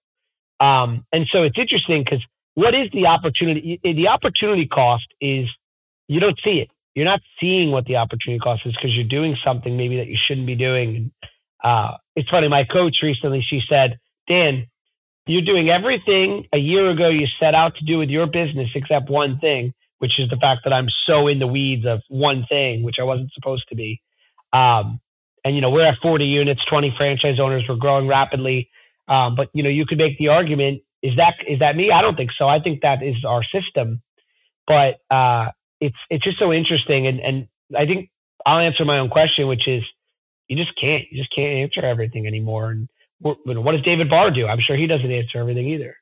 Um, 0.59 1.05
and 1.11 1.27
so 1.31 1.43
it's 1.43 1.57
interesting 1.57 2.03
because 2.03 2.23
what 2.55 2.73
is 2.73 2.89
the 2.93 3.05
opportunity? 3.07 3.79
The 3.83 4.07
opportunity 4.07 4.67
cost 4.67 5.05
is 5.19 5.47
you 6.07 6.19
don't 6.19 6.39
see 6.43 6.59
it. 6.59 6.69
You're 6.95 7.05
not 7.05 7.21
seeing 7.39 7.71
what 7.71 7.85
the 7.85 7.95
opportunity 7.97 8.39
cost 8.39 8.63
is 8.65 8.73
because 8.73 8.95
you're 8.95 9.07
doing 9.07 9.37
something 9.45 9.77
maybe 9.77 9.97
that 9.97 10.07
you 10.07 10.17
shouldn't 10.27 10.47
be 10.47 10.55
doing. 10.55 11.11
Uh, 11.63 11.93
it's 12.15 12.29
funny. 12.29 12.47
My 12.49 12.65
coach 12.65 12.97
recently, 13.01 13.45
she 13.49 13.61
said, 13.69 13.97
Dan, 14.27 14.67
you're 15.25 15.41
doing 15.43 15.69
everything 15.69 16.45
a 16.53 16.57
year 16.57 16.89
ago 16.89 17.09
you 17.09 17.27
set 17.39 17.55
out 17.55 17.75
to 17.77 17.85
do 17.85 17.97
with 17.97 18.09
your 18.09 18.27
business 18.27 18.69
except 18.75 19.09
one 19.09 19.39
thing, 19.39 19.73
which 20.01 20.19
is 20.19 20.29
the 20.29 20.37
fact 20.37 20.61
that 20.63 20.73
I'm 20.73 20.87
so 21.05 21.27
in 21.27 21.37
the 21.37 21.45
weeds 21.45 21.85
of 21.85 22.01
one 22.09 22.45
thing, 22.49 22.81
which 22.81 22.95
I 22.99 23.03
wasn't 23.03 23.31
supposed 23.33 23.65
to 23.69 23.75
be. 23.75 24.01
Um, 24.51 24.99
and, 25.45 25.55
you 25.55 25.61
know, 25.61 25.69
we're 25.69 25.85
at 25.85 25.99
40 26.01 26.25
units, 26.25 26.61
20 26.69 26.95
franchise 26.97 27.39
owners. 27.39 27.63
We're 27.69 27.75
growing 27.75 28.07
rapidly. 28.07 28.69
Um, 29.07 29.35
but 29.35 29.49
you 29.53 29.61
know, 29.61 29.69
you 29.69 29.85
could 29.85 29.97
make 29.97 30.17
the 30.17 30.29
argument: 30.29 30.81
is 31.03 31.17
that 31.17 31.35
is 31.47 31.59
that 31.59 31.75
me? 31.75 31.91
I 31.91 32.01
don't 32.01 32.15
think 32.15 32.31
so. 32.37 32.47
I 32.47 32.59
think 32.59 32.81
that 32.81 33.03
is 33.03 33.15
our 33.27 33.43
system. 33.43 34.01
But 34.65 34.99
uh, 35.13 35.51
it's 35.79 35.97
it's 36.09 36.23
just 36.23 36.39
so 36.39 36.53
interesting, 36.53 37.07
and 37.07 37.19
and 37.19 37.47
I 37.77 37.85
think 37.85 38.09
I'll 38.45 38.59
answer 38.59 38.85
my 38.85 38.99
own 38.99 39.09
question, 39.09 39.47
which 39.47 39.67
is 39.67 39.83
you 40.47 40.55
just 40.55 40.71
can't 40.79 41.03
you 41.11 41.21
just 41.21 41.35
can't 41.35 41.59
answer 41.59 41.85
everything 41.85 42.25
anymore. 42.25 42.71
And 42.71 42.87
what, 43.19 43.37
what 43.45 43.73
does 43.73 43.83
David 43.83 44.09
Barr 44.09 44.31
do? 44.31 44.47
I'm 44.47 44.59
sure 44.65 44.77
he 44.77 44.87
doesn't 44.87 45.11
answer 45.11 45.39
everything 45.39 45.67
either. 45.67 45.95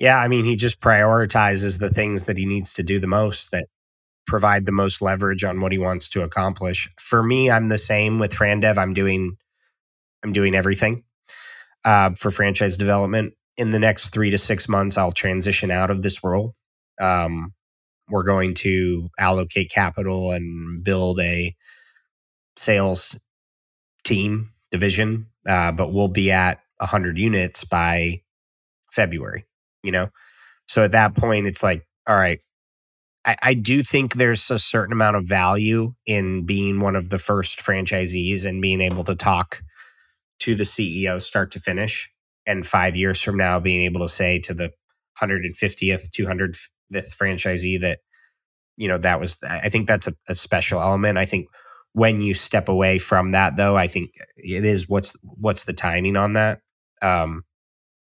Yeah, 0.00 0.18
I 0.18 0.28
mean, 0.28 0.46
he 0.46 0.56
just 0.56 0.80
prioritizes 0.80 1.78
the 1.78 1.90
things 1.90 2.24
that 2.24 2.38
he 2.38 2.46
needs 2.46 2.72
to 2.72 2.82
do 2.82 2.98
the 2.98 3.06
most 3.06 3.50
that 3.52 3.66
provide 4.26 4.64
the 4.64 4.72
most 4.72 5.02
leverage 5.02 5.44
on 5.44 5.60
what 5.60 5.72
he 5.72 5.78
wants 5.78 6.08
to 6.08 6.22
accomplish. 6.22 6.88
For 6.98 7.22
me, 7.22 7.50
I'm 7.50 7.68
the 7.68 7.78
same 7.78 8.18
with 8.18 8.32
FranDev. 8.32 8.78
I'm 8.78 8.94
doing 8.94 9.36
I'm 10.24 10.32
doing 10.32 10.54
everything 10.54 11.04
uh, 11.84 12.12
for 12.16 12.30
franchise 12.30 12.76
development. 12.76 13.34
In 13.56 13.72
the 13.72 13.78
next 13.78 14.08
three 14.10 14.30
to 14.30 14.38
six 14.38 14.68
months, 14.68 14.96
I'll 14.96 15.12
transition 15.12 15.70
out 15.70 15.90
of 15.90 16.02
this 16.02 16.24
role. 16.24 16.54
Um, 17.00 17.52
we're 18.08 18.24
going 18.24 18.54
to 18.54 19.10
allocate 19.18 19.70
capital 19.70 20.32
and 20.32 20.82
build 20.82 21.20
a 21.20 21.54
sales 22.56 23.16
team 24.04 24.50
division, 24.70 25.26
uh, 25.46 25.72
but 25.72 25.92
we'll 25.92 26.08
be 26.08 26.30
at 26.30 26.60
100 26.78 27.18
units 27.18 27.64
by 27.64 28.22
February, 28.92 29.44
you 29.82 29.92
know? 29.92 30.08
So 30.66 30.84
at 30.84 30.92
that 30.92 31.14
point, 31.14 31.46
it's 31.46 31.62
like, 31.62 31.86
all 32.06 32.16
right, 32.16 32.40
I, 33.24 33.36
I, 33.42 33.54
do 33.54 33.82
think 33.82 34.14
there's 34.14 34.50
a 34.50 34.58
certain 34.58 34.92
amount 34.92 35.16
of 35.16 35.24
value 35.24 35.94
in 36.06 36.46
being 36.46 36.80
one 36.80 36.96
of 36.96 37.10
the 37.10 37.18
first 37.18 37.58
franchisees 37.58 38.46
and 38.46 38.62
being 38.62 38.80
able 38.80 39.04
to 39.04 39.14
talk 39.14 39.62
to 40.40 40.54
the 40.54 40.64
CEO 40.64 41.20
start 41.20 41.50
to 41.52 41.60
finish. 41.60 42.10
And 42.46 42.66
five 42.66 42.96
years 42.96 43.20
from 43.20 43.36
now, 43.36 43.60
being 43.60 43.82
able 43.82 44.00
to 44.00 44.08
say 44.08 44.38
to 44.40 44.54
the 44.54 44.70
150th, 45.20 46.08
200th 46.10 46.68
franchisee 46.92 47.80
that, 47.82 47.98
you 48.76 48.88
know, 48.88 48.98
that 48.98 49.20
was, 49.20 49.36
I 49.42 49.68
think 49.68 49.86
that's 49.86 50.06
a, 50.06 50.14
a 50.28 50.34
special 50.34 50.80
element. 50.80 51.18
I 51.18 51.26
think 51.26 51.48
when 51.92 52.22
you 52.22 52.32
step 52.32 52.68
away 52.68 52.98
from 52.98 53.32
that 53.32 53.56
though, 53.56 53.76
I 53.76 53.86
think 53.86 54.12
it 54.36 54.64
is 54.64 54.88
what's, 54.88 55.14
what's 55.22 55.64
the 55.64 55.74
timing 55.74 56.16
on 56.16 56.32
that? 56.32 56.60
Um, 57.02 57.44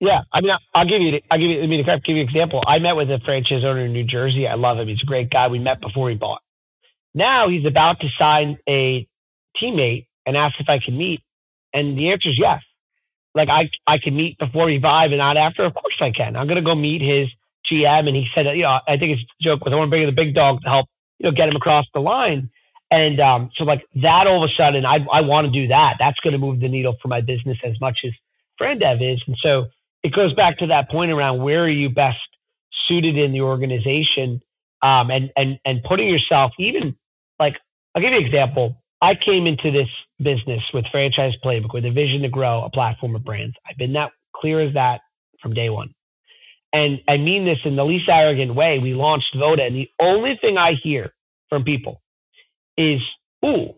yeah, 0.03 0.21
I 0.33 0.41
mean, 0.41 0.51
I'll 0.75 0.85
give 0.85 1.01
you, 1.01 1.19
I'll 1.31 1.39
give 1.39 1.49
you, 1.49 1.63
I 1.63 1.67
mean, 1.67 1.79
if 1.79 1.87
I'll 1.87 1.99
give 1.99 2.17
you 2.17 2.23
an 2.23 2.27
example. 2.27 2.61
I 2.67 2.79
met 2.79 2.93
with 2.93 3.09
a 3.09 3.19
franchise 3.23 3.63
owner 3.63 3.85
in 3.85 3.93
New 3.93 4.03
Jersey. 4.03 4.45
I 4.45 4.55
love 4.55 4.77
him. 4.77 4.89
He's 4.89 5.01
a 5.01 5.05
great 5.05 5.29
guy. 5.29 5.47
We 5.47 5.59
met 5.59 5.79
before 5.79 6.09
he 6.09 6.15
bought. 6.15 6.41
Now 7.15 7.47
he's 7.47 7.65
about 7.65 8.01
to 8.01 8.07
sign 8.19 8.57
a 8.67 9.07
teammate 9.61 10.07
and 10.25 10.35
asked 10.35 10.55
if 10.59 10.67
I 10.67 10.79
can 10.83 10.97
meet. 10.97 11.21
And 11.73 11.97
the 11.97 12.11
answer 12.11 12.29
is 12.29 12.37
yes. 12.37 12.59
Like 13.33 13.47
I, 13.47 13.69
I 13.87 13.97
can 13.97 14.13
meet 14.13 14.37
before 14.37 14.69
he 14.69 14.77
vibe 14.77 15.07
and 15.07 15.19
not 15.19 15.37
after. 15.37 15.63
Of 15.63 15.73
course 15.73 15.95
I 16.01 16.11
can. 16.11 16.35
I'm 16.35 16.47
going 16.47 16.57
to 16.57 16.61
go 16.61 16.75
meet 16.75 17.01
his 17.01 17.29
GM. 17.71 18.07
And 18.07 18.15
he 18.15 18.25
said, 18.35 18.45
you 18.57 18.63
know, 18.63 18.79
I 18.85 18.97
think 18.97 19.13
it's 19.13 19.21
a 19.21 19.43
joke 19.43 19.63
with 19.63 19.73
I 19.73 19.77
want 19.77 19.87
to 19.87 19.89
bring 19.89 20.05
the 20.05 20.11
big 20.11 20.35
dog 20.35 20.61
to 20.63 20.69
help, 20.69 20.87
you 21.19 21.29
know, 21.29 21.35
get 21.35 21.47
him 21.47 21.55
across 21.55 21.85
the 21.93 22.01
line. 22.01 22.49
And 22.91 23.21
um, 23.21 23.51
so 23.55 23.63
like 23.63 23.85
that 24.01 24.27
all 24.27 24.43
of 24.43 24.49
a 24.49 24.53
sudden, 24.53 24.85
I, 24.85 24.97
I 25.11 25.21
want 25.21 25.45
to 25.45 25.51
do 25.51 25.69
that. 25.69 25.95
That's 25.97 26.19
going 26.19 26.33
to 26.33 26.39
move 26.39 26.59
the 26.59 26.67
needle 26.67 26.95
for 27.01 27.07
my 27.07 27.21
business 27.21 27.57
as 27.63 27.79
much 27.79 27.99
as 28.05 28.11
FranDev 28.59 29.13
is. 29.13 29.21
And 29.25 29.37
so 29.41 29.65
it 30.03 30.13
goes 30.13 30.33
back 30.33 30.57
to 30.59 30.67
that 30.67 30.89
point 30.89 31.11
around 31.11 31.41
where 31.41 31.63
are 31.63 31.69
you 31.69 31.89
best 31.89 32.17
suited 32.87 33.17
in 33.17 33.31
the 33.31 33.41
organization 33.41 34.41
um, 34.81 35.09
and, 35.11 35.31
and, 35.37 35.59
and 35.65 35.83
putting 35.83 36.09
yourself 36.09 36.51
even 36.59 36.95
like, 37.39 37.55
I'll 37.95 38.01
give 38.01 38.11
you 38.11 38.17
an 38.19 38.25
example. 38.25 38.81
I 39.01 39.13
came 39.15 39.47
into 39.47 39.71
this 39.71 39.89
business 40.19 40.61
with 40.73 40.85
Franchise 40.91 41.33
Playbook 41.43 41.73
with 41.73 41.85
a 41.85 41.91
vision 41.91 42.21
to 42.21 42.29
grow 42.29 42.63
a 42.63 42.69
platform 42.69 43.15
of 43.15 43.23
brands. 43.23 43.55
I've 43.69 43.77
been 43.77 43.93
that 43.93 44.11
clear 44.35 44.61
as 44.61 44.73
that 44.75 45.01
from 45.41 45.53
day 45.53 45.69
one. 45.69 45.93
And 46.73 46.99
I 47.07 47.17
mean 47.17 47.45
this 47.45 47.59
in 47.65 47.75
the 47.75 47.85
least 47.85 48.09
arrogant 48.09 48.55
way. 48.55 48.79
We 48.79 48.93
launched 48.93 49.35
Voda, 49.37 49.63
and 49.63 49.75
the 49.75 49.89
only 50.01 50.37
thing 50.41 50.57
I 50.57 50.73
hear 50.81 51.13
from 51.49 51.63
people 51.63 52.01
is, 52.77 52.99
"Ooh, 53.45 53.75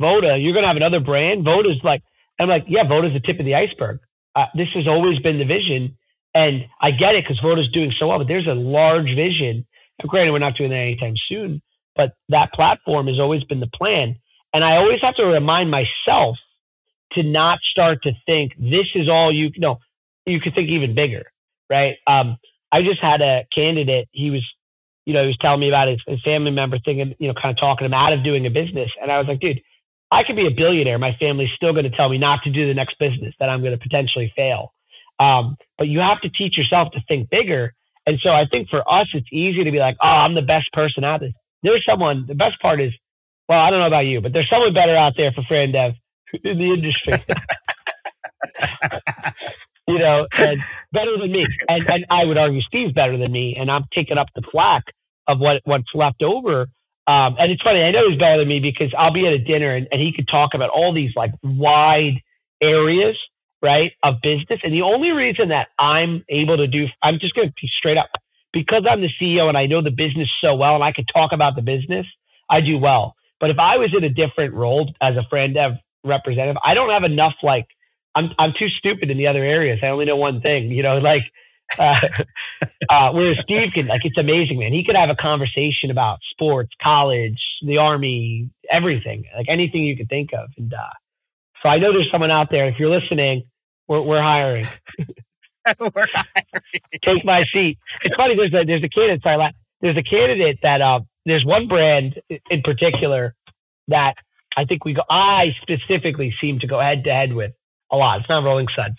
Voda, 0.00 0.36
you're 0.38 0.52
going 0.52 0.64
to 0.64 0.68
have 0.68 0.76
another 0.76 1.00
brand." 1.00 1.44
Voda's 1.44 1.80
like, 1.84 2.02
I'm 2.40 2.48
like, 2.48 2.64
"Yeah, 2.68 2.84
Voda's 2.88 3.12
the 3.12 3.20
tip 3.20 3.38
of 3.38 3.46
the 3.46 3.54
iceberg." 3.54 4.00
Uh, 4.34 4.46
this 4.54 4.68
has 4.74 4.88
always 4.88 5.18
been 5.20 5.38
the 5.38 5.44
vision, 5.44 5.96
and 6.34 6.66
I 6.80 6.90
get 6.90 7.14
it 7.14 7.24
because 7.24 7.40
Voda's 7.40 7.70
doing 7.72 7.92
so 7.98 8.08
well. 8.08 8.18
But 8.18 8.28
there's 8.28 8.46
a 8.46 8.54
large 8.54 9.14
vision. 9.14 9.66
And 10.00 10.08
granted, 10.08 10.32
we're 10.32 10.38
not 10.38 10.56
doing 10.56 10.70
that 10.70 10.76
anytime 10.76 11.14
soon, 11.28 11.62
but 11.96 12.14
that 12.30 12.52
platform 12.52 13.06
has 13.08 13.20
always 13.20 13.44
been 13.44 13.60
the 13.60 13.70
plan. 13.74 14.16
And 14.54 14.64
I 14.64 14.76
always 14.76 15.00
have 15.02 15.16
to 15.16 15.24
remind 15.24 15.70
myself 15.70 16.36
to 17.12 17.22
not 17.22 17.58
start 17.70 18.02
to 18.04 18.12
think 18.26 18.52
this 18.58 18.86
is 18.94 19.08
all 19.08 19.32
you 19.32 19.50
know. 19.56 19.78
You 20.26 20.40
could 20.40 20.54
think 20.54 20.70
even 20.70 20.94
bigger, 20.94 21.24
right? 21.68 21.96
Um, 22.06 22.38
I 22.70 22.82
just 22.82 23.00
had 23.02 23.20
a 23.20 23.44
candidate. 23.54 24.08
He 24.12 24.30
was, 24.30 24.42
you 25.04 25.14
know, 25.14 25.22
he 25.22 25.28
was 25.28 25.38
telling 25.40 25.60
me 25.60 25.68
about 25.68 25.88
his, 25.88 26.00
his 26.06 26.22
family 26.22 26.52
member 26.52 26.78
thinking, 26.84 27.14
you 27.18 27.28
know, 27.28 27.34
kind 27.34 27.50
of 27.50 27.60
talking 27.60 27.86
him 27.86 27.94
out 27.94 28.12
of 28.12 28.24
doing 28.24 28.46
a 28.46 28.50
business. 28.50 28.90
And 29.00 29.10
I 29.10 29.18
was 29.18 29.26
like, 29.26 29.40
dude, 29.40 29.60
I 30.12 30.22
could 30.24 30.36
be 30.36 30.46
a 30.46 30.54
billionaire. 30.54 30.98
My 30.98 31.16
family's 31.18 31.50
still 31.56 31.72
going 31.72 31.90
to 31.90 31.96
tell 31.96 32.08
me 32.08 32.18
not 32.18 32.40
to 32.44 32.50
do 32.50 32.68
the 32.68 32.74
next 32.74 32.98
business 32.98 33.34
that 33.40 33.48
I'm 33.48 33.60
going 33.60 33.72
to 33.72 33.82
potentially 33.82 34.32
fail. 34.36 34.72
Um, 35.18 35.56
but 35.78 35.88
you 35.88 36.00
have 36.00 36.20
to 36.20 36.28
teach 36.28 36.58
yourself 36.58 36.92
to 36.92 37.00
think 37.08 37.30
bigger. 37.30 37.72
And 38.06 38.18
so 38.22 38.30
I 38.30 38.44
think 38.50 38.68
for 38.68 38.80
us, 38.80 39.08
it's 39.14 39.28
easy 39.32 39.64
to 39.64 39.70
be 39.70 39.78
like, 39.78 39.96
oh, 40.02 40.06
I'm 40.06 40.34
the 40.34 40.42
best 40.42 40.70
person 40.72 41.04
out 41.04 41.20
there. 41.20 41.30
There's 41.62 41.84
someone, 41.88 42.26
the 42.28 42.34
best 42.34 42.60
part 42.60 42.80
is 42.80 42.92
well, 43.48 43.60
I 43.60 43.70
don't 43.70 43.80
know 43.80 43.86
about 43.86 44.06
you, 44.06 44.20
but 44.20 44.32
there's 44.32 44.48
someone 44.48 44.72
better 44.72 44.96
out 44.96 45.14
there 45.16 45.32
for 45.32 45.42
FranDev 45.42 45.94
in 46.44 46.58
the 46.58 46.72
industry. 46.72 47.12
you 49.88 49.98
know, 49.98 50.26
and 50.38 50.58
better 50.92 51.18
than 51.18 51.32
me. 51.32 51.44
And, 51.68 51.90
and 51.90 52.06
I 52.10 52.24
would 52.24 52.38
argue 52.38 52.62
Steve's 52.62 52.92
better 52.92 53.18
than 53.18 53.30
me, 53.32 53.56
and 53.58 53.70
I'm 53.70 53.84
taking 53.94 54.16
up 54.18 54.28
the 54.34 54.42
flack 54.50 54.84
of 55.28 55.38
what 55.38 55.60
what's 55.64 55.88
left 55.94 56.22
over. 56.22 56.66
Um, 57.06 57.36
and 57.38 57.50
it's 57.50 57.62
funny, 57.62 57.82
I 57.82 57.90
know 57.90 58.08
he's 58.08 58.18
better 58.18 58.38
than 58.38 58.48
me 58.48 58.60
because 58.60 58.94
I'll 58.96 59.12
be 59.12 59.26
at 59.26 59.32
a 59.32 59.38
dinner 59.38 59.74
and, 59.74 59.88
and 59.90 60.00
he 60.00 60.12
could 60.14 60.28
talk 60.28 60.50
about 60.54 60.70
all 60.70 60.94
these 60.94 61.10
like 61.16 61.32
wide 61.42 62.22
areas, 62.62 63.16
right, 63.60 63.92
of 64.02 64.16
business. 64.22 64.60
And 64.62 64.72
the 64.72 64.82
only 64.82 65.10
reason 65.10 65.48
that 65.48 65.68
I'm 65.78 66.24
able 66.28 66.56
to 66.58 66.66
do, 66.68 66.86
I'm 67.02 67.18
just 67.20 67.34
going 67.34 67.48
to 67.48 67.54
be 67.60 67.68
straight 67.78 67.98
up 67.98 68.10
because 68.52 68.84
I'm 68.88 69.00
the 69.00 69.10
CEO 69.20 69.48
and 69.48 69.58
I 69.58 69.66
know 69.66 69.82
the 69.82 69.90
business 69.90 70.28
so 70.40 70.54
well 70.54 70.76
and 70.76 70.84
I 70.84 70.92
could 70.92 71.08
talk 71.12 71.32
about 71.32 71.56
the 71.56 71.62
business, 71.62 72.06
I 72.48 72.60
do 72.60 72.78
well. 72.78 73.16
But 73.40 73.50
if 73.50 73.58
I 73.58 73.76
was 73.76 73.90
in 73.96 74.04
a 74.04 74.08
different 74.08 74.54
role 74.54 74.92
as 75.00 75.14
a 75.16 75.34
FranDev 75.34 75.78
representative, 76.04 76.56
I 76.64 76.74
don't 76.74 76.90
have 76.90 77.04
enough 77.04 77.34
like 77.42 77.66
I'm 78.14 78.30
I'm 78.38 78.52
too 78.58 78.68
stupid 78.78 79.10
in 79.10 79.18
the 79.18 79.26
other 79.26 79.42
areas. 79.42 79.80
I 79.82 79.88
only 79.88 80.04
know 80.04 80.16
one 80.16 80.40
thing, 80.40 80.70
you 80.70 80.82
know, 80.82 80.98
like 80.98 81.22
uh, 81.78 81.94
uh, 82.90 83.12
whereas 83.12 83.38
Steve 83.42 83.72
can 83.72 83.86
like 83.86 84.04
it's 84.04 84.18
amazing, 84.18 84.58
man. 84.58 84.72
He 84.72 84.84
could 84.84 84.96
have 84.96 85.10
a 85.10 85.16
conversation 85.16 85.90
about 85.90 86.18
sports, 86.30 86.70
college, 86.82 87.40
the 87.66 87.78
army, 87.78 88.50
everything, 88.70 89.24
like 89.36 89.46
anything 89.48 89.84
you 89.84 89.96
could 89.96 90.08
think 90.08 90.30
of. 90.32 90.50
And 90.56 90.72
uh, 90.72 90.92
so 91.62 91.68
I 91.68 91.78
know 91.78 91.92
there's 91.92 92.10
someone 92.10 92.30
out 92.30 92.48
there. 92.50 92.68
If 92.68 92.78
you're 92.78 92.90
listening, 92.90 93.44
we're 93.88 94.02
we're 94.02 94.22
hiring. 94.22 94.66
we're 95.78 96.06
hiring. 96.12 96.82
Take 97.04 97.24
my 97.24 97.44
seat. 97.52 97.78
It's 98.02 98.14
funny. 98.14 98.34
There's 98.36 98.54
a 98.54 98.64
there's 98.66 98.84
a 98.84 98.88
candidate. 98.88 99.22
Sorry, 99.22 99.52
there's 99.80 99.96
a 99.96 100.02
candidate 100.02 100.58
that 100.62 100.80
uh, 100.80 101.00
there's 101.24 101.44
one 101.44 101.68
brand 101.68 102.20
in 102.50 102.62
particular 102.62 103.34
that 103.88 104.14
I 104.56 104.64
think 104.64 104.84
we 104.84 104.94
go, 104.94 105.02
I 105.08 105.54
specifically 105.62 106.34
seem 106.40 106.60
to 106.60 106.66
go 106.66 106.80
head 106.80 107.04
to 107.04 107.12
head 107.12 107.32
with 107.32 107.52
a 107.90 107.96
lot. 107.96 108.20
It's 108.20 108.28
not 108.28 108.44
Rolling 108.44 108.68
Suds. 108.74 108.96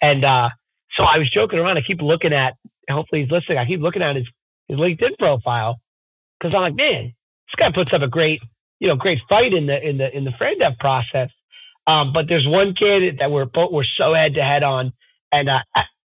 And 0.00 0.24
uh, 0.24 0.48
so 0.96 1.04
I 1.04 1.18
was 1.18 1.30
joking 1.30 1.58
around. 1.58 1.78
I 1.78 1.82
keep 1.82 2.00
looking 2.00 2.32
at, 2.32 2.54
hopefully 2.90 3.22
he's 3.22 3.30
listening. 3.30 3.58
I 3.58 3.66
keep 3.66 3.80
looking 3.80 4.02
at 4.02 4.16
his, 4.16 4.26
his 4.68 4.78
LinkedIn 4.78 5.18
profile 5.18 5.80
because 6.38 6.54
I'm 6.54 6.62
like, 6.62 6.76
man, 6.76 7.14
this 7.46 7.54
guy 7.58 7.70
puts 7.74 7.92
up 7.92 8.02
a 8.02 8.08
great, 8.08 8.40
you 8.80 8.88
know, 8.88 8.96
great 8.96 9.18
fight 9.28 9.52
in 9.52 9.66
the, 9.66 9.80
in 9.80 9.98
the, 9.98 10.14
in 10.16 10.24
the 10.24 10.32
FranDev 10.32 10.78
process. 10.78 11.30
Um, 11.86 12.12
but 12.12 12.26
there's 12.28 12.46
one 12.46 12.74
candidate 12.74 13.20
that 13.20 13.30
we're 13.30 13.44
both, 13.44 13.72
we're 13.72 13.84
so 13.96 14.14
head 14.14 14.34
to 14.34 14.42
head 14.42 14.62
on. 14.62 14.92
And 15.32 15.48
uh, 15.48 15.60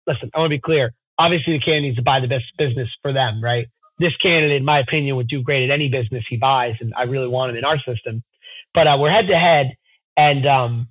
listen, 0.08 0.32
I 0.34 0.40
want 0.40 0.52
to 0.52 0.58
be 0.58 0.62
clear. 0.62 0.94
Obviously 1.18 1.54
the 1.54 1.60
candidate 1.60 1.84
needs 1.84 1.98
to 1.98 2.04
buy 2.04 2.20
the 2.20 2.28
best 2.28 2.46
business 2.58 2.90
for 3.02 3.14
them, 3.14 3.44
right? 3.44 3.68
this 4.00 4.16
candidate, 4.22 4.58
in 4.58 4.66
my 4.66 4.80
opinion, 4.80 5.18
would 5.18 5.28
do 5.28 5.44
great 5.44 5.70
at 5.70 5.74
any 5.74 5.90
business 5.90 6.24
he 6.30 6.38
buys, 6.38 6.76
and 6.80 6.94
I 6.96 7.04
really 7.04 7.28
want 7.28 7.52
him 7.52 7.58
in 7.58 7.66
our 7.66 7.78
system. 7.80 8.24
But 8.74 8.88
uh, 8.88 8.98
we're 9.00 9.12
head 9.12 9.28
to 9.28 9.38
head, 9.38 9.76
and 10.16 10.48
um, 10.48 10.88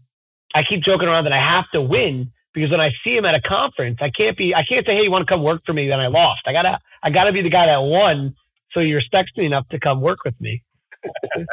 I 0.54 0.62
keep 0.62 0.82
joking 0.82 1.08
around 1.08 1.24
that 1.24 1.32
I 1.32 1.40
have 1.40 1.64
to 1.72 1.80
win 1.80 2.32
because 2.54 2.70
when 2.70 2.80
I 2.80 2.90
see 3.04 3.16
him 3.16 3.24
at 3.24 3.34
a 3.34 3.40
conference, 3.40 3.98
I 4.00 4.10
can't 4.10 4.36
be, 4.36 4.54
I 4.54 4.64
can't 4.64 4.86
say, 4.86 4.94
"Hey, 4.96 5.02
you 5.02 5.10
want 5.10 5.26
to 5.26 5.32
come 5.32 5.42
work 5.42 5.62
for 5.66 5.72
me?" 5.72 5.88
Then 5.88 6.00
I 6.00 6.08
lost. 6.08 6.42
I 6.46 6.52
gotta, 6.52 6.78
I 7.02 7.10
gotta 7.10 7.32
be 7.32 7.42
the 7.42 7.50
guy 7.50 7.66
that 7.66 7.78
won, 7.78 8.34
so 8.72 8.80
he 8.80 8.92
respects 8.94 9.32
me 9.36 9.46
enough 9.46 9.68
to 9.70 9.80
come 9.80 10.00
work 10.00 10.24
with 10.24 10.34
me. 10.40 10.62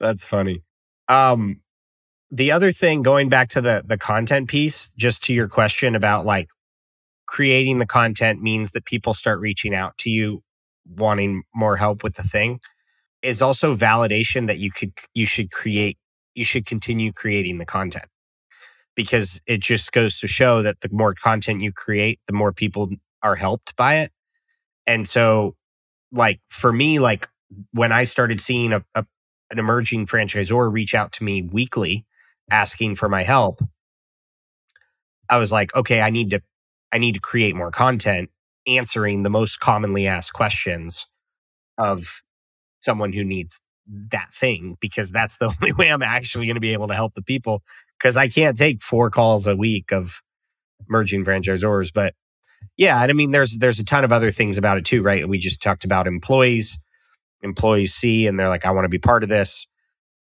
That's 0.00 0.24
funny. 0.24 0.62
Um, 1.08 1.60
the 2.30 2.52
other 2.52 2.72
thing, 2.72 3.02
going 3.02 3.28
back 3.28 3.48
to 3.50 3.60
the 3.60 3.82
the 3.84 3.98
content 3.98 4.48
piece, 4.48 4.90
just 4.96 5.22
to 5.24 5.32
your 5.32 5.48
question 5.48 5.94
about 5.96 6.24
like 6.26 6.48
creating 7.26 7.78
the 7.78 7.86
content 7.86 8.42
means 8.42 8.72
that 8.72 8.84
people 8.84 9.14
start 9.14 9.40
reaching 9.40 9.74
out 9.74 9.96
to 9.98 10.10
you 10.10 10.42
wanting 10.88 11.42
more 11.54 11.76
help 11.76 12.02
with 12.02 12.16
the 12.16 12.22
thing 12.22 12.58
is 13.22 13.42
also 13.42 13.76
validation 13.76 14.46
that 14.46 14.58
you 14.58 14.70
could 14.70 14.92
you 15.14 15.26
should 15.26 15.50
create 15.50 15.98
you 16.34 16.44
should 16.44 16.66
continue 16.66 17.12
creating 17.12 17.58
the 17.58 17.66
content 17.66 18.06
because 18.94 19.40
it 19.46 19.60
just 19.60 19.92
goes 19.92 20.18
to 20.18 20.28
show 20.28 20.62
that 20.62 20.80
the 20.80 20.88
more 20.90 21.14
content 21.14 21.60
you 21.60 21.72
create 21.72 22.20
the 22.26 22.32
more 22.32 22.52
people 22.52 22.90
are 23.22 23.36
helped 23.36 23.76
by 23.76 23.96
it. 23.96 24.12
And 24.86 25.08
so 25.08 25.56
like 26.12 26.40
for 26.48 26.72
me 26.72 26.98
like 26.98 27.28
when 27.72 27.92
i 27.92 28.02
started 28.02 28.40
seeing 28.40 28.72
a, 28.72 28.84
a 28.96 29.06
an 29.50 29.58
emerging 29.58 30.06
franchisor 30.06 30.72
reach 30.72 30.94
out 30.94 31.12
to 31.12 31.22
me 31.22 31.42
weekly 31.42 32.04
asking 32.50 32.96
for 32.96 33.08
my 33.08 33.22
help 33.22 33.60
i 35.28 35.36
was 35.36 35.52
like 35.52 35.72
okay 35.76 36.00
i 36.00 36.10
need 36.10 36.30
to 36.30 36.40
I 36.92 36.98
need 36.98 37.14
to 37.14 37.20
create 37.20 37.54
more 37.54 37.70
content 37.70 38.30
answering 38.66 39.22
the 39.22 39.30
most 39.30 39.60
commonly 39.60 40.06
asked 40.06 40.32
questions 40.32 41.06
of 41.78 42.22
someone 42.80 43.12
who 43.12 43.24
needs 43.24 43.60
that 44.10 44.30
thing 44.30 44.76
because 44.80 45.10
that's 45.10 45.38
the 45.38 45.46
only 45.60 45.72
way 45.72 45.90
I'm 45.90 46.02
actually 46.02 46.46
going 46.46 46.56
to 46.56 46.60
be 46.60 46.72
able 46.72 46.88
to 46.88 46.94
help 46.94 47.14
the 47.14 47.22
people 47.22 47.62
because 47.98 48.16
I 48.16 48.28
can't 48.28 48.56
take 48.56 48.82
four 48.82 49.10
calls 49.10 49.46
a 49.46 49.56
week 49.56 49.92
of 49.92 50.22
merging 50.88 51.24
franchisors 51.24 51.92
but 51.92 52.14
yeah 52.76 53.00
and 53.02 53.10
I 53.10 53.14
mean 53.14 53.30
there's 53.30 53.58
there's 53.58 53.78
a 53.78 53.84
ton 53.84 54.04
of 54.04 54.12
other 54.12 54.30
things 54.30 54.58
about 54.58 54.78
it 54.78 54.84
too 54.84 55.02
right 55.02 55.28
we 55.28 55.38
just 55.38 55.62
talked 55.62 55.84
about 55.84 56.06
employees 56.06 56.78
employees 57.42 57.94
see 57.94 58.26
and 58.26 58.38
they're 58.38 58.48
like, 58.48 58.66
I 58.66 58.70
want 58.70 58.84
to 58.84 58.88
be 58.88 58.98
part 58.98 59.22
of 59.22 59.28
this. 59.28 59.66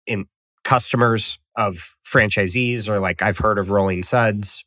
In 0.07 0.27
customers 0.65 1.39
of 1.57 1.97
franchisees 2.07 2.89
are 2.89 3.01
like, 3.01 3.23
I've 3.23 3.39
heard 3.39 3.59
of 3.59 3.71
Rolling 3.71 4.03
Suds. 4.03 4.65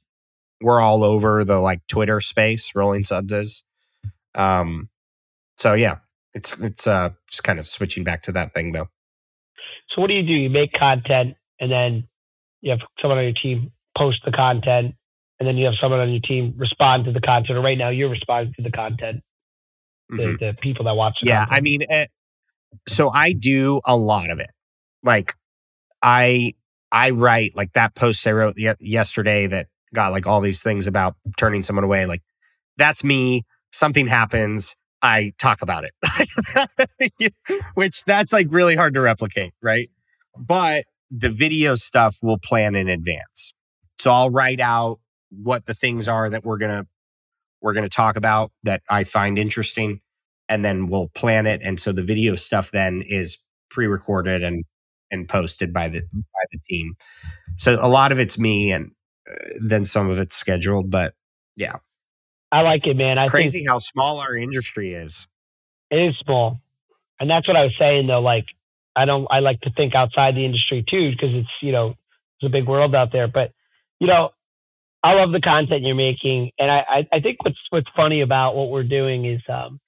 We're 0.62 0.82
all 0.82 1.04
over 1.04 1.44
the 1.44 1.60
like 1.60 1.86
Twitter 1.88 2.22
space, 2.22 2.74
Rolling 2.74 3.04
Suds 3.04 3.32
is. 3.32 3.64
Um, 4.34 4.90
so 5.58 5.74
yeah, 5.74 5.98
it's 6.38 6.54
it's 6.60 6.88
uh 6.88 7.10
just 7.30 7.44
kind 7.44 7.60
of 7.60 7.66
switching 7.66 8.04
back 8.04 8.22
to 8.24 8.32
that 8.34 8.54
thing 8.54 8.72
though. 8.72 8.88
So 9.90 10.02
what 10.02 10.08
do 10.08 10.14
you 10.14 10.24
do? 10.24 10.34
You 10.34 10.50
make 10.50 10.72
content 10.74 11.36
and 11.60 11.72
then 11.72 12.08
you 12.62 12.72
have 12.72 12.80
someone 13.02 13.18
on 13.18 13.24
your 13.26 13.34
team 13.42 13.72
post 13.98 14.20
the 14.26 14.32
content 14.32 14.96
and 15.40 15.48
then 15.48 15.58
you 15.58 15.66
have 15.66 15.76
someone 15.82 16.00
on 16.00 16.12
your 16.12 16.22
team 16.22 16.54
respond 16.58 17.06
to 17.06 17.12
the 17.12 17.22
content. 17.22 17.58
Or 17.58 17.62
right 17.62 17.78
now 17.78 17.90
you're 17.90 18.10
responding 18.10 18.54
to 18.58 18.64
the 18.64 18.72
content, 18.72 19.24
the, 20.10 20.18
mm-hmm. 20.18 20.36
the 20.40 20.54
people 20.62 20.86
that 20.86 20.96
watch. 20.96 21.16
It. 21.22 21.28
Yeah, 21.28 21.46
content. 21.46 21.58
I 21.58 21.62
mean, 21.62 21.84
uh, 21.90 22.06
so 22.88 23.10
I 23.10 23.34
do 23.34 23.82
a 23.86 23.96
lot 23.98 24.30
of 24.30 24.40
it. 24.40 24.50
Like 25.04 25.34
I 26.02 26.54
I 26.92 27.12
write 27.12 27.56
like 27.56 27.74
that 27.74 27.96
post 27.96 28.26
I 28.28 28.32
wrote 28.32 28.56
y- 28.60 28.76
yesterday 28.80 29.48
that 29.48 29.68
got 29.94 30.12
like 30.12 30.28
all 30.28 30.42
these 30.42 30.62
things 30.62 30.86
about 30.86 31.16
turning 31.38 31.64
someone 31.64 31.84
away. 31.84 32.06
Like 32.06 32.22
that's 32.78 33.04
me. 33.04 33.46
Something 33.72 34.08
happens. 34.08 34.76
I 35.02 35.34
talk 35.38 35.62
about 35.62 35.86
it, 35.86 37.34
which 37.76 38.04
that's 38.06 38.34
like 38.34 38.48
really 38.50 38.76
hard 38.76 38.94
to 38.96 39.02
replicate, 39.02 39.54
right? 39.62 39.90
But 40.38 40.86
the 41.12 41.30
video 41.30 41.76
stuff 41.76 42.18
will 42.22 42.40
plan 42.40 42.76
in 42.76 42.90
advance. 42.90 43.54
So 44.00 44.12
I'll 44.12 44.30
write 44.30 44.60
out 44.60 45.00
what 45.30 45.66
the 45.66 45.74
things 45.74 46.08
are 46.08 46.30
that 46.30 46.44
we're 46.44 46.58
going 46.58 46.84
to 46.84 46.88
we're 47.62 47.74
going 47.74 47.84
to 47.84 47.90
talk 47.90 48.16
about 48.16 48.52
that 48.64 48.82
I 48.90 49.04
find 49.04 49.40
interesting 49.40 50.02
and 50.48 50.64
then 50.64 50.88
we'll 50.88 51.10
plan 51.10 51.48
it 51.48 51.62
and 51.64 51.80
so 51.80 51.92
the 51.92 52.04
video 52.04 52.36
stuff 52.36 52.72
then 52.72 53.02
is 53.02 53.40
pre-recorded 53.70 54.44
and 54.44 54.64
and 55.12 55.28
posted 55.28 55.74
by 55.74 55.90
the 55.90 56.02
by 56.02 56.44
the 56.52 56.60
team. 56.68 56.96
So 57.56 57.78
a 57.82 57.88
lot 57.88 58.12
of 58.12 58.20
it's 58.20 58.38
me 58.38 58.72
and 58.72 58.92
uh, 59.30 59.36
then 59.60 59.86
some 59.86 60.10
of 60.10 60.20
it's 60.20 60.36
scheduled, 60.36 60.92
but 60.92 61.14
yeah. 61.56 61.78
I 62.52 62.62
like 62.62 62.86
it, 62.86 62.96
man. 62.96 63.16
It's 63.16 63.26
I 63.26 63.28
crazy 63.28 63.66
how 63.66 63.78
small 63.78 64.20
our 64.20 64.36
industry 64.36 64.94
is. 64.94 65.28
It 65.92 65.98
is 65.98 66.16
small. 66.24 66.60
And 67.20 67.30
that's 67.30 67.48
what 67.48 67.58
I 67.58 67.64
was 67.64 67.74
saying 67.80 68.08
though 68.08 68.22
like 68.22 68.46
I 68.96 69.06
don't 69.06 69.28
I 69.30 69.40
like 69.40 69.62
to 69.62 69.72
think 69.72 69.96
outside 69.96 70.36
the 70.36 70.46
industry 70.46 70.84
too 70.90 71.12
because 71.12 71.30
it's, 71.34 71.50
you 71.62 71.72
know, 71.72 71.90
it's 72.40 72.48
a 72.48 72.50
big 72.50 72.68
world 72.68 72.96
out 72.96 73.12
there, 73.12 73.28
but 73.28 73.52
you 74.00 74.08
know, 74.08 74.30
I 75.04 75.14
love 75.14 75.32
the 75.32 75.42
content 75.42 75.84
you're 75.84 75.96
making, 75.96 76.52
and 76.60 76.72
I, 76.72 76.84
I, 76.88 77.08
I 77.14 77.20
think 77.20 77.44
what's 77.44 77.58
what's 77.70 77.88
funny 77.96 78.22
about 78.22 78.56
what 78.56 78.70
we're 78.70 78.84
doing 78.84 79.26
is 79.26 79.42
um, 79.48 79.80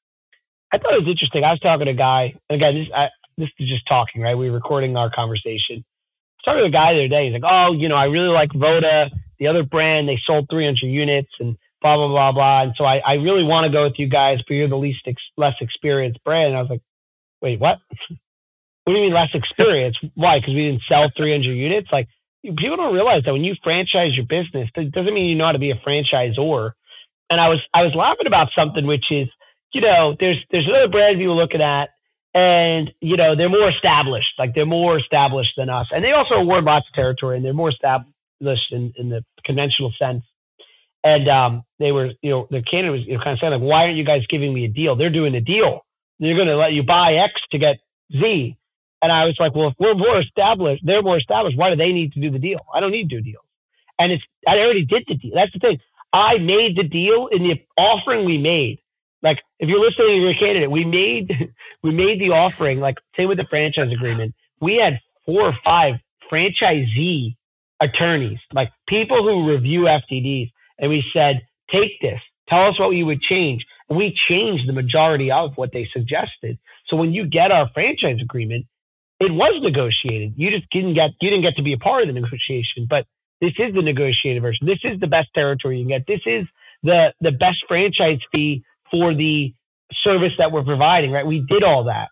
I 0.72 0.78
thought 0.78 0.94
it 0.94 1.04
was 1.04 1.10
interesting. 1.10 1.44
I 1.44 1.52
was 1.52 1.60
talking 1.60 1.86
to 1.86 1.92
a 1.92 1.96
guy, 1.96 2.34
and 2.50 2.62
again, 2.62 2.76
this 2.76 2.88
I, 2.96 3.08
this 3.38 3.50
is 3.60 3.70
just 3.70 3.88
talking, 3.88 4.22
right? 4.22 4.36
We 4.36 4.50
were 4.50 4.56
recording 4.56 4.96
our 4.98 5.10
conversation. 5.10 5.82
I 5.82 5.84
was 5.84 6.46
talking 6.46 6.64
to 6.64 6.68
a 6.68 6.72
guy 6.72 6.94
the 6.94 7.00
other 7.00 7.08
day. 7.08 7.26
He's 7.26 7.34
like, 7.34 7.52
"Oh, 7.52 7.74
you 7.74 7.90
know, 7.90 7.96
I 7.96 8.06
really 8.06 8.30
like 8.30 8.54
Voda, 8.54 9.10
the 9.40 9.48
other 9.48 9.64
brand. 9.64 10.08
They 10.08 10.20
sold 10.26 10.48
300 10.50 10.88
units, 10.88 11.32
and 11.40 11.58
blah 11.82 11.98
blah 11.98 12.08
blah 12.08 12.32
blah. 12.32 12.64
And 12.64 12.74
so 12.78 12.86
I, 12.86 12.98
I 12.98 13.14
really 13.14 13.44
want 13.44 13.66
to 13.66 13.72
go 13.72 13.84
with 13.84 13.98
you 13.98 14.08
guys, 14.08 14.40
but 14.48 14.54
you're 14.56 14.70
the 14.70 14.78
least 14.78 15.02
ex- 15.08 15.22
less 15.38 15.56
experienced 15.62 16.24
brand." 16.24 16.50
And 16.50 16.58
I 16.58 16.62
was 16.62 16.70
like, 16.70 16.82
"Wait, 17.42 17.60
what? 17.60 17.80
what 18.84 18.94
do 18.94 19.00
you 19.00 19.06
mean 19.06 19.14
less 19.14 19.34
experience? 19.36 19.98
Why? 20.16 20.40
Because 20.40 20.56
we 20.56 20.72
didn't 20.72 20.82
sell 20.90 21.10
300 21.16 21.54
units? 21.54 21.90
Like, 21.92 22.08
people 22.44 22.78
don't 22.78 22.94
realize 22.94 23.24
that 23.26 23.34
when 23.34 23.44
you 23.44 23.56
franchise 23.64 24.16
your 24.16 24.26
business, 24.26 24.70
that 24.76 24.92
doesn't 24.92 25.14
mean 25.14 25.28
you 25.28 25.36
know 25.36 25.46
how 25.46 25.52
to 25.52 25.60
be 25.60 25.72
a 25.72 25.76
franchisor. 25.76 26.72
And 27.30 27.40
I 27.40 27.50
was 27.50 27.60
I 27.74 27.84
was 27.84 27.94
laughing 27.96 28.28
about 28.28 28.50
something 28.58 28.88
which 28.88 29.06
is, 29.12 29.28
you 29.74 29.82
know, 29.82 30.16
there's 30.20 30.38
there's 30.52 30.68
another 30.68 30.88
brand 30.88 31.20
you 31.20 31.30
were 31.30 31.36
looking 31.36 31.62
at, 31.62 31.90
and 32.34 32.92
you 33.02 33.18
know 33.18 33.36
they're 33.36 33.50
more 33.50 33.70
established, 33.70 34.34
like 34.40 34.56
they're 34.56 34.66
more 34.66 34.98
established 34.98 35.52
than 35.58 35.70
us, 35.70 35.88
and 35.92 36.04
they 36.04 36.12
also 36.12 36.36
award 36.36 36.64
lots 36.64 36.88
of 36.90 36.94
territory, 36.96 37.38
and 37.38 37.46
they're 37.46 37.54
more 37.54 37.70
established 37.70 38.72
in, 38.72 38.94
in 38.98 39.10
the 39.10 39.24
conventional 39.46 39.94
sense. 40.00 40.24
And 41.04 41.30
um, 41.30 41.64
they 41.80 41.92
were, 41.92 42.12
you 42.22 42.30
know, 42.30 42.48
the 42.52 42.62
candidate 42.62 42.92
was 42.92 43.08
you 43.08 43.18
know, 43.18 43.24
kind 43.24 43.34
of 43.34 43.40
saying 43.40 43.54
like, 43.54 43.62
why 43.62 43.84
aren't 43.84 43.98
you 43.98 44.04
guys 44.06 44.22
giving 44.30 44.54
me 44.54 44.66
a 44.66 44.68
deal? 44.68 44.96
They're 44.96 45.10
doing 45.10 45.34
a 45.36 45.42
deal. 45.42 45.86
They're 46.20 46.36
going 46.36 46.48
to 46.48 46.58
let 46.58 46.74
you 46.74 46.84
buy 46.84 47.14
X 47.14 47.34
to 47.52 47.58
get 47.58 47.78
Z. 48.12 48.58
And 49.02 49.12
I 49.12 49.26
was 49.26 49.36
like, 49.40 49.56
well, 49.56 49.70
if 49.70 49.76
we're 49.80 49.96
more 49.96 50.20
established, 50.20 50.84
they're 50.86 51.02
more 51.02 51.18
established. 51.18 51.58
Why 51.58 51.70
do 51.70 51.78
they 51.78 51.94
need 51.94 52.12
to 52.14 52.20
do 52.20 52.30
the 52.30 52.40
deal? 52.40 52.60
I 52.74 52.82
don't 52.82 52.92
need 52.92 53.10
to 53.10 53.18
do 53.18 53.22
deals. 53.22 53.46
And 53.98 54.12
it's, 54.12 54.24
I 54.48 54.58
already 54.58 54.86
did 54.86 55.06
the 55.08 55.16
deal. 55.16 55.32
That's 55.36 55.54
the 55.54 55.60
thing. 55.60 55.80
I 56.12 56.38
made 56.38 56.76
the 56.76 56.84
deal 56.84 57.28
in 57.28 57.44
the 57.44 57.62
offering 57.78 58.26
we 58.26 58.38
made. 58.38 58.80
Like, 59.22 59.40
if 59.60 59.70
you're 59.70 59.80
listening 59.80 60.08
to 60.08 60.16
your 60.16 60.34
candidate, 60.34 60.72
we 60.72 60.84
made, 60.84 61.54
we 61.84 61.92
made 61.92 62.20
the 62.20 62.32
offering, 62.32 62.80
like, 62.80 62.98
same 63.16 63.30
with 63.30 63.38
the 63.38 63.46
franchise 63.50 63.92
agreement, 63.92 64.34
we 64.60 64.76
had 64.76 65.00
four 65.26 65.44
or 65.44 65.58
five 65.64 65.96
franchisee 66.32 67.36
attorneys, 67.82 68.40
like 68.54 68.72
people 68.88 69.24
who 69.24 69.50
review 69.50 69.82
FDDs. 69.82 70.52
And 70.80 70.90
we 70.90 71.04
said, 71.14 71.42
take 71.72 72.00
this, 72.02 72.20
tell 72.48 72.68
us 72.68 72.80
what 72.80 72.92
you 72.92 73.06
would 73.06 73.22
change. 73.22 73.66
And 73.90 73.98
we 73.98 74.16
changed 74.30 74.68
the 74.68 74.74
majority 74.74 75.32
of 75.32 75.52
what 75.56 75.72
they 75.74 75.88
suggested. 75.94 76.58
So 76.88 76.96
when 76.98 77.14
you 77.14 77.28
get 77.28 77.52
our 77.52 77.70
franchise 77.74 78.20
agreement, 78.22 78.66
it 79.20 79.32
was 79.32 79.62
negotiated. 79.62 80.34
You 80.38 80.50
just 80.50 80.70
didn't 80.72 80.96
get 80.96 81.12
you 81.22 81.30
didn't 81.30 81.44
get 81.44 81.56
to 81.58 81.64
be 81.64 81.74
a 81.74 81.78
part 81.78 82.04
of 82.04 82.08
the 82.08 82.14
negotiation, 82.14 82.88
but 82.90 83.06
this 83.42 83.54
is 83.60 83.74
the 83.74 83.82
negotiated 83.82 84.42
version. 84.42 84.68
This 84.68 84.80
is 84.84 85.00
the 85.00 85.08
best 85.08 85.30
territory 85.36 85.80
you 85.80 85.86
can 85.86 86.00
get. 86.00 86.08
This 86.08 86.22
is 86.26 86.48
the 86.84 87.14
the 87.20 87.32
best 87.32 87.58
franchise 87.68 88.20
fee 88.32 88.64
for 88.90 89.14
the 89.14 89.54
service 90.04 90.34
that 90.38 90.52
we're 90.52 90.64
providing. 90.64 91.12
Right? 91.12 91.26
We 91.26 91.46
did 91.50 91.64
all 91.64 91.86
that. 91.86 92.10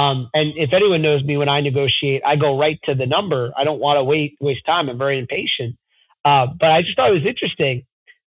Um, 0.00 0.28
and 0.34 0.52
if 0.56 0.70
anyone 0.74 1.02
knows 1.02 1.24
me, 1.24 1.36
when 1.36 1.48
I 1.48 1.62
negotiate, 1.62 2.22
I 2.24 2.36
go 2.36 2.58
right 2.58 2.78
to 2.84 2.94
the 2.94 3.06
number. 3.06 3.52
I 3.56 3.64
don't 3.64 3.80
want 3.80 3.96
to 3.96 4.04
wait 4.04 4.36
waste 4.40 4.64
time. 4.66 4.88
I'm 4.88 4.98
very 4.98 5.18
impatient. 5.18 5.76
Uh, 6.24 6.46
but 6.58 6.70
I 6.70 6.82
just 6.82 6.96
thought 6.96 7.10
it 7.10 7.14
was 7.14 7.26
interesting. 7.26 7.84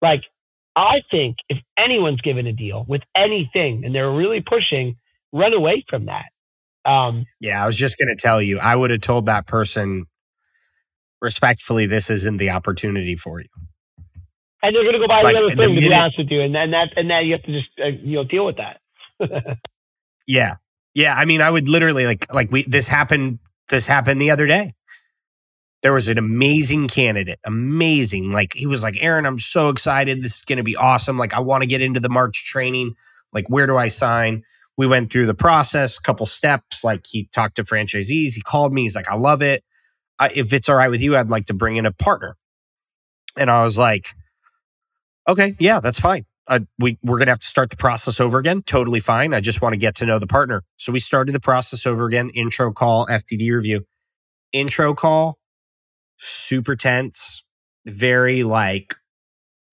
Like 0.02 0.22
I 0.76 0.96
think 1.10 1.36
if 1.48 1.58
anyone's 1.78 2.20
given 2.20 2.46
a 2.46 2.52
deal 2.52 2.84
with 2.88 3.02
anything 3.16 3.84
and 3.84 3.94
they're 3.94 4.10
really 4.10 4.40
pushing, 4.40 4.96
run 5.32 5.52
away 5.52 5.84
from 5.88 6.06
that. 6.06 6.26
Um, 6.84 7.26
yeah, 7.40 7.62
I 7.62 7.66
was 7.66 7.76
just 7.76 7.96
going 7.96 8.08
to 8.08 8.20
tell 8.20 8.42
you, 8.42 8.58
I 8.58 8.74
would 8.74 8.90
have 8.90 9.00
told 9.00 9.26
that 9.26 9.46
person 9.46 10.06
respectfully, 11.20 11.86
this 11.86 12.10
isn't 12.10 12.38
the 12.38 12.50
opportunity 12.50 13.14
for 13.14 13.40
you. 13.40 13.48
And 14.64 14.74
they're 14.74 14.82
going 14.82 14.94
to 14.94 14.98
go 14.98 15.08
buy 15.08 15.22
like, 15.22 15.34
the 15.34 15.46
other 15.46 15.56
thing, 15.56 15.74
to 15.74 15.80
be 15.80 15.92
honest 15.92 16.18
with 16.18 16.28
you, 16.30 16.40
and 16.40 16.54
then 16.54 16.70
that 16.70 16.88
and 16.96 17.10
that 17.10 17.24
you 17.24 17.32
have 17.32 17.42
to 17.42 17.52
just 17.52 17.68
uh, 17.80 17.86
you 17.86 18.16
know 18.16 18.24
deal 18.24 18.46
with 18.46 18.58
that. 18.58 18.80
yeah, 20.26 20.56
yeah. 20.94 21.14
I 21.16 21.24
mean, 21.24 21.40
I 21.40 21.50
would 21.50 21.68
literally 21.68 22.06
like 22.06 22.32
like 22.32 22.52
we 22.52 22.62
this 22.62 22.86
happened 22.86 23.40
this 23.70 23.88
happened 23.88 24.20
the 24.20 24.30
other 24.30 24.46
day. 24.46 24.74
There 25.82 25.92
was 25.92 26.08
an 26.08 26.18
amazing 26.18 26.88
candidate, 26.88 27.40
amazing. 27.44 28.30
Like 28.30 28.54
he 28.54 28.66
was 28.66 28.82
like, 28.82 28.96
Aaron, 29.00 29.26
I'm 29.26 29.38
so 29.38 29.68
excited. 29.68 30.22
This 30.22 30.38
is 30.38 30.44
going 30.44 30.58
to 30.58 30.62
be 30.62 30.76
awesome. 30.76 31.18
Like 31.18 31.34
I 31.34 31.40
want 31.40 31.62
to 31.62 31.66
get 31.66 31.80
into 31.80 32.00
the 32.00 32.08
March 32.08 32.44
training. 32.44 32.94
Like 33.32 33.48
where 33.48 33.66
do 33.66 33.76
I 33.76 33.88
sign? 33.88 34.44
we 34.76 34.86
went 34.86 35.10
through 35.10 35.26
the 35.26 35.34
process, 35.34 35.98
a 35.98 36.02
couple 36.02 36.26
steps. 36.26 36.82
Like 36.82 37.06
he 37.06 37.28
talked 37.32 37.56
to 37.56 37.64
franchisees. 37.64 38.34
He 38.34 38.40
called 38.40 38.72
me. 38.72 38.82
He's 38.82 38.96
like, 38.96 39.08
I 39.08 39.16
love 39.16 39.42
it. 39.42 39.64
Uh, 40.18 40.28
if 40.34 40.52
it's 40.52 40.68
all 40.68 40.76
right 40.76 40.90
with 40.90 41.02
you, 41.02 41.16
I'd 41.16 41.30
like 41.30 41.46
to 41.46 41.54
bring 41.54 41.76
in 41.76 41.86
a 41.86 41.92
partner. 41.92 42.36
And 43.36 43.50
I 43.50 43.62
was 43.62 43.78
like, 43.78 44.14
okay, 45.28 45.54
yeah, 45.58 45.80
that's 45.80 46.00
fine. 46.00 46.26
Uh, 46.46 46.60
we 46.78 46.98
we're 47.02 47.18
gonna 47.18 47.30
have 47.30 47.38
to 47.38 47.46
start 47.46 47.70
the 47.70 47.76
process 47.76 48.18
over 48.18 48.38
again. 48.38 48.62
Totally 48.62 49.00
fine. 49.00 49.32
I 49.32 49.40
just 49.40 49.62
want 49.62 49.74
to 49.74 49.78
get 49.78 49.94
to 49.96 50.06
know 50.06 50.18
the 50.18 50.26
partner. 50.26 50.64
So 50.76 50.92
we 50.92 50.98
started 50.98 51.32
the 51.32 51.40
process 51.40 51.86
over 51.86 52.04
again. 52.06 52.30
Intro 52.30 52.72
call, 52.72 53.06
FDD 53.06 53.52
review. 53.54 53.86
Intro 54.52 54.94
call, 54.94 55.38
super 56.22 56.76
tense, 56.76 57.42
very 57.84 58.42
like, 58.44 58.94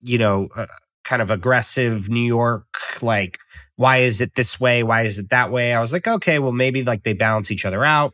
you 0.01 0.17
know, 0.17 0.49
uh, 0.55 0.65
kind 1.03 1.21
of 1.21 1.31
aggressive 1.31 2.09
New 2.09 2.25
York, 2.25 2.67
like 3.01 3.39
why 3.75 3.97
is 3.97 4.19
it 4.19 4.35
this 4.35 4.59
way? 4.59 4.83
Why 4.83 5.03
is 5.03 5.17
it 5.17 5.29
that 5.29 5.51
way? 5.51 5.73
I 5.73 5.79
was 5.79 5.93
like, 5.93 6.07
okay, 6.07 6.39
well, 6.39 6.51
maybe 6.51 6.83
like 6.83 7.03
they 7.03 7.13
balance 7.13 7.51
each 7.51 7.65
other 7.65 7.85
out. 7.85 8.13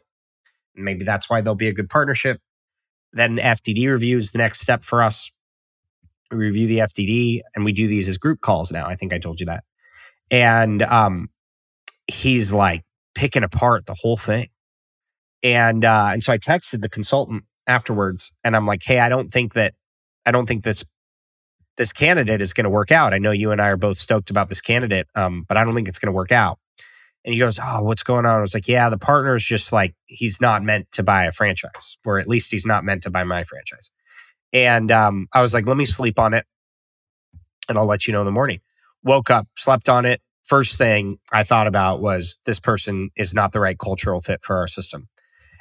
Maybe 0.76 1.06
that's 1.06 1.30
why 1.30 1.42
they'll 1.42 1.56
be 1.56 1.70
a 1.70 1.74
good 1.74 1.90
partnership. 1.90 2.40
Then 3.14 3.38
FDD 3.38 3.90
review 3.90 4.18
is 4.18 4.32
the 4.32 4.38
next 4.38 4.60
step 4.60 4.84
for 4.84 5.02
us. 5.02 5.32
We 6.30 6.38
review 6.38 6.68
the 6.68 6.80
FDD 6.80 7.42
and 7.56 7.64
we 7.64 7.72
do 7.72 7.88
these 7.88 8.08
as 8.08 8.18
group 8.18 8.42
calls 8.42 8.72
now. 8.72 8.88
I 8.88 8.96
think 8.96 9.14
I 9.14 9.20
told 9.20 9.40
you 9.40 9.46
that. 9.46 9.64
And 10.30 10.82
um, 10.84 11.30
he's 12.08 12.52
like 12.52 12.84
picking 13.14 13.44
apart 13.44 13.86
the 13.86 13.96
whole 13.96 14.18
thing. 14.18 14.50
And 15.42 15.86
uh, 15.86 16.10
and 16.12 16.24
so 16.24 16.34
I 16.34 16.38
texted 16.38 16.82
the 16.82 16.90
consultant 16.90 17.44
afterwards 17.68 18.32
and 18.44 18.56
I'm 18.56 18.66
like, 18.66 18.84
hey, 18.84 19.00
I 19.00 19.10
don't 19.10 19.30
think 19.30 19.54
that 19.54 19.74
I 20.26 20.32
don't 20.32 20.46
think 20.46 20.64
this 20.64 20.84
this 21.78 21.92
candidate 21.92 22.42
is 22.42 22.54
going 22.54 22.64
to 22.64 22.70
work 22.70 22.92
out. 22.92 23.14
I 23.14 23.18
know 23.18 23.32
you 23.32 23.52
and 23.52 23.62
I 23.62 23.68
are 23.68 23.78
both 23.78 23.98
stoked 23.98 24.30
about 24.30 24.48
this 24.48 24.62
candidate, 24.62 25.08
um, 25.14 25.46
but 25.48 25.58
I 25.58 25.66
don't 25.66 25.76
think 25.76 25.90
it's 25.90 26.00
going 26.00 26.12
to 26.12 26.16
work 26.16 26.32
out. 26.32 26.58
And 27.26 27.34
he 27.34 27.40
goes, 27.40 27.60
Oh, 27.62 27.82
what's 27.82 28.04
going 28.04 28.26
on? 28.26 28.38
I 28.38 28.42
was 28.42 28.54
like, 28.54 28.68
Yeah, 28.68 28.90
the 28.90 28.98
partner 28.98 29.36
is 29.36 29.44
just 29.44 29.72
like, 29.72 29.96
he's 30.06 30.40
not 30.40 30.64
meant 30.64 30.92
to 30.94 31.04
buy 31.04 31.26
a 31.26 31.32
franchise, 31.32 31.98
or 32.06 32.20
at 32.20 32.28
least 32.28 32.52
he's 32.52 32.66
not 32.66 32.84
meant 32.84 33.04
to 33.04 33.10
buy 33.10 33.24
my 33.24 33.44
franchise. 33.44 33.92
And 34.54 34.92
um, 34.92 35.28
I 35.34 35.42
was 35.42 35.54
like, 35.54 35.68
Let 35.68 35.78
me 35.78 35.86
sleep 35.86 36.20
on 36.20 36.34
it 36.34 36.46
and 37.68 37.78
I'll 37.78 37.88
let 37.88 38.08
you 38.08 38.14
know 38.14 38.22
in 38.22 38.26
the 38.26 38.32
morning. 38.32 38.62
Woke 39.04 39.30
up, 39.30 39.48
slept 39.56 39.90
on 39.90 40.06
it, 40.06 40.22
first 40.46 40.78
thing 40.78 41.18
I 41.32 41.44
thought 41.44 41.68
about 41.68 42.02
was 42.02 42.38
this 42.46 42.60
person 42.60 43.10
is 43.16 43.34
not 43.34 43.52
the 43.52 43.60
right 43.60 43.78
cultural 43.78 44.22
fit 44.22 44.44
for 44.44 44.58
our 44.58 44.68
system. 44.68 45.10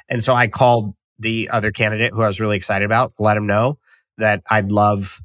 And 0.07 0.23
so 0.23 0.33
I 0.33 0.47
called 0.47 0.93
the 1.19 1.49
other 1.51 1.71
candidate 1.71 2.13
who 2.13 2.21
I 2.21 2.27
was 2.27 2.39
really 2.39 2.57
excited 2.57 2.85
about, 2.85 3.13
let 3.19 3.37
him 3.37 3.47
know 3.47 3.79
that 4.17 4.41
I'd 4.49 4.71
love 4.71 5.21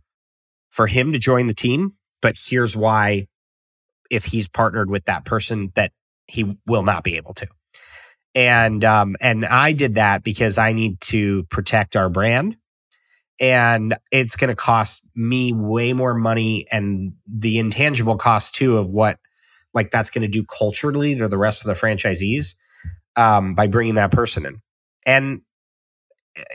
for 0.71 0.87
him 0.87 1.13
to 1.13 1.19
join 1.19 1.47
the 1.47 1.55
team, 1.55 1.95
but 2.23 2.37
here's 2.37 2.77
why 2.77 3.27
if 4.11 4.25
he's 4.25 4.49
partnered 4.49 4.91
with 4.91 5.05
that 5.07 5.25
person 5.25 5.73
that 5.75 5.93
he 6.27 6.57
will 6.67 6.83
not 6.83 7.05
be 7.05 7.17
able 7.17 7.35
to. 7.35 7.47
And 8.35 8.85
um 8.85 9.17
and 9.21 9.45
I 9.45 9.73
did 9.73 9.95
that 9.95 10.23
because 10.23 10.59
I 10.59 10.73
need 10.73 11.01
to 11.03 11.45
protect 11.45 11.97
our 11.97 12.09
brand 12.09 12.57
and 13.41 13.97
it's 14.13 14.37
going 14.37 14.49
to 14.49 14.55
cost 14.55 15.03
me 15.17 15.53
way 15.53 15.93
more 15.93 16.15
money 16.15 16.67
and 16.71 17.15
the 17.27 17.59
intangible 17.59 18.17
cost 18.17 18.55
too 18.55 18.77
of 18.77 18.89
what 18.89 19.19
like 19.73 19.91
that's 19.91 20.11
going 20.11 20.23
to 20.23 20.29
do 20.29 20.45
culturally 20.45 21.17
to 21.17 21.27
the 21.27 21.39
rest 21.39 21.63
of 21.63 21.67
the 21.67 21.75
franchisees 21.75 22.55
um, 23.17 23.55
by 23.55 23.67
bringing 23.67 23.95
that 23.95 24.13
person 24.13 24.47
in 24.47 24.61
and 25.07 25.41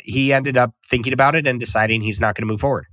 he 0.03 0.33
ended 0.33 0.57
up 0.57 0.73
thinking 0.87 1.13
about 1.13 1.35
it 1.35 1.47
and 1.47 1.59
deciding 1.59 2.01
he's 2.01 2.21
not 2.21 2.35
going 2.35 2.47
to 2.47 2.51
move 2.51 2.61
forward 2.61 2.85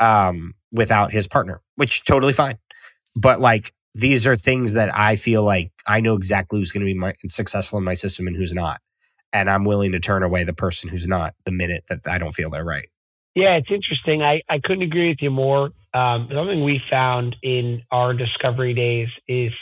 um, 0.00 0.54
without 0.72 1.12
his 1.12 1.26
partner 1.26 1.60
which 1.76 2.04
totally 2.04 2.32
fine 2.32 2.58
but 3.14 3.40
like 3.40 3.72
these 3.94 4.26
are 4.26 4.36
things 4.36 4.72
that 4.72 4.94
i 4.96 5.16
feel 5.16 5.42
like 5.42 5.70
i 5.86 6.00
know 6.00 6.14
exactly 6.14 6.58
who's 6.58 6.72
going 6.72 6.80
to 6.80 6.92
be 6.92 6.98
my, 6.98 7.14
successful 7.26 7.78
in 7.78 7.84
my 7.84 7.94
system 7.94 8.26
and 8.26 8.36
who's 8.36 8.52
not 8.52 8.80
and 9.32 9.48
i'm 9.48 9.64
willing 9.64 9.92
to 9.92 10.00
turn 10.00 10.22
away 10.22 10.44
the 10.44 10.52
person 10.52 10.90
who's 10.90 11.06
not 11.06 11.34
the 11.44 11.52
minute 11.52 11.84
that 11.88 12.00
i 12.08 12.18
don't 12.18 12.32
feel 12.32 12.50
they're 12.50 12.64
right 12.64 12.88
yeah, 13.34 13.56
it's 13.56 13.70
interesting. 13.70 14.22
I, 14.22 14.42
I 14.48 14.60
couldn't 14.62 14.82
agree 14.82 15.08
with 15.08 15.18
you 15.20 15.30
more. 15.30 15.70
Um, 15.92 16.28
something 16.32 16.62
we 16.62 16.80
found 16.88 17.36
in 17.42 17.82
our 17.90 18.14
discovery 18.14 18.74
days 18.74 19.08
is 19.26 19.52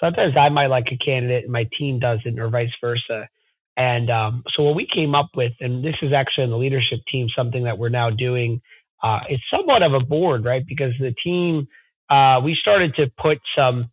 sometimes 0.00 0.34
I 0.36 0.48
might 0.48 0.68
like 0.68 0.86
a 0.90 0.96
candidate 0.96 1.44
and 1.44 1.52
my 1.52 1.68
team 1.78 1.98
doesn't, 1.98 2.38
or 2.38 2.48
vice 2.48 2.70
versa. 2.80 3.28
And 3.78 4.10
um, 4.10 4.42
so 4.54 4.64
what 4.64 4.74
we 4.74 4.88
came 4.92 5.14
up 5.14 5.30
with, 5.36 5.52
and 5.60 5.84
this 5.84 5.94
is 6.02 6.12
actually 6.12 6.44
in 6.44 6.50
the 6.50 6.58
leadership 6.58 6.98
team, 7.10 7.28
something 7.34 7.64
that 7.64 7.78
we're 7.78 7.90
now 7.90 8.10
doing. 8.10 8.60
Uh, 9.02 9.20
it's 9.28 9.42
somewhat 9.54 9.84
of 9.84 9.94
a 9.94 10.00
board, 10.00 10.44
right? 10.44 10.64
Because 10.66 10.92
the 10.98 11.14
team, 11.24 11.68
uh, 12.10 12.40
we 12.44 12.56
started 12.60 12.96
to 12.96 13.06
put 13.22 13.38
some 13.56 13.88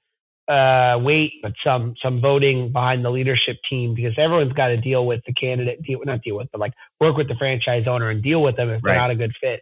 uh, 0.47 0.97
weight, 0.99 1.33
but 1.43 1.53
some 1.63 1.93
some 2.03 2.19
voting 2.19 2.71
behind 2.73 3.05
the 3.05 3.11
leadership 3.11 3.57
team 3.69 3.93
because 3.95 4.13
everyone's 4.17 4.53
got 4.53 4.69
to 4.69 4.77
deal 4.77 5.05
with 5.05 5.21
the 5.27 5.33
candidate, 5.33 5.83
deal 5.83 5.99
not 6.03 6.21
deal 6.23 6.35
with 6.37 6.51
them, 6.51 6.61
like 6.61 6.73
work 6.99 7.15
with 7.15 7.27
the 7.27 7.35
franchise 7.35 7.85
owner 7.87 8.09
and 8.09 8.23
deal 8.23 8.41
with 8.41 8.55
them 8.55 8.69
if 8.71 8.81
they're 8.81 8.95
not 8.95 9.11
a 9.11 9.15
good 9.15 9.33
fit. 9.39 9.61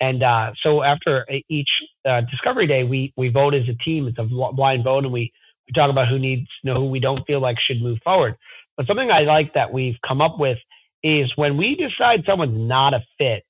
And 0.00 0.22
uh, 0.22 0.52
so 0.62 0.82
after 0.82 1.26
each 1.48 1.68
uh, 2.08 2.20
discovery 2.30 2.68
day, 2.68 2.84
we 2.84 3.12
we 3.16 3.28
vote 3.28 3.54
as 3.54 3.68
a 3.68 3.74
team. 3.84 4.06
It's 4.06 4.18
a 4.18 4.24
blind 4.24 4.84
vote, 4.84 5.04
and 5.04 5.12
we 5.12 5.32
we 5.66 5.72
talk 5.72 5.90
about 5.90 6.08
who 6.08 6.18
needs, 6.18 6.48
you 6.62 6.72
know, 6.72 6.80
who 6.80 6.90
we 6.90 7.00
don't 7.00 7.26
feel 7.26 7.40
like 7.40 7.56
should 7.60 7.82
move 7.82 7.98
forward. 8.04 8.36
But 8.76 8.86
something 8.86 9.10
I 9.10 9.20
like 9.20 9.54
that 9.54 9.72
we've 9.72 9.96
come 10.06 10.20
up 10.20 10.38
with 10.38 10.58
is 11.02 11.32
when 11.36 11.56
we 11.56 11.76
decide 11.76 12.24
someone's 12.26 12.58
not 12.58 12.94
a 12.94 13.00
fit. 13.18 13.44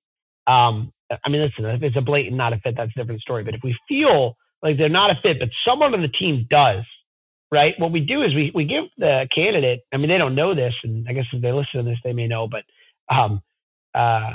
Um, 0.46 0.92
I 1.24 1.28
mean, 1.28 1.42
listen, 1.42 1.64
if 1.66 1.82
it's 1.82 1.96
a 1.96 2.00
blatant 2.00 2.36
not 2.36 2.52
a 2.52 2.58
fit, 2.58 2.74
that's 2.76 2.92
a 2.96 3.00
different 3.00 3.20
story. 3.20 3.44
But 3.44 3.54
if 3.54 3.60
we 3.62 3.76
feel 3.88 4.36
like 4.62 4.76
they're 4.78 4.88
not 4.88 5.10
a 5.10 5.14
fit, 5.22 5.38
but 5.38 5.48
someone 5.66 5.94
on 5.94 6.02
the 6.02 6.08
team 6.08 6.46
does, 6.50 6.84
right? 7.52 7.74
What 7.78 7.92
we 7.92 8.00
do 8.00 8.22
is 8.22 8.34
we 8.34 8.50
we 8.54 8.64
give 8.64 8.84
the 8.98 9.28
candidate. 9.34 9.80
I 9.92 9.96
mean, 9.98 10.08
they 10.08 10.18
don't 10.18 10.34
know 10.34 10.54
this, 10.54 10.74
and 10.82 11.06
I 11.08 11.12
guess 11.12 11.26
if 11.32 11.42
they 11.42 11.52
listen 11.52 11.84
to 11.84 11.90
this, 11.90 11.98
they 12.04 12.12
may 12.12 12.26
know, 12.26 12.48
but 12.48 12.64
um, 13.14 13.42
uh, 13.94 14.32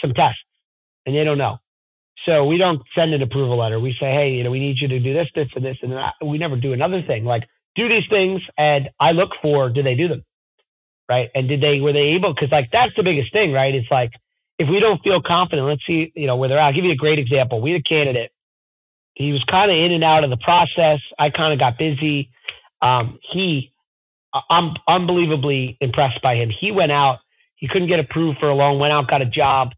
some 0.00 0.14
tests, 0.14 0.40
and 1.06 1.14
they 1.14 1.24
don't 1.24 1.38
know. 1.38 1.58
So 2.26 2.44
we 2.44 2.58
don't 2.58 2.82
send 2.96 3.14
an 3.14 3.22
approval 3.22 3.58
letter. 3.58 3.78
We 3.78 3.92
say, 4.00 4.12
hey, 4.12 4.30
you 4.32 4.44
know, 4.44 4.50
we 4.50 4.60
need 4.60 4.76
you 4.80 4.88
to 4.88 4.98
do 4.98 5.14
this, 5.14 5.28
this, 5.34 5.48
and 5.54 5.64
this, 5.64 5.76
and 5.82 5.92
that. 5.92 6.14
We 6.24 6.38
never 6.38 6.56
do 6.56 6.72
another 6.72 7.02
thing 7.06 7.24
like 7.24 7.44
do 7.78 7.88
these 7.88 8.08
things, 8.10 8.42
and 8.58 8.90
I 9.00 9.12
look 9.12 9.30
for 9.42 9.70
do 9.70 9.82
they 9.82 9.94
do 9.94 10.08
them, 10.08 10.24
right? 11.08 11.30
And 11.34 11.48
did 11.48 11.62
they 11.62 11.80
were 11.80 11.94
they 11.94 12.14
able? 12.16 12.34
Because 12.34 12.52
like 12.52 12.70
that's 12.72 12.92
the 12.96 13.02
biggest 13.02 13.32
thing, 13.32 13.52
right? 13.52 13.74
It's 13.74 13.90
like 13.90 14.12
if 14.58 14.68
we 14.68 14.80
don't 14.80 15.02
feel 15.02 15.22
confident, 15.22 15.66
let's 15.66 15.86
see, 15.86 16.12
you 16.14 16.26
know, 16.26 16.36
where 16.36 16.48
they're 16.48 16.58
at. 16.58 16.66
I'll 16.66 16.74
give 16.74 16.84
you 16.84 16.92
a 16.92 16.96
great 16.96 17.18
example. 17.18 17.62
We 17.62 17.72
had 17.72 17.80
a 17.80 17.88
candidate 17.88 18.32
he 19.18 19.32
was 19.32 19.44
kind 19.50 19.70
of 19.70 19.76
in 19.76 19.92
and 19.92 20.04
out 20.04 20.22
of 20.22 20.30
the 20.30 20.36
process. 20.36 21.00
I 21.18 21.30
kind 21.30 21.52
of 21.52 21.58
got 21.58 21.76
busy. 21.76 22.30
Um, 22.80 23.18
he, 23.32 23.72
I'm 24.48 24.74
unbelievably 24.86 25.76
impressed 25.80 26.22
by 26.22 26.36
him. 26.36 26.50
He 26.50 26.70
went 26.70 26.92
out. 26.92 27.18
He 27.56 27.66
couldn't 27.66 27.88
get 27.88 27.98
approved 27.98 28.38
for 28.38 28.48
a 28.48 28.54
loan. 28.54 28.78
Went 28.78 28.92
out, 28.92 29.08
got 29.08 29.20
a 29.20 29.26
job, 29.26 29.72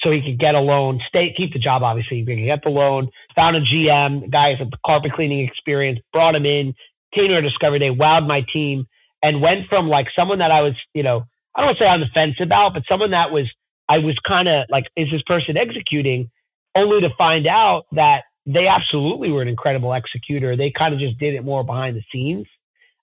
so 0.00 0.10
he 0.10 0.20
could 0.20 0.40
get 0.40 0.56
a 0.56 0.58
loan. 0.58 1.00
Stay, 1.06 1.32
keep 1.36 1.52
the 1.52 1.60
job. 1.60 1.84
Obviously, 1.84 2.18
he 2.18 2.26
could 2.26 2.44
get 2.44 2.64
the 2.64 2.70
loan. 2.70 3.08
Found 3.36 3.56
a 3.56 3.60
GM, 3.60 4.28
guy 4.28 4.50
a 4.60 4.66
carpet 4.84 5.12
cleaning 5.12 5.46
experience. 5.46 6.00
Brought 6.12 6.34
him 6.34 6.44
in. 6.44 6.74
Our 7.16 7.42
discovery 7.42 7.78
day. 7.78 7.90
Wowed 7.90 8.26
my 8.26 8.44
team, 8.52 8.86
and 9.22 9.40
went 9.40 9.68
from 9.68 9.88
like 9.88 10.06
someone 10.16 10.38
that 10.38 10.50
I 10.50 10.62
was, 10.62 10.74
you 10.94 11.02
know, 11.02 11.24
I 11.54 11.60
don't 11.60 11.68
want 11.68 11.78
to 11.78 11.84
say 11.84 11.88
on 11.88 12.00
the 12.00 12.06
fence 12.14 12.36
about, 12.40 12.74
but 12.74 12.84
someone 12.88 13.10
that 13.10 13.30
was, 13.30 13.50
I 13.88 13.98
was 13.98 14.16
kind 14.26 14.48
of 14.48 14.66
like, 14.70 14.84
is 14.96 15.08
this 15.10 15.22
person 15.22 15.56
executing? 15.56 16.30
Only 16.76 17.00
to 17.00 17.10
find 17.18 17.46
out 17.46 17.86
that 17.92 18.22
they 18.46 18.66
absolutely 18.68 19.30
were 19.30 19.42
an 19.42 19.48
incredible 19.48 19.92
executor. 19.92 20.56
They 20.56 20.70
kind 20.70 20.94
of 20.94 21.00
just 21.00 21.18
did 21.18 21.34
it 21.34 21.44
more 21.44 21.64
behind 21.64 21.96
the 21.96 22.02
scenes. 22.12 22.46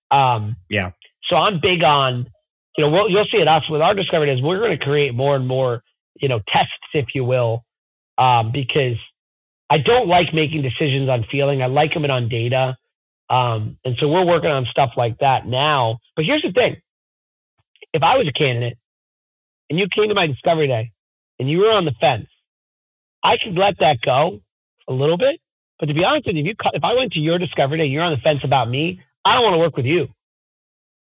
Um, 0.10 0.56
yeah. 0.70 0.92
So 1.30 1.36
I'm 1.36 1.60
big 1.62 1.84
on, 1.84 2.28
you 2.78 2.86
know, 2.86 2.92
we'll, 2.92 3.10
you'll 3.10 3.28
see 3.30 3.38
it 3.38 3.48
us 3.48 3.64
with 3.70 3.82
our 3.82 3.94
discovery 3.94 4.32
is 4.34 4.42
we're 4.42 4.60
going 4.60 4.78
to 4.78 4.84
create 4.84 5.14
more 5.14 5.36
and 5.36 5.46
more, 5.46 5.84
you 6.20 6.30
know, 6.30 6.40
tests, 6.48 6.72
if 6.94 7.08
you 7.14 7.26
will, 7.26 7.66
um, 8.18 8.52
because 8.54 8.96
I 9.70 9.78
don't 9.80 10.08
like 10.08 10.34
making 10.34 10.62
decisions 10.62 11.10
on 11.10 11.26
feeling. 11.30 11.62
I 11.62 11.66
like 11.66 11.94
them 11.94 12.06
on 12.06 12.30
data. 12.30 12.78
Um, 13.30 13.78
and 13.84 13.96
so 14.00 14.08
we're 14.08 14.26
working 14.26 14.50
on 14.50 14.66
stuff 14.72 14.92
like 14.96 15.20
that 15.20 15.46
now. 15.46 16.00
But 16.16 16.26
here's 16.26 16.44
the 16.44 16.52
thing. 16.52 16.78
If 17.94 18.04
I 18.04 18.18
was 18.18 18.28
a 18.28 18.38
candidate 18.38 18.78
and 19.70 19.78
you 19.80 19.88
came 19.94 20.10
to 20.10 20.16
my 20.16 20.28
discovery 20.28 20.68
day 20.68 20.92
and 21.40 21.50
you 21.50 21.60
were 21.60 21.72
on 21.72 21.86
the 21.86 21.94
fence, 22.00 22.28
I 23.24 23.36
could 23.44 23.56
let 23.56 23.80
that 23.80 23.98
go 24.04 24.40
a 24.88 24.94
little 24.94 25.18
bit. 25.18 25.40
But 25.80 25.88
to 25.88 25.94
be 25.94 26.04
honest 26.04 26.28
with 26.28 26.36
you, 26.36 26.42
if, 26.42 26.48
you, 26.48 26.56
if 26.74 26.84
I 26.84 26.94
went 26.94 27.14
to 27.14 27.20
your 27.20 27.38
discovery 27.38 27.78
day, 27.78 27.84
and 27.84 27.94
you're 27.94 28.04
on 28.04 28.14
the 28.14 28.22
fence 28.22 28.40
about 28.44 28.70
me, 28.70 29.02
I 29.26 29.34
don't 29.34 29.44
want 29.44 29.54
to 29.56 29.60
work 29.60 29.78
with 29.78 29.86
you. 29.86 30.08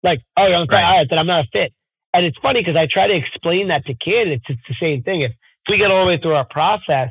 Like, 0.04 0.22
oh, 0.38 0.46
you're 0.48 0.56
on 0.56 0.68
the 0.68 0.72
fence. 0.72 0.84
Right. 0.84 0.86
All 0.86 0.98
right, 0.98 1.08
then 1.10 1.20
I'm 1.20 1.28
not 1.28 1.46
a 1.46 1.48
fit. 1.52 1.74
And 2.14 2.26
it's 2.26 2.38
funny 2.42 2.62
because 2.62 2.76
I 2.76 2.88
try 2.92 3.08
to 3.08 3.16
explain 3.16 3.70
that 3.70 3.86
to 3.86 3.96
candidates. 3.96 4.46
It's 4.48 4.62
the 4.70 4.76
same 4.80 5.02
thing. 5.04 5.22
If, 5.22 5.32
if 5.32 5.72
we 5.72 5.78
get 5.78 5.92
all 5.92 6.06
the 6.06 6.10
way 6.10 6.20
through 6.22 6.36
our 6.36 6.46
process 6.46 7.10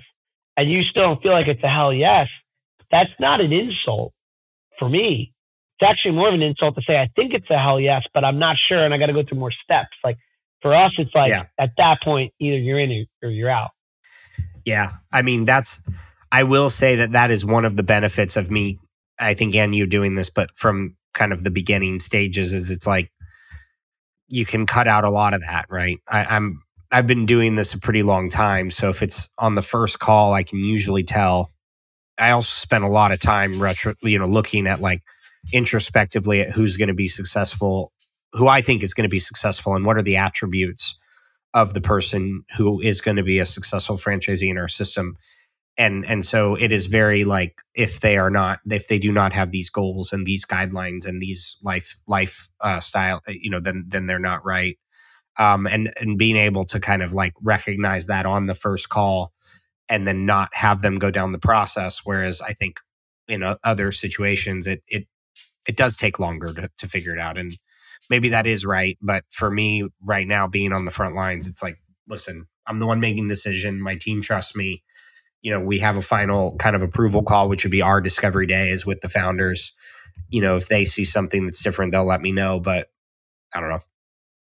and 0.57 0.71
you 0.71 0.83
still 0.85 1.03
don't 1.03 1.23
feel 1.23 1.33
like 1.33 1.49
it's 1.49 1.63
a 1.63 1.69
hell 1.69 1.93
yes, 1.93 2.29
that's 2.91 3.11
not 3.19 3.41
an 3.41 3.53
insult 3.53 4.13
for 4.83 4.89
me. 4.89 5.33
It's 5.79 5.89
actually 5.89 6.13
more 6.13 6.29
of 6.29 6.35
an 6.35 6.43
insult 6.43 6.75
to 6.75 6.83
say, 6.85 6.97
I 6.97 7.09
think 7.15 7.35
it's 7.35 7.49
a 7.51 7.59
hell 7.59 7.79
yes, 7.79 8.03
but 8.13 8.25
I'm 8.25 8.39
not 8.39 8.57
sure 8.69 8.85
and 8.85 8.93
I 8.93 8.99
got 8.99 9.07
to 9.07 9.13
go 9.13 9.23
through 9.23 9.39
more 9.39 9.53
steps. 9.65 9.95
Like 10.03 10.17
for 10.61 10.75
us, 10.75 10.91
it's 10.99 11.15
like 11.15 11.29
yeah. 11.29 11.45
at 11.59 11.71
that 11.77 11.99
point, 12.05 12.33
either 12.41 12.59
you're 12.59 12.81
in 12.81 13.07
or 13.23 13.31
you're 13.31 13.51
out. 13.51 13.71
Yeah. 14.65 14.93
I 15.13 15.23
mean, 15.23 15.45
that's 15.45 15.81
I 16.33 16.43
will 16.45 16.71
say 16.71 16.97
that 16.97 17.13
that 17.13 17.31
is 17.31 17.45
one 17.45 17.65
of 17.65 17.77
the 17.77 17.83
benefits 17.83 18.37
of 18.37 18.51
me. 18.51 18.81
I 19.19 19.35
think, 19.35 19.55
and 19.55 19.75
you 19.75 19.87
doing 19.87 20.17
this, 20.17 20.31
but 20.31 20.51
from 20.57 20.97
kind 21.15 21.33
of 21.33 21.45
the 21.45 21.51
beginning 21.51 22.01
stages, 22.01 22.53
is 22.53 22.71
it's 22.71 22.87
like 22.87 23.11
you 24.29 24.45
can 24.47 24.67
cut 24.67 24.89
out 24.89 25.05
a 25.05 25.11
lot 25.11 25.35
of 25.35 25.43
that, 25.43 25.67
right? 25.69 25.99
I, 26.09 26.25
I'm 26.25 26.63
I've 26.91 27.07
been 27.07 27.27
doing 27.27 27.55
this 27.55 27.75
a 27.75 27.79
pretty 27.79 28.03
long 28.03 28.31
time, 28.31 28.71
so 28.71 28.89
if 28.89 29.03
it's 29.03 29.29
on 29.39 29.55
the 29.55 29.63
first 29.63 30.01
call, 30.01 30.33
I 30.33 30.43
can 30.43 30.59
usually 30.59 31.05
tell. 31.05 31.51
I 32.23 32.31
also 32.33 32.55
spend 32.55 32.85
a 32.85 32.89
lot 32.89 33.13
of 33.13 33.21
time 33.21 33.61
retro, 33.61 33.95
you 34.03 34.19
know, 34.19 34.27
looking 34.29 34.67
at 34.67 34.81
like 34.81 35.03
introspectively 35.53 36.43
at 36.43 36.53
who's 36.53 36.77
going 36.77 36.89
to 36.89 36.95
be 36.95 37.09
successful, 37.09 37.93
who 38.33 38.49
I 38.49 38.63
think 38.63 38.83
is 38.83 38.95
going 38.95 39.05
to 39.05 39.11
be 39.11 39.21
successful, 39.21 39.75
and 39.75 39.85
what 39.85 39.97
are 39.97 40.03
the 40.03 40.17
attributes 40.17 40.97
of 41.55 41.75
the 41.75 41.81
person 41.81 42.45
who 42.57 42.81
is 42.81 43.01
going 43.01 43.17
to 43.17 43.23
be 43.23 43.39
a 43.39 43.45
successful 43.45 43.97
franchisee 43.97 44.51
in 44.51 44.59
our 44.59 44.69
system. 44.69 45.17
And 45.79 46.07
and 46.07 46.25
so 46.25 46.55
it 46.55 46.73
is 46.73 46.87
very 46.87 47.25
like 47.25 47.61
if 47.75 48.01
they 48.01 48.19
are 48.19 48.31
not 48.31 48.61
if 48.71 48.89
they 48.89 48.99
do 48.99 49.13
not 49.13 49.33
have 49.33 49.53
these 49.53 49.71
goals 49.71 50.13
and 50.13 50.27
these 50.27 50.45
guidelines 50.45 51.07
and 51.07 51.21
these 51.21 51.57
life 51.63 51.97
life 52.07 52.49
uh, 52.61 52.81
style 52.81 53.23
uh, 53.29 53.33
you 53.33 53.51
know 53.51 53.61
then 53.61 53.85
then 53.89 54.07
they're 54.07 54.19
not 54.19 54.45
right. 54.45 54.79
Um 55.39 55.67
and 55.67 55.93
and 56.01 56.19
being 56.19 56.37
able 56.37 56.65
to 56.67 56.81
kind 56.81 57.03
of 57.03 57.15
like 57.15 57.35
recognize 57.43 58.07
that 58.07 58.27
on 58.27 58.47
the 58.47 58.55
first 58.55 58.91
call 58.91 59.33
and 59.89 60.07
then 60.07 60.25
not 60.27 60.55
have 60.55 60.83
them 60.83 60.99
go 60.99 61.11
down 61.11 61.33
the 61.33 61.39
process 61.39 62.01
whereas 62.05 62.41
i 62.41 62.53
think 62.53 62.81
in 63.29 63.43
other 63.65 63.93
situations 63.93 64.67
it 64.67 64.83
it 64.89 65.07
it 65.69 65.77
does 65.77 65.97
take 65.97 66.19
longer 66.19 66.53
to, 66.53 66.71
to 66.77 66.89
figure 66.89 67.15
it 67.15 67.21
out 67.21 67.39
and 67.39 67.57
maybe 68.11 68.29
that 68.29 68.47
is 68.47 68.65
right 68.65 68.99
but 69.01 69.25
for 69.31 69.51
me 69.51 69.89
right 70.03 70.27
now 70.27 70.47
being 70.47 70.73
on 70.73 70.85
the 70.85 70.91
front 70.91 71.15
lines 71.15 71.47
it's 71.47 71.63
like 71.63 71.79
listen 72.09 72.47
i'm 72.67 72.79
the 72.79 72.87
one 72.87 73.01
making 73.01 73.29
the 73.29 73.35
decision 73.35 73.81
my 73.81 73.97
team 73.97 74.21
trusts 74.21 74.57
me 74.57 74.83
you 75.43 75.51
know, 75.51 75.61
we 75.61 75.81
have 75.81 75.97
a 75.97 76.03
final 76.03 76.57
kind 76.57 76.77
of 76.77 76.83
approval 76.83 77.23
call, 77.23 77.49
which 77.49 77.65
would 77.65 77.73
be 77.73 77.83
our 77.83 78.01
discovery 78.01 78.47
days 78.47 78.87
with 78.87 79.01
the 79.01 79.09
founders. 79.09 79.75
You 80.29 80.41
know, 80.41 80.57
if 80.57 80.69
they 80.69 80.85
see 80.85 81.05
something 81.05 81.45
that's 81.45 81.63
different, 81.63 81.93
they'll 81.93 82.05
let 82.07 82.23
me 82.23 82.33
know. 82.33 82.61
But 82.61 82.89
I 83.53 83.61
don't 83.61 83.69
know. 83.69 83.81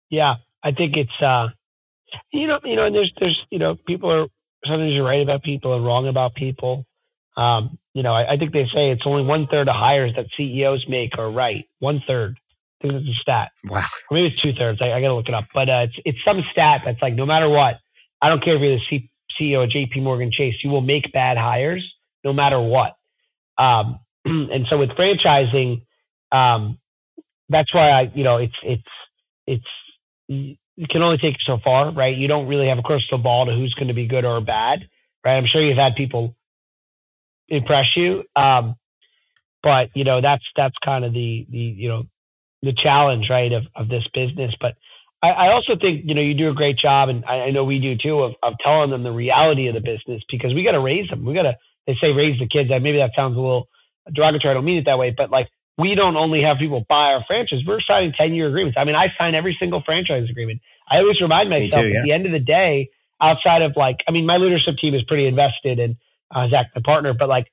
Yeah, 0.09 0.35
I 0.63 0.71
think 0.71 0.97
it's 0.97 1.23
uh, 1.23 1.49
you 2.33 2.47
know, 2.47 2.61
you 2.65 2.77
know, 2.77 2.87
and 2.87 2.95
there's 2.95 3.13
there's 3.19 3.41
you 3.51 3.59
know, 3.59 3.77
people 3.87 4.11
are 4.11 4.27
sometimes 4.67 4.93
you're 4.93 5.05
right 5.05 5.23
about 5.23 5.43
people 5.43 5.75
and 5.75 5.85
wrong 5.85 6.09
about 6.09 6.35
people. 6.35 6.87
Um, 7.37 7.79
you 7.95 8.03
know, 8.03 8.13
I, 8.13 8.35
I, 8.35 8.37
think 8.37 8.53
they 8.53 8.65
say 8.73 8.91
it's 8.91 9.03
only 9.07 9.25
one 9.25 9.49
third 9.51 9.69
of 9.69 9.75
hires 9.75 10.13
that 10.17 10.27
CEOs 10.37 10.87
make 10.89 11.19
are 11.19 11.31
right. 11.31 11.65
One 11.81 12.01
third. 12.07 12.39
I 12.39 12.83
think 12.83 12.95
that's 12.95 13.07
a 13.07 13.21
stat. 13.21 13.51
Wow. 13.65 13.85
Or 14.11 14.17
maybe 14.17 14.29
it's 14.29 14.41
two 14.41 14.53
thirds. 14.53 14.81
I, 14.81 14.93
I 14.93 15.01
got 15.01 15.09
to 15.09 15.15
look 15.15 15.29
it 15.29 15.35
up. 15.35 15.47
But 15.53 15.69
uh, 15.69 15.87
it's 15.87 15.95
it's 16.05 16.19
some 16.25 16.43
stat 16.53 16.83
that's 16.85 17.03
like 17.03 17.15
no 17.15 17.27
matter 17.27 17.49
what, 17.49 17.81
I 18.23 18.29
don't 18.29 18.43
care 18.43 18.55
if 18.57 18.63
you're 18.63 18.77
the 18.77 18.83
C- 18.89 19.11
CEO 19.41 19.65
of 19.65 19.71
J.P. 19.71 20.01
Morgan 20.01 20.31
Chase, 20.33 20.55
you 20.63 20.71
will 20.71 20.81
make 20.81 21.13
bad 21.13 21.37
hires 21.37 21.85
no 22.23 22.33
matter 22.33 22.61
what. 22.61 22.97
Um, 23.59 23.99
and 24.25 24.67
so 24.71 24.79
with 24.79 24.91
franchising, 24.91 25.83
um, 26.31 26.79
that's 27.49 27.73
why 27.75 27.91
I, 27.91 28.13
you 28.15 28.25
know, 28.25 28.39
it's 28.39 28.55
it's 28.63 28.83
it's 29.47 29.65
you 30.29 30.87
can 30.91 31.03
only 31.03 31.19
take 31.19 31.37
so 31.47 31.59
far, 31.63 31.93
right? 31.93 32.17
You 32.17 32.29
don't 32.29 32.47
really 32.49 32.69
have 32.69 32.79
a 32.79 32.83
crystal 32.83 33.19
ball 33.19 33.47
to 33.47 33.53
who's 33.53 33.75
going 33.75 33.89
to 33.89 33.95
be 33.95 34.07
good 34.07 34.25
or 34.25 34.41
bad, 34.41 34.81
right? 35.25 35.37
I'm 35.37 35.47
sure 35.47 35.63
you've 35.63 35.79
had 35.79 35.97
people 35.97 36.35
impress 37.49 37.87
you, 37.97 38.25
um, 38.37 38.77
but 39.63 39.91
you 39.95 40.05
know 40.05 40.21
that's 40.21 40.45
that's 40.57 40.75
kind 40.85 41.05
of 41.05 41.13
the 41.13 41.47
the 41.51 41.59
you 41.59 41.89
know 41.89 42.05
the 42.63 42.75
challenge, 42.83 43.27
right, 43.31 43.53
of 43.53 43.65
of 43.77 43.89
this 43.89 44.05
business. 44.15 44.55
But 44.61 44.75
I, 45.23 45.31
I 45.31 45.53
also 45.53 45.77
think 45.81 46.03
you 46.05 46.15
know 46.15 46.23
you 46.23 46.35
do 46.35 46.51
a 46.51 46.55
great 46.55 46.79
job, 46.79 47.09
and 47.09 47.25
I, 47.27 47.35
I 47.47 47.51
know 47.51 47.65
we 47.65 47.79
do 47.79 47.97
too, 47.97 48.21
of 48.23 48.35
of 48.43 48.55
telling 48.63 48.91
them 48.91 49.03
the 49.03 49.13
reality 49.13 49.69
of 49.69 49.75
the 49.75 49.81
business 49.81 50.23
because 50.31 50.55
we 50.55 50.65
got 50.65 50.73
to 50.73 50.81
raise 50.81 51.09
them. 51.11 51.25
We 51.25 51.35
got 51.35 51.43
to 51.43 51.57
they 51.87 51.97
say 52.01 52.13
raise 52.13 52.39
the 52.39 52.49
kids. 52.49 52.71
Maybe 52.71 52.99
that 52.99 53.13
sounds 53.17 53.37
a 53.37 53.41
little 53.41 53.69
derogatory. 54.13 54.53
I 54.53 54.55
don't 54.55 54.65
mean 54.65 54.79
it 54.79 54.87
that 54.87 54.99
way, 54.99 55.15
but 55.17 55.31
like 55.31 55.49
we 55.77 55.95
don't 55.95 56.17
only 56.17 56.43
have 56.43 56.59
people 56.59 56.85
buy 56.89 57.13
our 57.13 57.25
franchise, 57.27 57.61
we're 57.67 57.81
signing 57.81 58.13
10 58.17 58.35
year 58.35 58.49
agreements. 58.49 58.79
I 58.79 58.85
mean, 58.85 58.95
I 58.95 59.09
sign 59.19 59.35
every 59.35 59.57
single 59.59 59.83
franchise 59.85 60.29
agreement. 60.31 60.61
I 60.89 60.99
always 60.99 61.21
remind 61.21 61.51
myself 61.51 61.85
too, 61.85 61.89
yeah. 61.89 62.01
at 62.01 62.05
the 62.05 62.13
end 62.13 62.27
of 62.27 62.33
the 62.33 62.39
day, 62.39 62.91
outside 63.21 63.63
of 63.63 63.73
like, 63.77 63.99
I 64.07 64.13
mean, 64.13 64.27
my 64.27 64.37
leadership 64.37 64.77
team 64.81 64.95
is 64.95 65.03
pretty 65.03 65.27
invested 65.27 65.79
in 65.79 65.97
uh, 66.35 66.49
Zach, 66.49 66.73
the 66.75 66.81
partner, 66.81 67.15
but 67.19 67.29
like 67.29 67.47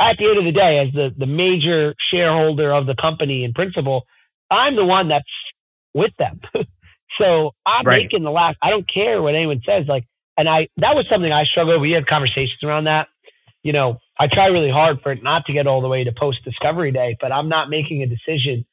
at 0.00 0.16
the 0.18 0.28
end 0.28 0.38
of 0.38 0.44
the 0.44 0.52
day, 0.52 0.78
as 0.86 0.92
the, 0.92 1.14
the 1.16 1.26
major 1.26 1.94
shareholder 2.12 2.72
of 2.72 2.86
the 2.86 2.94
company 2.94 3.44
and 3.44 3.54
principal, 3.54 4.06
I'm 4.50 4.76
the 4.76 4.84
one 4.84 5.08
that's 5.08 5.24
with 5.92 6.12
them. 6.18 6.40
so 7.18 7.52
I'm 7.66 7.84
right. 7.84 8.02
making 8.02 8.24
the 8.24 8.30
last, 8.30 8.56
I 8.62 8.70
don't 8.70 8.86
care 8.92 9.22
what 9.22 9.34
anyone 9.34 9.60
says. 9.66 9.84
Like, 9.88 10.04
and 10.36 10.48
I, 10.48 10.68
that 10.78 10.94
was 10.94 11.06
something 11.10 11.30
I 11.30 11.44
struggled. 11.44 11.80
We 11.80 11.92
had 11.92 12.06
conversations 12.06 12.58
around 12.62 12.84
that. 12.84 13.08
You 13.64 13.72
know, 13.72 13.98
I 14.18 14.28
try 14.28 14.46
really 14.46 14.70
hard 14.70 15.00
for 15.02 15.10
it 15.10 15.22
not 15.22 15.46
to 15.46 15.52
get 15.52 15.66
all 15.66 15.80
the 15.80 15.88
way 15.88 16.04
to 16.04 16.12
post 16.12 16.44
discovery 16.44 16.92
day, 16.92 17.16
but 17.20 17.32
I'm 17.32 17.48
not 17.48 17.68
making 17.68 18.02
a 18.02 18.06
decision 18.06 18.64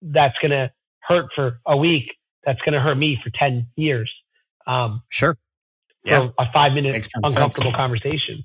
that's 0.00 0.36
going 0.40 0.52
to 0.52 0.70
hurt 1.00 1.30
for 1.34 1.58
a 1.66 1.76
week. 1.76 2.04
That's 2.44 2.60
going 2.60 2.74
to 2.74 2.80
hurt 2.80 2.94
me 2.94 3.18
for 3.24 3.30
10 3.36 3.66
years. 3.74 4.12
Um, 4.66 5.02
sure. 5.08 5.36
Yeah. 6.04 6.28
a 6.38 6.44
five 6.52 6.72
minute 6.72 7.08
uncomfortable 7.16 7.70
sense. 7.70 7.76
conversation. 7.76 8.44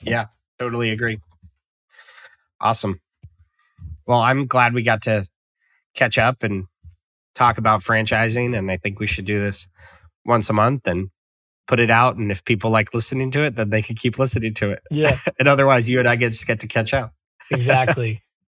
Yeah, 0.00 0.26
totally 0.58 0.90
agree. 0.90 1.20
Awesome. 2.60 3.00
Well, 4.06 4.20
I'm 4.20 4.46
glad 4.46 4.74
we 4.74 4.82
got 4.82 5.02
to 5.02 5.26
catch 5.94 6.18
up 6.18 6.42
and 6.42 6.66
talk 7.34 7.58
about 7.58 7.80
franchising. 7.80 8.56
And 8.56 8.70
I 8.70 8.76
think 8.76 8.98
we 8.98 9.06
should 9.06 9.24
do 9.24 9.38
this 9.38 9.68
once 10.24 10.48
a 10.50 10.52
month 10.52 10.86
and 10.86 11.10
put 11.70 11.78
it 11.78 11.88
out, 11.88 12.16
and 12.16 12.32
if 12.32 12.44
people 12.44 12.68
like 12.68 12.92
listening 12.92 13.30
to 13.30 13.44
it, 13.44 13.54
then 13.54 13.70
they 13.70 13.80
can 13.80 13.94
keep 13.94 14.18
listening 14.18 14.52
to 14.54 14.70
it. 14.70 14.80
Yeah. 14.90 15.16
and 15.38 15.46
otherwise, 15.46 15.88
you 15.88 16.00
and 16.00 16.08
I 16.08 16.16
get 16.16 16.30
just 16.32 16.44
get 16.44 16.58
to 16.60 16.66
catch 16.66 16.92
up. 16.92 17.14
exactly. 17.50 18.22